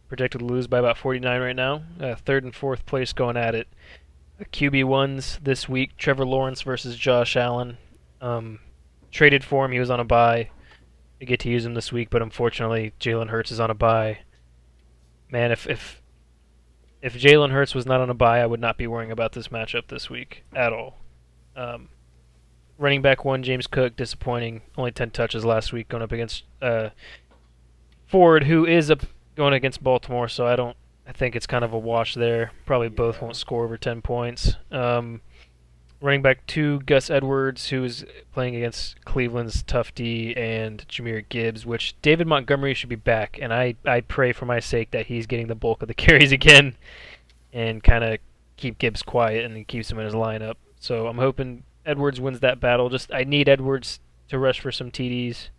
projected 0.09 0.39
to 0.39 0.45
lose 0.45 0.65
by 0.67 0.79
about 0.79 0.97
49 0.97 1.41
right 1.41 1.55
now. 1.55 1.83
Uh, 1.99 2.15
third 2.15 2.43
and 2.43 2.55
fourth 2.55 2.85
place 2.87 3.13
going 3.13 3.37
at 3.37 3.53
it. 3.53 3.67
QB 4.51 4.85
ones 4.85 5.39
this 5.43 5.69
week: 5.69 5.95
Trevor 5.97 6.25
Lawrence 6.25 6.63
versus 6.63 6.95
Josh 6.97 7.35
Allen. 7.37 7.77
Um, 8.19 8.59
traded 9.11 9.43
for 9.43 9.63
him. 9.65 9.71
He 9.71 9.79
was 9.79 9.91
on 9.91 9.99
a 9.99 10.03
bye. 10.03 10.49
I 11.21 11.25
get 11.25 11.39
to 11.41 11.49
use 11.49 11.65
him 11.65 11.75
this 11.75 11.91
week, 11.93 12.09
but 12.09 12.21
unfortunately, 12.23 12.93
Jalen 12.99 13.29
Hurts 13.29 13.51
is 13.51 13.59
on 13.59 13.69
a 13.69 13.75
bye. 13.75 14.19
Man, 15.29 15.51
if 15.51 15.67
if 15.67 16.01
if 17.01 17.13
Jalen 17.13 17.51
Hurts 17.51 17.75
was 17.75 17.85
not 17.85 18.01
on 18.01 18.09
a 18.09 18.13
bye, 18.13 18.39
I 18.39 18.45
would 18.45 18.59
not 18.59 18.77
be 18.77 18.87
worrying 18.87 19.11
about 19.11 19.33
this 19.33 19.49
matchup 19.49 19.87
this 19.87 20.09
week 20.09 20.43
at 20.55 20.73
all. 20.73 20.97
Um, 21.55 21.89
running 22.77 23.01
back 23.01 23.23
one, 23.23 23.43
James 23.43 23.67
Cook, 23.67 23.95
disappointing. 23.95 24.61
Only 24.77 24.91
ten 24.91 25.11
touches 25.11 25.45
last 25.45 25.71
week, 25.71 25.89
going 25.89 26.03
up 26.03 26.11
against 26.11 26.43
uh, 26.61 26.89
Ford, 28.07 28.45
who 28.45 28.65
is 28.65 28.89
up 28.89 29.01
going 29.35 29.53
against 29.53 29.83
Baltimore. 29.83 30.27
So 30.27 30.45
I 30.47 30.55
don't. 30.55 30.75
I 31.07 31.11
think 31.11 31.35
it's 31.35 31.45
kind 31.45 31.63
of 31.63 31.73
a 31.73 31.77
wash 31.77 32.15
there. 32.15 32.51
Probably 32.65 32.89
both 32.89 33.21
won't 33.21 33.35
score 33.35 33.63
over 33.63 33.77
ten 33.77 34.01
points. 34.01 34.55
Um, 34.71 35.21
running 36.01 36.21
back 36.21 36.45
two, 36.47 36.79
Gus 36.81 37.09
Edwards, 37.09 37.69
who 37.69 37.83
is 37.83 38.05
playing 38.33 38.55
against 38.55 39.03
Cleveland's 39.05 39.63
tough 39.63 39.93
D, 39.95 40.35
and 40.35 40.85
Jahmyr 40.87 41.27
Gibbs, 41.27 41.65
which 41.65 41.95
David 42.01 42.27
Montgomery 42.27 42.73
should 42.73 42.89
be 42.89 42.95
back, 42.95 43.39
and 43.41 43.53
I, 43.53 43.75
I 43.85 44.01
pray 44.01 44.31
for 44.31 44.45
my 44.45 44.59
sake 44.59 44.91
that 44.91 45.07
he's 45.07 45.25
getting 45.25 45.47
the 45.47 45.55
bulk 45.55 45.81
of 45.81 45.87
the 45.87 45.93
carries 45.95 46.31
again, 46.31 46.75
and 47.53 47.83
kind 47.83 48.03
of 48.03 48.19
keep 48.57 48.77
Gibbs 48.77 49.03
quiet 49.03 49.45
and 49.45 49.67
keeps 49.67 49.91
him 49.91 49.99
in 49.99 50.05
his 50.05 50.13
lineup. 50.13 50.55
So 50.79 51.07
I'm 51.07 51.17
hoping 51.17 51.63
Edwards 51.85 52.19
wins 52.19 52.39
that 52.41 52.59
battle. 52.59 52.89
Just 52.89 53.13
I 53.13 53.23
need 53.23 53.49
Edwards 53.49 53.99
to 54.29 54.39
rush 54.39 54.59
for 54.59 54.71
some 54.71 54.91
TDs. 54.91 55.49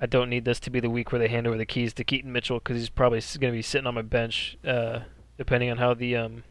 I 0.00 0.06
don't 0.06 0.28
need 0.28 0.44
this 0.44 0.58
to 0.60 0.70
be 0.70 0.80
the 0.80 0.90
week 0.90 1.12
where 1.12 1.20
they 1.20 1.28
hand 1.28 1.46
over 1.46 1.56
the 1.56 1.66
keys 1.66 1.92
to 1.94 2.04
Keaton 2.04 2.32
Mitchell 2.32 2.58
because 2.58 2.76
he's 2.76 2.88
probably 2.88 3.20
going 3.38 3.52
to 3.52 3.56
be 3.56 3.62
sitting 3.62 3.86
on 3.86 3.94
my 3.94 4.02
bench, 4.02 4.58
uh, 4.66 5.00
depending 5.38 5.70
on 5.70 5.78
how 5.78 5.94
the 5.94 6.16
um, 6.16 6.42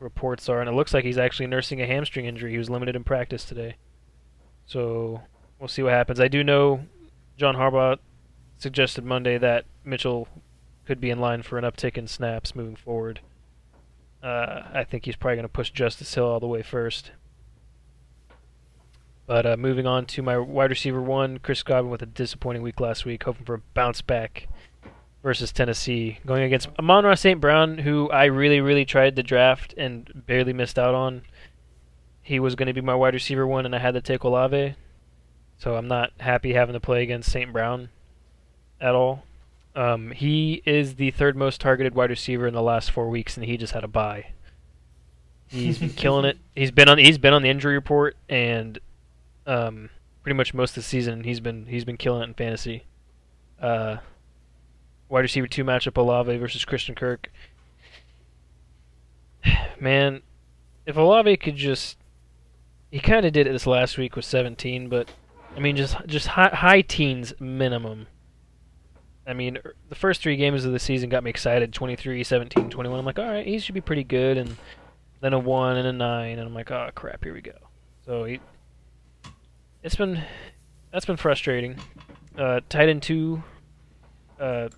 reports 0.00 0.48
are, 0.48 0.60
and 0.60 0.68
it 0.68 0.74
looks 0.74 0.94
like 0.94 1.04
he's 1.04 1.18
actually 1.18 1.46
nursing 1.46 1.80
a 1.80 1.86
hamstring 1.86 2.26
injury. 2.26 2.52
He 2.52 2.58
was 2.58 2.70
limited 2.70 2.96
in 2.96 3.04
practice 3.04 3.44
today. 3.44 3.76
So 4.66 5.22
we'll 5.58 5.68
see 5.68 5.82
what 5.82 5.92
happens. 5.92 6.20
I 6.20 6.28
do 6.28 6.44
know 6.44 6.84
John 7.36 7.56
Harbaugh 7.56 7.98
suggested 8.58 9.04
Monday 9.04 9.38
that 9.38 9.64
Mitchell 9.84 10.28
could 10.86 11.00
be 11.00 11.10
in 11.10 11.20
line 11.20 11.42
for 11.42 11.58
an 11.58 11.64
uptick 11.64 11.96
in 11.96 12.06
snaps 12.06 12.54
moving 12.54 12.76
forward. 12.76 13.20
Uh, 14.22 14.62
I 14.72 14.84
think 14.84 15.04
he's 15.04 15.16
probably 15.16 15.36
going 15.36 15.44
to 15.44 15.48
push 15.48 15.70
Justice 15.70 16.14
Hill 16.14 16.26
all 16.26 16.40
the 16.40 16.46
way 16.46 16.62
first. 16.62 17.12
But 19.26 19.46
uh, 19.46 19.56
moving 19.56 19.86
on 19.86 20.06
to 20.06 20.22
my 20.22 20.38
wide 20.38 20.70
receiver 20.70 21.02
one, 21.02 21.38
Chris 21.38 21.62
Godwin 21.62 21.90
with 21.90 22.02
a 22.02 22.06
disappointing 22.06 22.62
week 22.62 22.80
last 22.80 23.04
week, 23.04 23.24
hoping 23.24 23.44
for 23.44 23.54
a 23.54 23.62
bounce 23.74 24.00
back 24.00 24.48
versus 25.22 25.52
Tennessee, 25.52 26.18
going 26.24 26.42
against 26.42 26.68
Amon-Ra 26.78 27.14
St. 27.14 27.40
Brown, 27.40 27.78
who 27.78 28.08
I 28.10 28.26
really, 28.26 28.60
really 28.60 28.84
tried 28.84 29.16
to 29.16 29.22
draft 29.22 29.74
and 29.76 30.10
barely 30.26 30.52
missed 30.52 30.78
out 30.78 30.94
on. 30.94 31.22
He 32.22 32.38
was 32.38 32.54
going 32.54 32.66
to 32.66 32.72
be 32.72 32.80
my 32.80 32.94
wide 32.94 33.14
receiver 33.14 33.46
one, 33.46 33.66
and 33.66 33.74
I 33.74 33.78
had 33.78 33.94
to 33.94 34.00
take 34.00 34.22
Olave. 34.24 34.74
So 35.58 35.76
I'm 35.76 35.88
not 35.88 36.12
happy 36.20 36.52
having 36.52 36.74
to 36.74 36.80
play 36.80 37.02
against 37.02 37.32
St. 37.32 37.52
Brown 37.52 37.88
at 38.80 38.94
all. 38.94 39.24
Um, 39.74 40.12
he 40.12 40.62
is 40.64 40.96
the 40.96 41.10
third 41.10 41.36
most 41.36 41.60
targeted 41.60 41.94
wide 41.94 42.10
receiver 42.10 42.46
in 42.46 42.54
the 42.54 42.62
last 42.62 42.90
four 42.90 43.08
weeks, 43.08 43.36
and 43.36 43.46
he 43.46 43.56
just 43.56 43.72
had 43.72 43.84
a 43.84 43.88
bye. 43.88 44.32
He's 45.48 45.78
been 45.78 45.90
killing 45.90 46.24
it. 46.24 46.38
He's 46.54 46.70
been 46.70 46.88
on. 46.88 46.98
He's 46.98 47.16
been 47.16 47.32
on 47.32 47.42
the 47.42 47.48
injury 47.48 47.74
report, 47.74 48.16
and 48.28 48.78
um, 49.46 49.88
pretty 50.22 50.36
much 50.36 50.52
most 50.52 50.72
of 50.72 50.74
the 50.76 50.82
season 50.82 51.24
he's 51.24 51.40
been 51.40 51.64
he's 51.66 51.84
been 51.86 51.96
killing 51.96 52.20
it 52.20 52.24
in 52.24 52.34
fantasy. 52.34 52.84
Uh, 53.60 53.96
wide 55.08 55.20
receiver 55.20 55.46
two 55.46 55.64
matchup 55.64 55.96
Olave 55.96 56.36
versus 56.36 56.64
Christian 56.64 56.94
Kirk. 56.94 57.30
Man, 59.80 60.22
if 60.86 60.96
Olave 60.96 61.36
could 61.38 61.56
just 61.56 61.96
he 62.90 63.00
kind 63.00 63.26
of 63.26 63.32
did 63.32 63.46
it 63.46 63.52
this 63.52 63.66
last 63.66 63.98
week 63.98 64.16
with 64.16 64.24
17, 64.24 64.88
but 64.88 65.10
I 65.56 65.60
mean 65.60 65.76
just 65.76 65.96
just 66.06 66.28
high, 66.28 66.50
high 66.52 66.80
teens 66.82 67.34
minimum. 67.38 68.06
I 69.28 69.34
mean, 69.34 69.58
er, 69.58 69.74
the 69.90 69.94
first 69.94 70.22
three 70.22 70.36
games 70.36 70.64
of 70.64 70.72
the 70.72 70.78
season 70.78 71.10
got 71.10 71.22
me 71.22 71.28
excited 71.28 71.72
23, 71.74 72.24
17, 72.24 72.70
21. 72.70 72.98
I'm 72.98 73.04
like, 73.04 73.18
all 73.18 73.26
right, 73.26 73.46
he 73.46 73.58
should 73.58 73.74
be 73.74 73.82
pretty 73.82 74.02
good. 74.04 74.38
And 74.38 74.56
then 75.20 75.34
a 75.34 75.38
1 75.38 75.76
and 75.76 75.86
a 75.86 75.92
9. 75.92 76.38
And 76.38 76.48
I'm 76.48 76.54
like, 76.54 76.70
oh, 76.70 76.88
crap, 76.94 77.22
here 77.22 77.34
we 77.34 77.42
go. 77.42 77.52
So 78.06 78.24
he, 78.24 78.40
it's 79.82 79.96
been, 79.96 80.22
that's 80.90 81.04
been 81.04 81.18
frustrating. 81.18 81.76
Uh, 82.38 82.60
tight 82.70 82.88
end 82.88 83.02
2, 83.02 83.42
uh, 84.40 84.68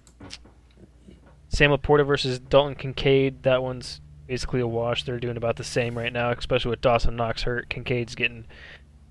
Sam 1.50 1.72
LaPorta 1.72 2.06
versus 2.06 2.38
Dalton 2.38 2.76
Kincaid. 2.76 3.42
That 3.42 3.62
one's 3.62 4.00
basically 4.26 4.60
a 4.60 4.66
wash. 4.66 5.02
They're 5.02 5.18
doing 5.18 5.36
about 5.36 5.56
the 5.56 5.64
same 5.64 5.98
right 5.98 6.12
now, 6.12 6.30
especially 6.30 6.70
with 6.70 6.80
Dawson 6.80 7.16
Knox 7.16 7.42
hurt. 7.42 7.68
Kincaid's 7.68 8.14
getting 8.14 8.46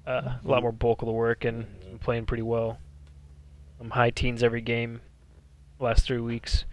uh, 0.08 0.38
a 0.44 0.48
lot 0.48 0.62
more 0.62 0.72
bulk 0.72 1.02
of 1.02 1.06
the 1.06 1.12
work 1.12 1.44
and 1.44 1.68
playing 2.00 2.26
pretty 2.26 2.44
well. 2.44 2.80
Um, 3.82 3.90
high 3.90 4.10
teens 4.10 4.42
every 4.42 4.62
game, 4.62 5.02
last 5.80 6.06
three 6.06 6.22
weeks. 6.22 6.64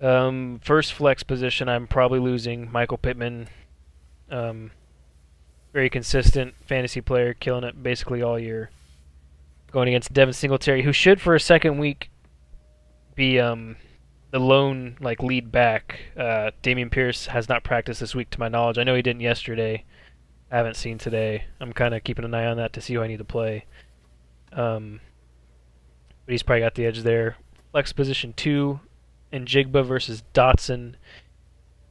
Um, 0.00 0.60
first 0.64 0.92
flex 0.92 1.22
position, 1.22 1.68
I'm 1.68 1.86
probably 1.86 2.18
losing 2.18 2.70
Michael 2.70 2.98
Pittman. 2.98 3.48
Um, 4.28 4.72
very 5.72 5.88
consistent 5.88 6.54
fantasy 6.66 7.00
player, 7.00 7.32
killing 7.32 7.62
it 7.62 7.80
basically 7.80 8.22
all 8.22 8.40
year. 8.40 8.70
Going 9.70 9.86
against 9.86 10.12
Devin 10.12 10.34
Singletary, 10.34 10.82
who 10.82 10.92
should 10.92 11.20
for 11.20 11.36
a 11.36 11.40
second 11.40 11.78
week 11.78 12.10
be 13.14 13.38
um, 13.38 13.76
the 14.32 14.40
lone 14.40 14.96
like 14.98 15.22
lead 15.22 15.52
back. 15.52 16.00
Uh, 16.16 16.50
Dameon 16.62 16.90
Pierce 16.90 17.26
has 17.26 17.48
not 17.48 17.62
practiced 17.62 18.00
this 18.00 18.14
week, 18.14 18.30
to 18.30 18.40
my 18.40 18.48
knowledge. 18.48 18.78
I 18.78 18.82
know 18.82 18.96
he 18.96 19.02
didn't 19.02 19.20
yesterday. 19.20 19.84
I 20.50 20.56
haven't 20.56 20.76
seen 20.76 20.98
today. 20.98 21.44
I'm 21.60 21.72
kind 21.72 21.94
of 21.94 22.02
keeping 22.02 22.24
an 22.24 22.34
eye 22.34 22.46
on 22.46 22.56
that 22.56 22.72
to 22.72 22.80
see 22.80 22.94
who 22.94 23.02
I 23.02 23.06
need 23.06 23.18
to 23.18 23.24
play. 23.24 23.66
Um, 24.52 25.00
but 26.26 26.32
he's 26.32 26.42
probably 26.42 26.60
got 26.60 26.74
the 26.74 26.86
edge 26.86 27.02
there. 27.02 27.36
Flex 27.72 27.92
position 27.92 28.32
two, 28.32 28.80
Njigba 29.32 29.84
versus 29.84 30.22
Dotson. 30.34 30.94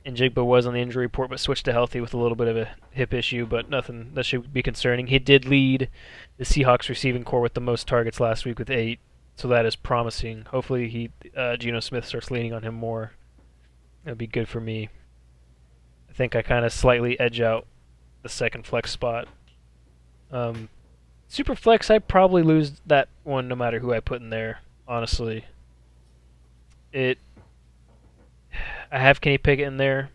Njigba 0.06 0.44
was 0.44 0.66
on 0.66 0.74
the 0.74 0.80
injury 0.80 1.06
report, 1.06 1.30
but 1.30 1.39
switched 1.39 1.66
to 1.66 1.72
healthy 1.72 2.02
with 2.02 2.14
a 2.16 2.18
little 2.18 2.36
bit 2.36 2.48
of 2.48 2.58
a 2.58 2.70
hip 2.89 3.14
issue, 3.14 3.46
but 3.46 3.70
nothing 3.70 4.12
that 4.16 4.26
should 4.26 4.52
be 4.52 4.64
concerning. 4.64 5.08
He 5.08 5.20
did 5.20 5.46
lead 5.46 5.89
the 6.38 6.44
Seahawks 6.44 6.89
receiving 6.89 7.24
corps 7.24 7.42
with 7.42 7.54
the 7.54 7.62
most 7.62 7.88
targets 7.88 8.20
last 8.20 8.46
week 8.46 8.58
with 8.58 8.72
eight 8.72 9.00
so 9.42 9.48
that 9.48 9.66
is 9.66 9.76
promising. 9.76 10.46
Hopefully, 10.52 10.88
he 10.88 11.10
uh, 11.36 11.58
Geno 11.58 11.80
Smith 11.80 12.06
starts 12.06 12.30
leaning 12.30 12.54
on 12.54 12.62
him 12.62 12.76
more. 12.76 13.14
That'd 14.04 14.20
be 14.20 14.28
good 14.28 14.48
for 14.48 14.60
me. 14.60 14.89
I 16.08 16.14
think 16.14 16.36
I 16.36 16.44
kind 16.44 16.64
of 16.64 16.72
slightly 16.72 17.20
edge 17.20 17.42
out 17.42 17.66
the 18.22 18.30
second 18.30 18.68
flex 18.68 18.92
spot. 18.92 19.28
Um, 20.32 20.70
super 21.28 21.56
flex, 21.56 21.89
I 21.89 21.98
probably 21.98 22.44
lose 22.44 22.82
that 22.86 23.10
one 23.24 23.48
no 23.48 23.56
matter 23.56 23.80
who 23.80 23.92
I 23.92 24.00
put 24.00 24.22
in 24.22 24.30
there. 24.30 24.60
Honestly, 24.88 25.46
it. 26.94 27.18
I 28.92 29.00
have 29.00 29.22
Kenny 29.22 29.39
Pickett 29.39 29.66
in 29.66 29.78
there, 29.78 30.12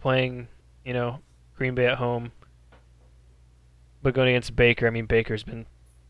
playing, 0.00 0.48
you 0.82 0.94
know, 0.94 1.18
Green 1.56 1.74
Bay 1.74 1.88
at 1.88 1.98
home. 1.98 2.32
But 4.02 4.14
going 4.14 4.30
against 4.30 4.56
Baker, 4.56 4.86
I 4.86 4.90
mean 4.90 5.04
Baker's 5.04 5.42
been 5.42 5.66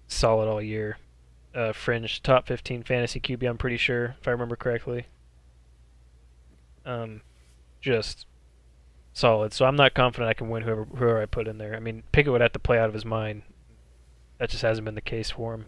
solid 0.07 0.47
all 0.47 0.63
year 0.63 0.97
fringe 1.73 2.23
top 2.23 2.47
15 2.47 2.83
fantasy 2.83 3.21
QB. 3.21 3.49
I'm 3.49 3.59
pretty 3.59 3.77
sure, 3.77 4.17
if 4.21 4.27
I 4.27 4.33
remember 4.33 4.57
correctly. 4.57 5.07
Um, 6.85 7.23
just 7.81 8.27
solid. 9.13 9.53
So 9.53 9.65
I'm 9.65 9.77
not 9.77 9.95
confident 9.95 10.29
I 10.29 10.35
can 10.35 10.49
win 10.49 10.63
whoever 10.63 10.85
whoever 10.85 11.23
I 11.23 11.27
put 11.27 11.49
in 11.49 11.59
there. 11.59 11.75
I 11.75 11.81
mean, 11.81 12.03
Pickett 12.13 12.33
would 12.33 12.41
have 12.41 12.53
to 12.53 12.59
play 12.59 12.79
out 12.79 12.89
of 12.89 12.95
his 12.95 13.05
mind. 13.05 13.43
That 14.39 14.51
just 14.51 14.63
hasn't 14.63 14.85
been 14.85 14.97
the 14.97 15.01
case 15.01 15.31
for 15.31 15.55
him. 15.55 15.67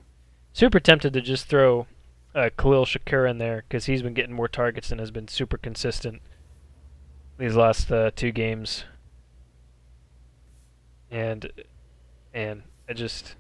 Super 0.53 0.80
tempted 0.80 1.12
to 1.12 1.20
just 1.20 1.47
throw 1.47 1.87
uh, 2.34 2.51
Khalil 2.59 2.84
Shakir 2.84 3.28
in 3.30 3.39
there 3.39 3.64
because 3.68 3.87
he's 3.87 4.03
been 4.03 4.14
getting 4.14 4.34
more 4.34 4.49
targets 4.49 4.91
and 4.91 5.01
has 5.01 5.11
been 5.11 5.28
super 5.28 5.57
consistent 5.57 6.20
these 7.39 7.57
last 7.57 7.91
uh, 7.91 8.11
two 8.14 8.32
games. 8.32 8.84
And 11.11 11.51
and 12.34 12.62
I 12.89 12.93
just 12.93 13.37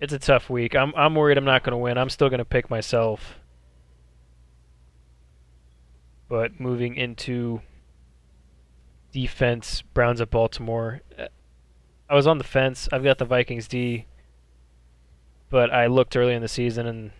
it's 0.00 0.12
a 0.12 0.18
tough 0.18 0.48
week. 0.48 0.74
I'm 0.74 0.92
I'm 0.96 1.14
worried 1.14 1.38
I'm 1.38 1.44
not 1.44 1.62
going 1.62 1.72
to 1.72 1.76
win. 1.76 1.98
I'm 1.98 2.08
still 2.08 2.28
going 2.28 2.38
to 2.38 2.44
pick 2.44 2.70
myself. 2.70 3.38
But 6.28 6.60
moving 6.60 6.96
into 6.96 7.60
defense, 9.12 9.82
Browns 9.82 10.20
at 10.20 10.30
Baltimore. 10.30 11.00
I 12.08 12.14
was 12.14 12.26
on 12.26 12.38
the 12.38 12.44
fence. 12.44 12.88
I've 12.92 13.04
got 13.04 13.18
the 13.18 13.24
Vikings 13.24 13.68
D, 13.68 14.06
but 15.48 15.72
I 15.72 15.86
looked 15.86 16.16
early 16.16 16.34
in 16.34 16.42
the 16.42 16.48
season 16.48 16.86
and 16.86 17.10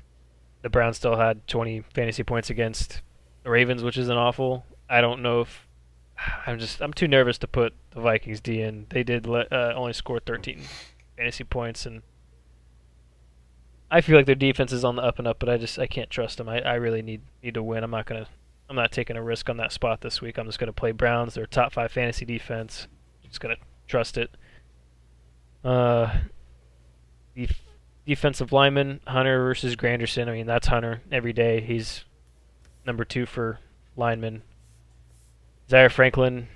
the 0.63 0.69
Browns 0.69 0.97
still 0.97 1.17
had 1.17 1.47
20 1.47 1.85
fantasy 1.95 2.23
points 2.23 2.51
against 2.51 3.03
the 3.43 3.51
Ravens, 3.51 3.83
which 3.83 3.99
isn't 3.99 4.17
awful. 4.17 4.65
I 4.89 5.01
don't 5.01 5.23
know 5.23 5.41
if 5.41 5.67
I'm 6.47 6.59
just 6.59 6.81
I'm 6.81 6.93
too 6.93 7.09
nervous 7.09 7.39
to 7.39 7.49
put 7.49 7.75
the 7.91 8.01
Vikings 8.01 8.41
D 8.41 8.63
in. 8.63 8.87
They 8.91 9.03
did 9.03 9.27
let, 9.27 9.53
uh, 9.53 9.73
only 9.77 9.93
score 9.93 10.21
13 10.21 10.61
fantasy 11.17 11.45
points 11.45 11.85
and 11.85 12.03
I 13.91 14.01
feel 14.01 14.17
like 14.17 14.27
their 14.27 14.35
defense 14.35 14.73
is 14.73 14.85
on 14.85 14.97
the 14.97 15.03
up 15.03 15.19
and 15.19 15.27
up, 15.27 15.39
but 15.39 15.49
I 15.49 15.57
just 15.57 15.79
I 15.79 15.87
can't 15.87 16.11
trust 16.11 16.39
them. 16.39 16.49
I, 16.49 16.61
I 16.61 16.75
really 16.75 17.03
need 17.03 17.23
need 17.43 17.55
to 17.55 17.63
win. 17.63 17.83
I'm 17.83 17.91
not 17.91 18.07
gonna 18.07 18.27
I'm 18.69 18.77
not 18.77 18.93
taking 18.93 19.17
a 19.17 19.23
risk 19.23 19.51
on 19.51 19.57
that 19.57 19.73
spot 19.73 20.01
this 20.01 20.21
week. 20.21 20.39
I'm 20.39 20.47
just 20.47 20.59
gonna 20.59 20.73
play 20.73 20.93
Browns. 20.93 21.35
They're 21.35 21.47
top 21.47 21.73
five 21.73 21.91
fantasy 21.91 22.25
defense. 22.25 22.87
Just 23.27 23.41
gonna 23.41 23.57
trust 23.89 24.17
it. 24.17 24.31
Uh, 25.65 26.19
the 27.35 27.49
defensive 28.07 28.53
lineman, 28.53 29.01
Hunter 29.07 29.43
versus 29.43 29.77
Granderson. 29.77 30.29
I 30.29 30.33
mean, 30.33 30.47
that's 30.47 30.69
Hunter 30.69 31.03
every 31.11 31.33
day. 31.33 31.61
He's 31.61 32.05
number 32.87 33.05
two 33.05 33.27
for 33.27 33.59
lineman. 33.97 34.43
Zaire 35.69 35.91
Franklin, 35.91 36.49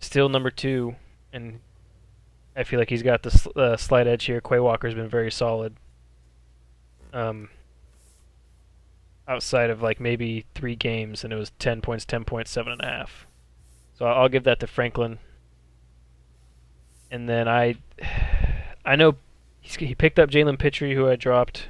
still 0.00 0.28
number 0.28 0.50
two, 0.50 0.96
and 1.32 1.60
I 2.56 2.64
feel 2.64 2.78
like 2.78 2.90
he's 2.90 3.02
got 3.02 3.22
the 3.22 3.30
sl- 3.30 3.50
uh, 3.56 3.76
slight 3.76 4.06
edge 4.06 4.24
here. 4.24 4.40
Quay 4.40 4.58
Walker's 4.58 4.94
been 4.94 5.08
very 5.08 5.30
solid. 5.30 5.76
Um, 7.12 7.48
outside 9.28 9.70
of 9.70 9.80
like 9.82 10.00
maybe 10.00 10.44
three 10.54 10.74
games, 10.76 11.22
and 11.24 11.32
it 11.32 11.36
was 11.36 11.52
ten 11.58 11.80
points, 11.80 12.04
ten 12.04 12.24
points, 12.24 12.50
seven 12.50 12.72
and 12.72 12.82
a 12.82 12.86
half. 12.86 13.26
So 13.94 14.06
I'll 14.06 14.28
give 14.28 14.44
that 14.44 14.60
to 14.60 14.66
Franklin. 14.66 15.18
And 17.10 17.28
then 17.28 17.48
I, 17.48 17.76
I 18.84 18.96
know 18.96 19.16
he's, 19.60 19.76
he 19.76 19.94
picked 19.94 20.18
up 20.18 20.30
Jalen 20.30 20.58
Pitre, 20.58 20.94
who 20.94 21.08
I 21.08 21.16
dropped. 21.16 21.68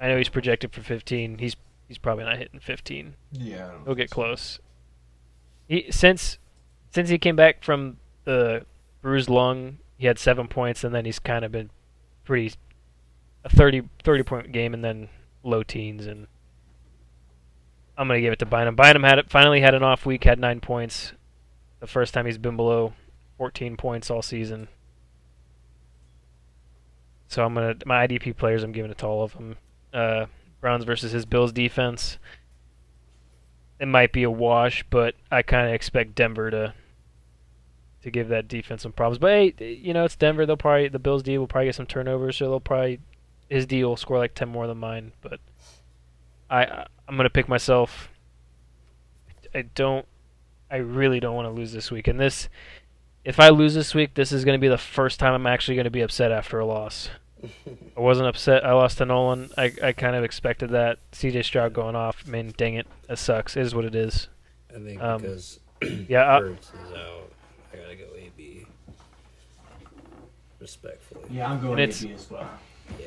I 0.00 0.08
know 0.08 0.18
he's 0.18 0.28
projected 0.28 0.72
for 0.72 0.82
15. 0.82 1.38
He's 1.38 1.56
he's 1.88 1.98
probably 1.98 2.24
not 2.24 2.38
hitting 2.38 2.60
15. 2.60 3.14
Yeah, 3.32 3.70
He'll 3.84 3.94
get 3.94 4.10
so. 4.10 4.14
close. 4.14 4.58
He 5.68 5.86
since 5.90 6.38
since 6.90 7.08
he 7.08 7.18
came 7.18 7.36
back 7.36 7.64
from 7.64 7.96
the 8.24 8.66
bruised 9.02 9.28
lung, 9.30 9.78
he 9.96 10.06
had 10.06 10.18
seven 10.18 10.48
points, 10.48 10.84
and 10.84 10.94
then 10.94 11.04
he's 11.04 11.18
kind 11.18 11.44
of 11.44 11.52
been 11.52 11.70
pretty 12.24 12.54
a 13.44 13.48
30, 13.48 13.82
30 14.02 14.22
point 14.22 14.52
game, 14.52 14.74
and 14.74 14.84
then 14.84 15.08
low 15.42 15.62
teens. 15.62 16.06
And 16.06 16.26
I'm 17.96 18.08
gonna 18.08 18.20
give 18.20 18.32
it 18.32 18.38
to 18.40 18.46
Bynum. 18.46 18.76
Bynum 18.76 19.04
had 19.04 19.18
it, 19.18 19.30
finally 19.30 19.60
had 19.60 19.74
an 19.74 19.82
off 19.82 20.06
week, 20.06 20.24
had 20.24 20.38
nine 20.38 20.60
points. 20.60 21.12
The 21.80 21.86
first 21.86 22.14
time 22.14 22.26
he's 22.26 22.38
been 22.38 22.56
below 22.56 22.94
14 23.38 23.76
points 23.76 24.10
all 24.10 24.22
season. 24.22 24.68
So 27.28 27.44
I'm 27.44 27.54
gonna 27.54 27.76
my 27.84 28.06
IDP 28.06 28.36
players. 28.36 28.62
I'm 28.62 28.72
giving 28.72 28.90
it 28.90 28.98
to 28.98 29.06
all 29.06 29.22
of 29.22 29.34
them. 29.34 29.56
Uh, 29.92 30.26
Browns 30.60 30.84
versus 30.84 31.12
his 31.12 31.26
Bills 31.26 31.52
defense. 31.52 32.18
It 33.78 33.88
might 33.88 34.12
be 34.12 34.22
a 34.22 34.30
wash, 34.30 34.84
but 34.88 35.14
I 35.30 35.42
kind 35.42 35.68
of 35.68 35.74
expect 35.74 36.14
Denver 36.14 36.50
to 36.50 36.74
to 38.02 38.10
give 38.10 38.28
that 38.28 38.48
defense 38.48 38.82
some 38.82 38.92
problems. 38.92 39.18
But 39.18 39.30
hey, 39.58 39.80
you 39.82 39.92
know 39.92 40.04
it's 40.04 40.16
Denver. 40.16 40.46
They'll 40.46 40.56
probably 40.56 40.88
the 40.88 40.98
Bills 40.98 41.22
D 41.22 41.36
will 41.36 41.46
probably 41.46 41.66
get 41.66 41.74
some 41.74 41.86
turnovers, 41.86 42.36
so 42.36 42.48
they'll 42.48 42.60
probably 42.60 43.00
his 43.48 43.66
D 43.66 43.84
will 43.84 43.96
score 43.96 44.18
like 44.18 44.34
ten 44.34 44.48
more 44.48 44.66
than 44.66 44.78
mine. 44.78 45.12
But 45.20 45.40
I 46.50 46.64
I- 46.64 46.86
I'm 47.08 47.16
gonna 47.16 47.30
pick 47.30 47.48
myself. 47.48 48.08
I 49.54 49.62
don't. 49.62 50.06
I 50.70 50.76
really 50.78 51.20
don't 51.20 51.36
want 51.36 51.46
to 51.46 51.50
lose 51.52 51.72
this 51.72 51.90
week, 51.90 52.08
and 52.08 52.18
this. 52.18 52.48
If 53.24 53.38
I 53.40 53.48
lose 53.50 53.74
this 53.74 53.94
week, 53.94 54.14
this 54.14 54.32
is 54.32 54.44
going 54.44 54.58
to 54.58 54.60
be 54.60 54.68
the 54.68 54.76
first 54.76 55.18
time 55.18 55.32
I'm 55.32 55.46
actually 55.46 55.76
going 55.76 55.84
to 55.84 55.90
be 55.90 56.02
upset 56.02 56.30
after 56.30 56.58
a 56.58 56.66
loss. 56.66 57.08
I 57.96 58.00
wasn't 58.00 58.26
upset. 58.28 58.66
I 58.66 58.72
lost 58.72 58.98
to 58.98 59.06
Nolan. 59.06 59.50
I, 59.56 59.72
I 59.82 59.92
kind 59.92 60.14
of 60.14 60.24
expected 60.24 60.70
that. 60.70 60.98
CJ 61.12 61.44
Stroud 61.44 61.72
going 61.72 61.96
off. 61.96 62.22
I 62.26 62.30
mean, 62.30 62.52
dang 62.56 62.74
it, 62.74 62.86
it 63.08 63.16
sucks. 63.18 63.56
It 63.56 63.62
is 63.62 63.74
what 63.74 63.86
it 63.86 63.94
is. 63.94 64.28
I 64.74 64.78
think 64.78 65.00
Um, 65.02 65.22
because 65.22 65.60
yeah, 66.08 66.36
I- 66.36 66.40
Hurts 66.40 66.66
is 66.68 66.92
out, 66.92 67.30
I 67.72 67.76
gotta 67.76 67.94
go 67.96 68.04
AB. 68.14 68.66
Respectfully. 70.60 71.24
Yeah, 71.30 71.50
I'm 71.50 71.60
going 71.60 71.72
And 71.74 71.80
it's- 71.82 72.02
AB 72.04 72.12
as 72.14 72.30
well. 72.30 72.48
Yeah. 73.00 73.06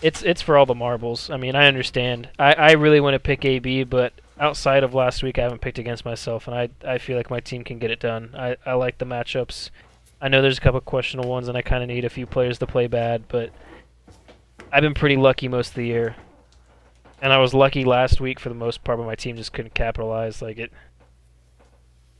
It's 0.00 0.22
it's 0.22 0.42
for 0.42 0.56
all 0.56 0.66
the 0.66 0.74
marbles. 0.74 1.30
I 1.30 1.36
mean, 1.36 1.56
I 1.56 1.66
understand. 1.66 2.28
I, 2.38 2.52
I 2.54 2.72
really 2.72 3.00
want 3.00 3.14
to 3.14 3.18
pick 3.18 3.44
AB, 3.44 3.84
but 3.84 4.12
outside 4.38 4.84
of 4.84 4.94
last 4.94 5.22
week, 5.22 5.38
I 5.38 5.42
haven't 5.42 5.60
picked 5.60 5.78
against 5.78 6.04
myself, 6.04 6.46
and 6.46 6.56
I 6.56 6.68
I 6.86 6.98
feel 6.98 7.16
like 7.16 7.30
my 7.30 7.40
team 7.40 7.64
can 7.64 7.78
get 7.78 7.90
it 7.90 8.00
done. 8.00 8.34
I, 8.36 8.56
I 8.64 8.74
like 8.74 8.98
the 8.98 9.06
matchups. 9.06 9.70
I 10.20 10.28
know 10.28 10.42
there's 10.42 10.58
a 10.58 10.60
couple 10.60 10.80
questionable 10.80 11.30
ones, 11.30 11.48
and 11.48 11.56
I 11.56 11.62
kind 11.62 11.82
of 11.82 11.88
need 11.88 12.04
a 12.04 12.10
few 12.10 12.26
players 12.26 12.58
to 12.58 12.66
play 12.66 12.86
bad, 12.86 13.24
but 13.28 13.50
I've 14.72 14.82
been 14.82 14.94
pretty 14.94 15.16
lucky 15.16 15.48
most 15.48 15.70
of 15.70 15.74
the 15.74 15.86
year. 15.86 16.16
And 17.20 17.32
I 17.32 17.38
was 17.38 17.52
lucky 17.52 17.84
last 17.84 18.20
week 18.20 18.38
for 18.38 18.48
the 18.48 18.54
most 18.54 18.84
part, 18.84 18.98
but 18.98 19.06
my 19.06 19.16
team 19.16 19.36
just 19.36 19.52
couldn't 19.52 19.74
capitalize. 19.74 20.40
Like 20.40 20.58
it, 20.58 20.72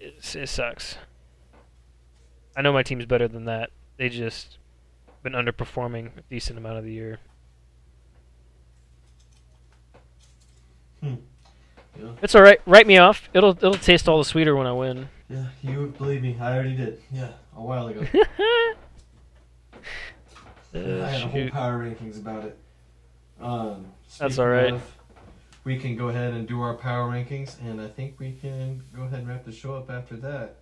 it, 0.01 0.35
it 0.35 0.49
sucks. 0.49 0.97
I 2.57 2.63
know 2.63 2.73
my 2.73 2.83
team's 2.83 3.07
better 3.07 3.29
than 3.29 3.45
that. 3.45 3.71
They 3.97 4.09
just 4.09 4.59
been 5.23 5.33
underperforming 5.33 6.19
a 6.19 6.23
decent 6.31 6.59
amount 6.59 6.79
of 6.79 6.85
the 6.85 6.93
year. 6.93 7.19
Yeah. 11.03 11.17
It's 12.23 12.35
all 12.35 12.43
right. 12.43 12.61
Write 12.67 12.87
me 12.87 12.99
off. 12.99 13.29
It'll 13.35 13.51
it'll 13.51 13.75
taste 13.75 14.09
all 14.09 14.19
the 14.19 14.25
sweeter 14.25 14.55
when 14.57 14.67
I 14.67 14.73
win. 14.73 15.09
Yeah, 15.29 15.47
you 15.63 15.93
believe 15.99 16.23
me, 16.23 16.37
I 16.41 16.55
already 16.55 16.75
did. 16.77 17.03
Yeah, 17.13 17.33
a 17.57 17.63
while 17.63 17.89
ago. 17.89 18.05
Uh, 20.75 21.03
I 21.03 21.09
had 21.09 21.23
a 21.23 21.29
whole 21.29 21.49
power 21.49 21.79
rankings 21.79 22.19
about 22.19 22.45
it. 22.45 22.59
Um, 23.41 23.87
That's 24.19 24.39
alright. 24.39 24.75
of, 24.75 24.83
We 25.65 25.79
can 25.79 25.97
go 25.97 26.09
ahead 26.09 26.35
and 26.35 26.47
do 26.47 26.61
our 26.61 26.75
power 26.75 27.11
rankings, 27.11 27.59
and 27.63 27.81
I 27.81 27.89
think 27.89 28.21
we 28.21 28.33
can 28.33 28.83
go 28.95 29.05
ahead 29.05 29.21
and 29.21 29.29
wrap 29.29 29.45
the 29.47 29.53
show 29.53 29.75
up 29.75 29.91
after 29.91 30.17
that. 30.17 30.57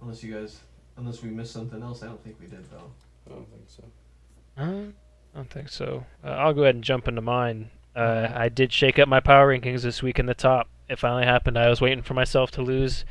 Unless 0.00 0.22
you 0.22 0.32
guys, 0.34 0.60
unless 0.96 1.22
we 1.22 1.28
missed 1.28 1.52
something 1.52 1.82
else, 1.82 2.02
I 2.02 2.06
don't 2.06 2.22
think 2.24 2.36
we 2.40 2.46
did 2.46 2.64
though. 2.70 2.90
I 3.26 3.34
don't 3.34 3.48
think 3.50 3.64
so. 3.66 3.84
Uh, 4.56 4.62
I 4.64 5.36
don't 5.36 5.50
think 5.50 5.68
so. 5.68 6.06
Uh, 6.24 6.28
I'll 6.28 6.54
go 6.54 6.62
ahead 6.62 6.74
and 6.76 6.82
jump 6.84 7.06
into 7.06 7.20
mine. 7.20 7.70
Uh, 7.98 8.30
I 8.32 8.48
did 8.48 8.72
shake 8.72 9.00
up 9.00 9.08
my 9.08 9.18
power 9.18 9.52
rankings 9.52 9.82
this 9.82 10.04
week 10.04 10.20
in 10.20 10.26
the 10.26 10.34
top. 10.34 10.68
It 10.88 11.00
finally 11.00 11.24
happened. 11.24 11.58
I 11.58 11.68
was 11.68 11.80
waiting 11.80 12.02
for 12.02 12.14
myself 12.14 12.52
to 12.52 12.62
lose 12.62 13.04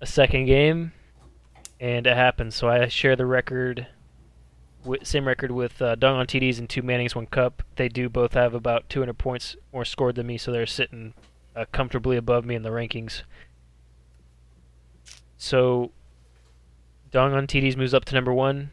a 0.00 0.06
second 0.06 0.46
game, 0.46 0.92
and 1.78 2.06
it 2.06 2.16
happened. 2.16 2.54
So 2.54 2.66
I 2.66 2.88
share 2.88 3.16
the 3.16 3.26
record, 3.26 3.86
with, 4.82 5.06
same 5.06 5.28
record 5.28 5.50
with 5.50 5.82
uh, 5.82 5.94
Dung 5.94 6.16
on 6.16 6.26
TDs 6.26 6.58
and 6.58 6.70
two 6.70 6.80
Mannings, 6.80 7.14
one 7.14 7.26
Cup. 7.26 7.62
They 7.76 7.90
do 7.90 8.08
both 8.08 8.32
have 8.32 8.54
about 8.54 8.88
200 8.88 9.18
points 9.18 9.56
more 9.74 9.84
scored 9.84 10.14
than 10.14 10.26
me, 10.26 10.38
so 10.38 10.50
they're 10.50 10.64
sitting 10.64 11.12
uh, 11.54 11.66
comfortably 11.70 12.16
above 12.16 12.46
me 12.46 12.54
in 12.54 12.62
the 12.62 12.70
rankings. 12.70 13.24
So 15.36 15.92
Dong 17.10 17.34
on 17.34 17.46
TDs 17.46 17.76
moves 17.76 17.92
up 17.92 18.06
to 18.06 18.14
number 18.14 18.32
one. 18.32 18.70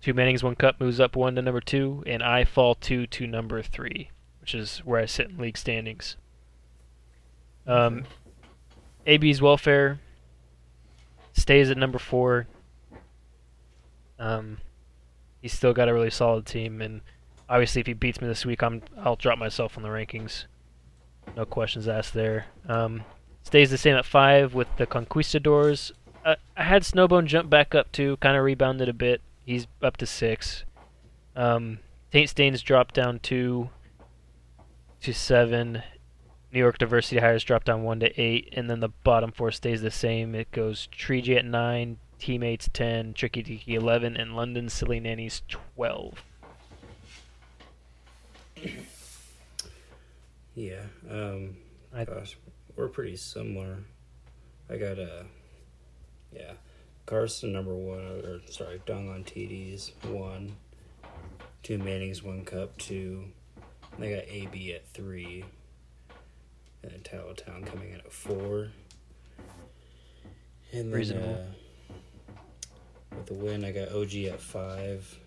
Two 0.00 0.14
Mannings, 0.14 0.42
one 0.42 0.54
cup 0.54 0.80
moves 0.80 1.00
up 1.00 1.16
one 1.16 1.34
to 1.34 1.42
number 1.42 1.60
two, 1.60 2.02
and 2.06 2.22
I 2.22 2.44
fall 2.44 2.74
two 2.74 3.06
to 3.08 3.26
number 3.26 3.60
three, 3.60 4.10
which 4.46 4.54
is 4.54 4.78
where 4.84 5.00
I 5.00 5.06
sit 5.06 5.28
in 5.28 5.38
league 5.38 5.58
standings. 5.58 6.14
Um, 7.66 8.04
AB's 9.04 9.42
welfare 9.42 9.98
stays 11.32 11.68
at 11.68 11.76
number 11.76 11.98
four. 11.98 12.46
Um, 14.20 14.58
he's 15.42 15.52
still 15.52 15.72
got 15.72 15.88
a 15.88 15.92
really 15.92 16.10
solid 16.10 16.46
team, 16.46 16.80
and 16.80 17.00
obviously, 17.48 17.80
if 17.80 17.88
he 17.88 17.92
beats 17.92 18.20
me 18.20 18.28
this 18.28 18.46
week, 18.46 18.62
I'm 18.62 18.82
I'll 18.96 19.16
drop 19.16 19.36
myself 19.36 19.76
on 19.76 19.82
the 19.82 19.88
rankings. 19.88 20.44
No 21.36 21.44
questions 21.44 21.88
asked 21.88 22.14
there. 22.14 22.46
Um, 22.68 23.02
stays 23.42 23.72
the 23.72 23.78
same 23.78 23.96
at 23.96 24.04
five 24.04 24.54
with 24.54 24.68
the 24.76 24.86
Conquistadors. 24.86 25.90
Uh, 26.24 26.36
I 26.56 26.62
had 26.62 26.82
Snowbone 26.82 27.26
jump 27.26 27.50
back 27.50 27.74
up 27.74 27.90
too, 27.90 28.16
kind 28.18 28.36
of 28.36 28.44
rebounded 28.44 28.88
a 28.88 28.92
bit. 28.92 29.22
He's 29.44 29.66
up 29.82 29.96
to 29.96 30.06
six. 30.06 30.62
Um, 31.34 31.80
Taint 32.12 32.30
Stains 32.30 32.62
dropped 32.62 32.94
down 32.94 33.18
two 33.18 33.70
to 35.06 35.14
seven. 35.14 35.84
New 36.52 36.58
York 36.58 36.78
Diversity 36.78 37.20
Hires 37.20 37.44
dropped 37.44 37.66
down 37.66 37.84
one 37.84 38.00
to 38.00 38.20
eight, 38.20 38.48
and 38.54 38.68
then 38.68 38.80
the 38.80 38.88
bottom 38.88 39.30
four 39.30 39.52
stays 39.52 39.80
the 39.80 39.90
same. 39.92 40.34
It 40.34 40.50
goes 40.50 40.88
Treejay 40.90 41.38
at 41.38 41.44
nine, 41.44 41.98
Teammates 42.18 42.68
ten, 42.72 43.14
Tricky 43.14 43.44
Tiki 43.44 43.76
eleven, 43.76 44.16
and 44.16 44.34
London 44.34 44.68
Silly 44.68 44.98
Nannies 44.98 45.42
twelve. 45.46 46.24
Yeah. 50.56 50.82
Um, 51.08 51.56
I- 51.94 52.04
gosh, 52.04 52.36
we're 52.74 52.88
pretty 52.88 53.16
similar. 53.16 53.76
I 54.68 54.76
got 54.76 54.98
a, 54.98 55.24
yeah, 56.34 56.54
Carson 57.04 57.52
number 57.52 57.76
one, 57.76 58.00
or 58.00 58.40
sorry, 58.50 58.80
Dung 58.86 59.08
on 59.08 59.22
TDs 59.22 59.92
one, 60.06 60.56
two 61.62 61.78
Mannings, 61.78 62.24
one 62.24 62.44
Cup, 62.44 62.76
two. 62.78 63.26
I 63.98 64.10
got 64.10 64.24
AB 64.28 64.74
at 64.74 64.86
three, 64.88 65.44
and 66.82 66.92
then 66.92 67.00
Titletown 67.00 67.66
coming 67.66 67.90
in 67.90 67.96
at 68.00 68.12
four. 68.12 68.68
And 70.72 70.90
then 70.92 70.98
Reasonable. 70.98 71.46
uh, 71.90 72.34
with 73.16 73.26
the 73.26 73.34
win, 73.34 73.64
I 73.64 73.72
got 73.72 73.92
OG 73.92 74.14
at 74.26 74.40
five. 74.40 75.18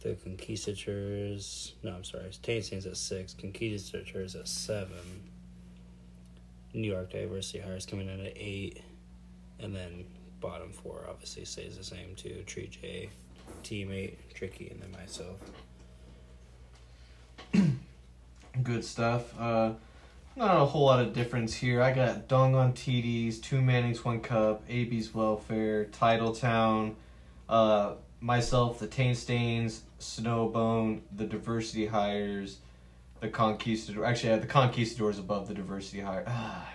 The 0.00 0.14
Conquistadors. 0.14 1.74
No, 1.82 1.92
I'm 1.92 2.04
sorry. 2.04 2.30
Taint 2.42 2.64
Stains 2.64 2.86
at 2.86 2.96
six. 2.96 3.34
Conquistadors 3.34 4.34
at 4.36 4.46
seven. 4.46 5.30
New 6.72 6.90
York 6.90 7.10
Diversity 7.10 7.58
Hires 7.60 7.86
coming 7.86 8.08
in 8.08 8.24
at 8.24 8.32
eight. 8.36 8.82
And 9.58 9.74
then 9.74 10.04
bottom 10.40 10.70
four 10.72 11.06
obviously 11.08 11.44
stays 11.44 11.76
the 11.76 11.84
same 11.84 12.14
too. 12.14 12.42
Tree 12.46 12.68
J, 12.68 13.10
Teammate, 13.64 14.14
Tricky, 14.34 14.68
and 14.70 14.80
then 14.80 14.92
myself. 14.92 15.38
Good 18.62 18.84
stuff. 18.84 19.38
Uh, 19.38 19.72
not 20.36 20.60
a 20.60 20.64
whole 20.64 20.86
lot 20.86 21.00
of 21.00 21.12
difference 21.12 21.54
here. 21.54 21.82
I 21.82 21.92
got 21.92 22.28
Dong 22.28 22.54
on 22.54 22.72
TDs, 22.72 23.40
two 23.40 23.60
Mannings, 23.62 24.04
one 24.04 24.20
cup, 24.20 24.62
AB's 24.68 25.14
welfare, 25.14 25.86
Titletown, 25.86 26.94
uh, 27.48 27.94
myself, 28.20 28.78
the 28.78 28.86
Taint 28.86 29.16
Stains, 29.16 29.82
Snowbone, 30.00 31.00
the 31.14 31.24
Diversity 31.24 31.86
Hires, 31.86 32.58
the 33.20 33.28
Conquistador. 33.28 34.04
Actually, 34.06 34.30
yeah, 34.30 34.36
the 34.38 34.46
Conquistadors 34.46 35.18
above 35.18 35.48
the 35.48 35.54
Diversity 35.54 36.00
Hire. 36.00 36.26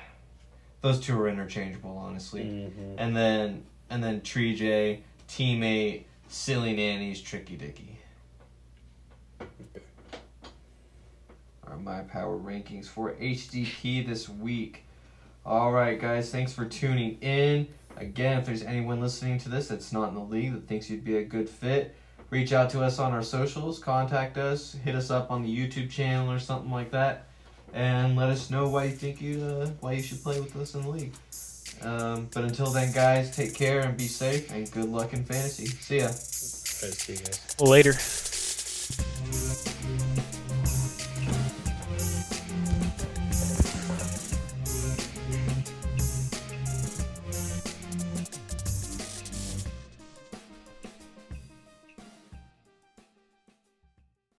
Those 0.81 0.99
two 0.99 1.19
are 1.19 1.29
interchangeable, 1.29 1.95
honestly. 1.95 2.41
Mhm. 2.43 2.95
And 2.97 3.15
then 3.15 3.63
and 3.91 4.03
then 4.03 4.21
Tree 4.21 4.55
J, 4.55 5.01
Teammate, 5.27 6.03
Silly 6.29 6.73
Nannies, 6.75 7.21
Tricky 7.21 7.55
Dicky. 7.57 7.90
Are 11.71 11.77
my 11.77 12.01
power 12.01 12.37
rankings 12.37 12.87
for 12.87 13.13
HDP 13.13 14.05
this 14.05 14.27
week. 14.27 14.83
All 15.45 15.71
right, 15.71 15.97
guys, 15.97 16.29
thanks 16.29 16.51
for 16.51 16.65
tuning 16.65 17.17
in. 17.21 17.65
Again, 17.95 18.39
if 18.39 18.45
there's 18.45 18.63
anyone 18.63 18.99
listening 18.99 19.37
to 19.39 19.49
this 19.49 19.69
that's 19.69 19.93
not 19.93 20.09
in 20.09 20.15
the 20.15 20.21
league 20.21 20.51
that 20.51 20.67
thinks 20.67 20.89
you'd 20.89 21.05
be 21.05 21.15
a 21.17 21.23
good 21.23 21.49
fit, 21.49 21.95
reach 22.29 22.51
out 22.51 22.69
to 22.71 22.81
us 22.83 22.99
on 22.99 23.13
our 23.13 23.21
socials, 23.21 23.79
contact 23.79 24.37
us, 24.37 24.73
hit 24.83 24.95
us 24.95 25.09
up 25.09 25.31
on 25.31 25.43
the 25.43 25.49
YouTube 25.49 25.89
channel 25.89 26.29
or 26.29 26.39
something 26.39 26.71
like 26.71 26.91
that, 26.91 27.27
and 27.73 28.17
let 28.17 28.27
us 28.27 28.49
know 28.49 28.67
why 28.67 28.83
you 28.83 28.91
think 28.91 29.21
you 29.21 29.41
uh, 29.41 29.67
why 29.79 29.93
you 29.93 30.01
should 30.01 30.21
play 30.21 30.41
with 30.41 30.53
us 30.57 30.75
in 30.75 30.81
the 30.81 30.89
league. 30.89 31.13
Um, 31.83 32.27
but 32.33 32.43
until 32.43 32.69
then, 32.69 32.91
guys, 32.91 33.33
take 33.33 33.55
care 33.55 33.79
and 33.79 33.97
be 33.97 34.07
safe, 34.07 34.51
and 34.51 34.69
good 34.71 34.89
luck 34.89 35.13
in 35.13 35.23
fantasy. 35.23 35.67
See 35.67 35.99
ya. 35.99 36.07
Try 36.07 36.09
to 36.09 36.95
see 36.95 37.13
you 37.13 37.19
guys. 37.19 37.55
Later. 37.61 37.93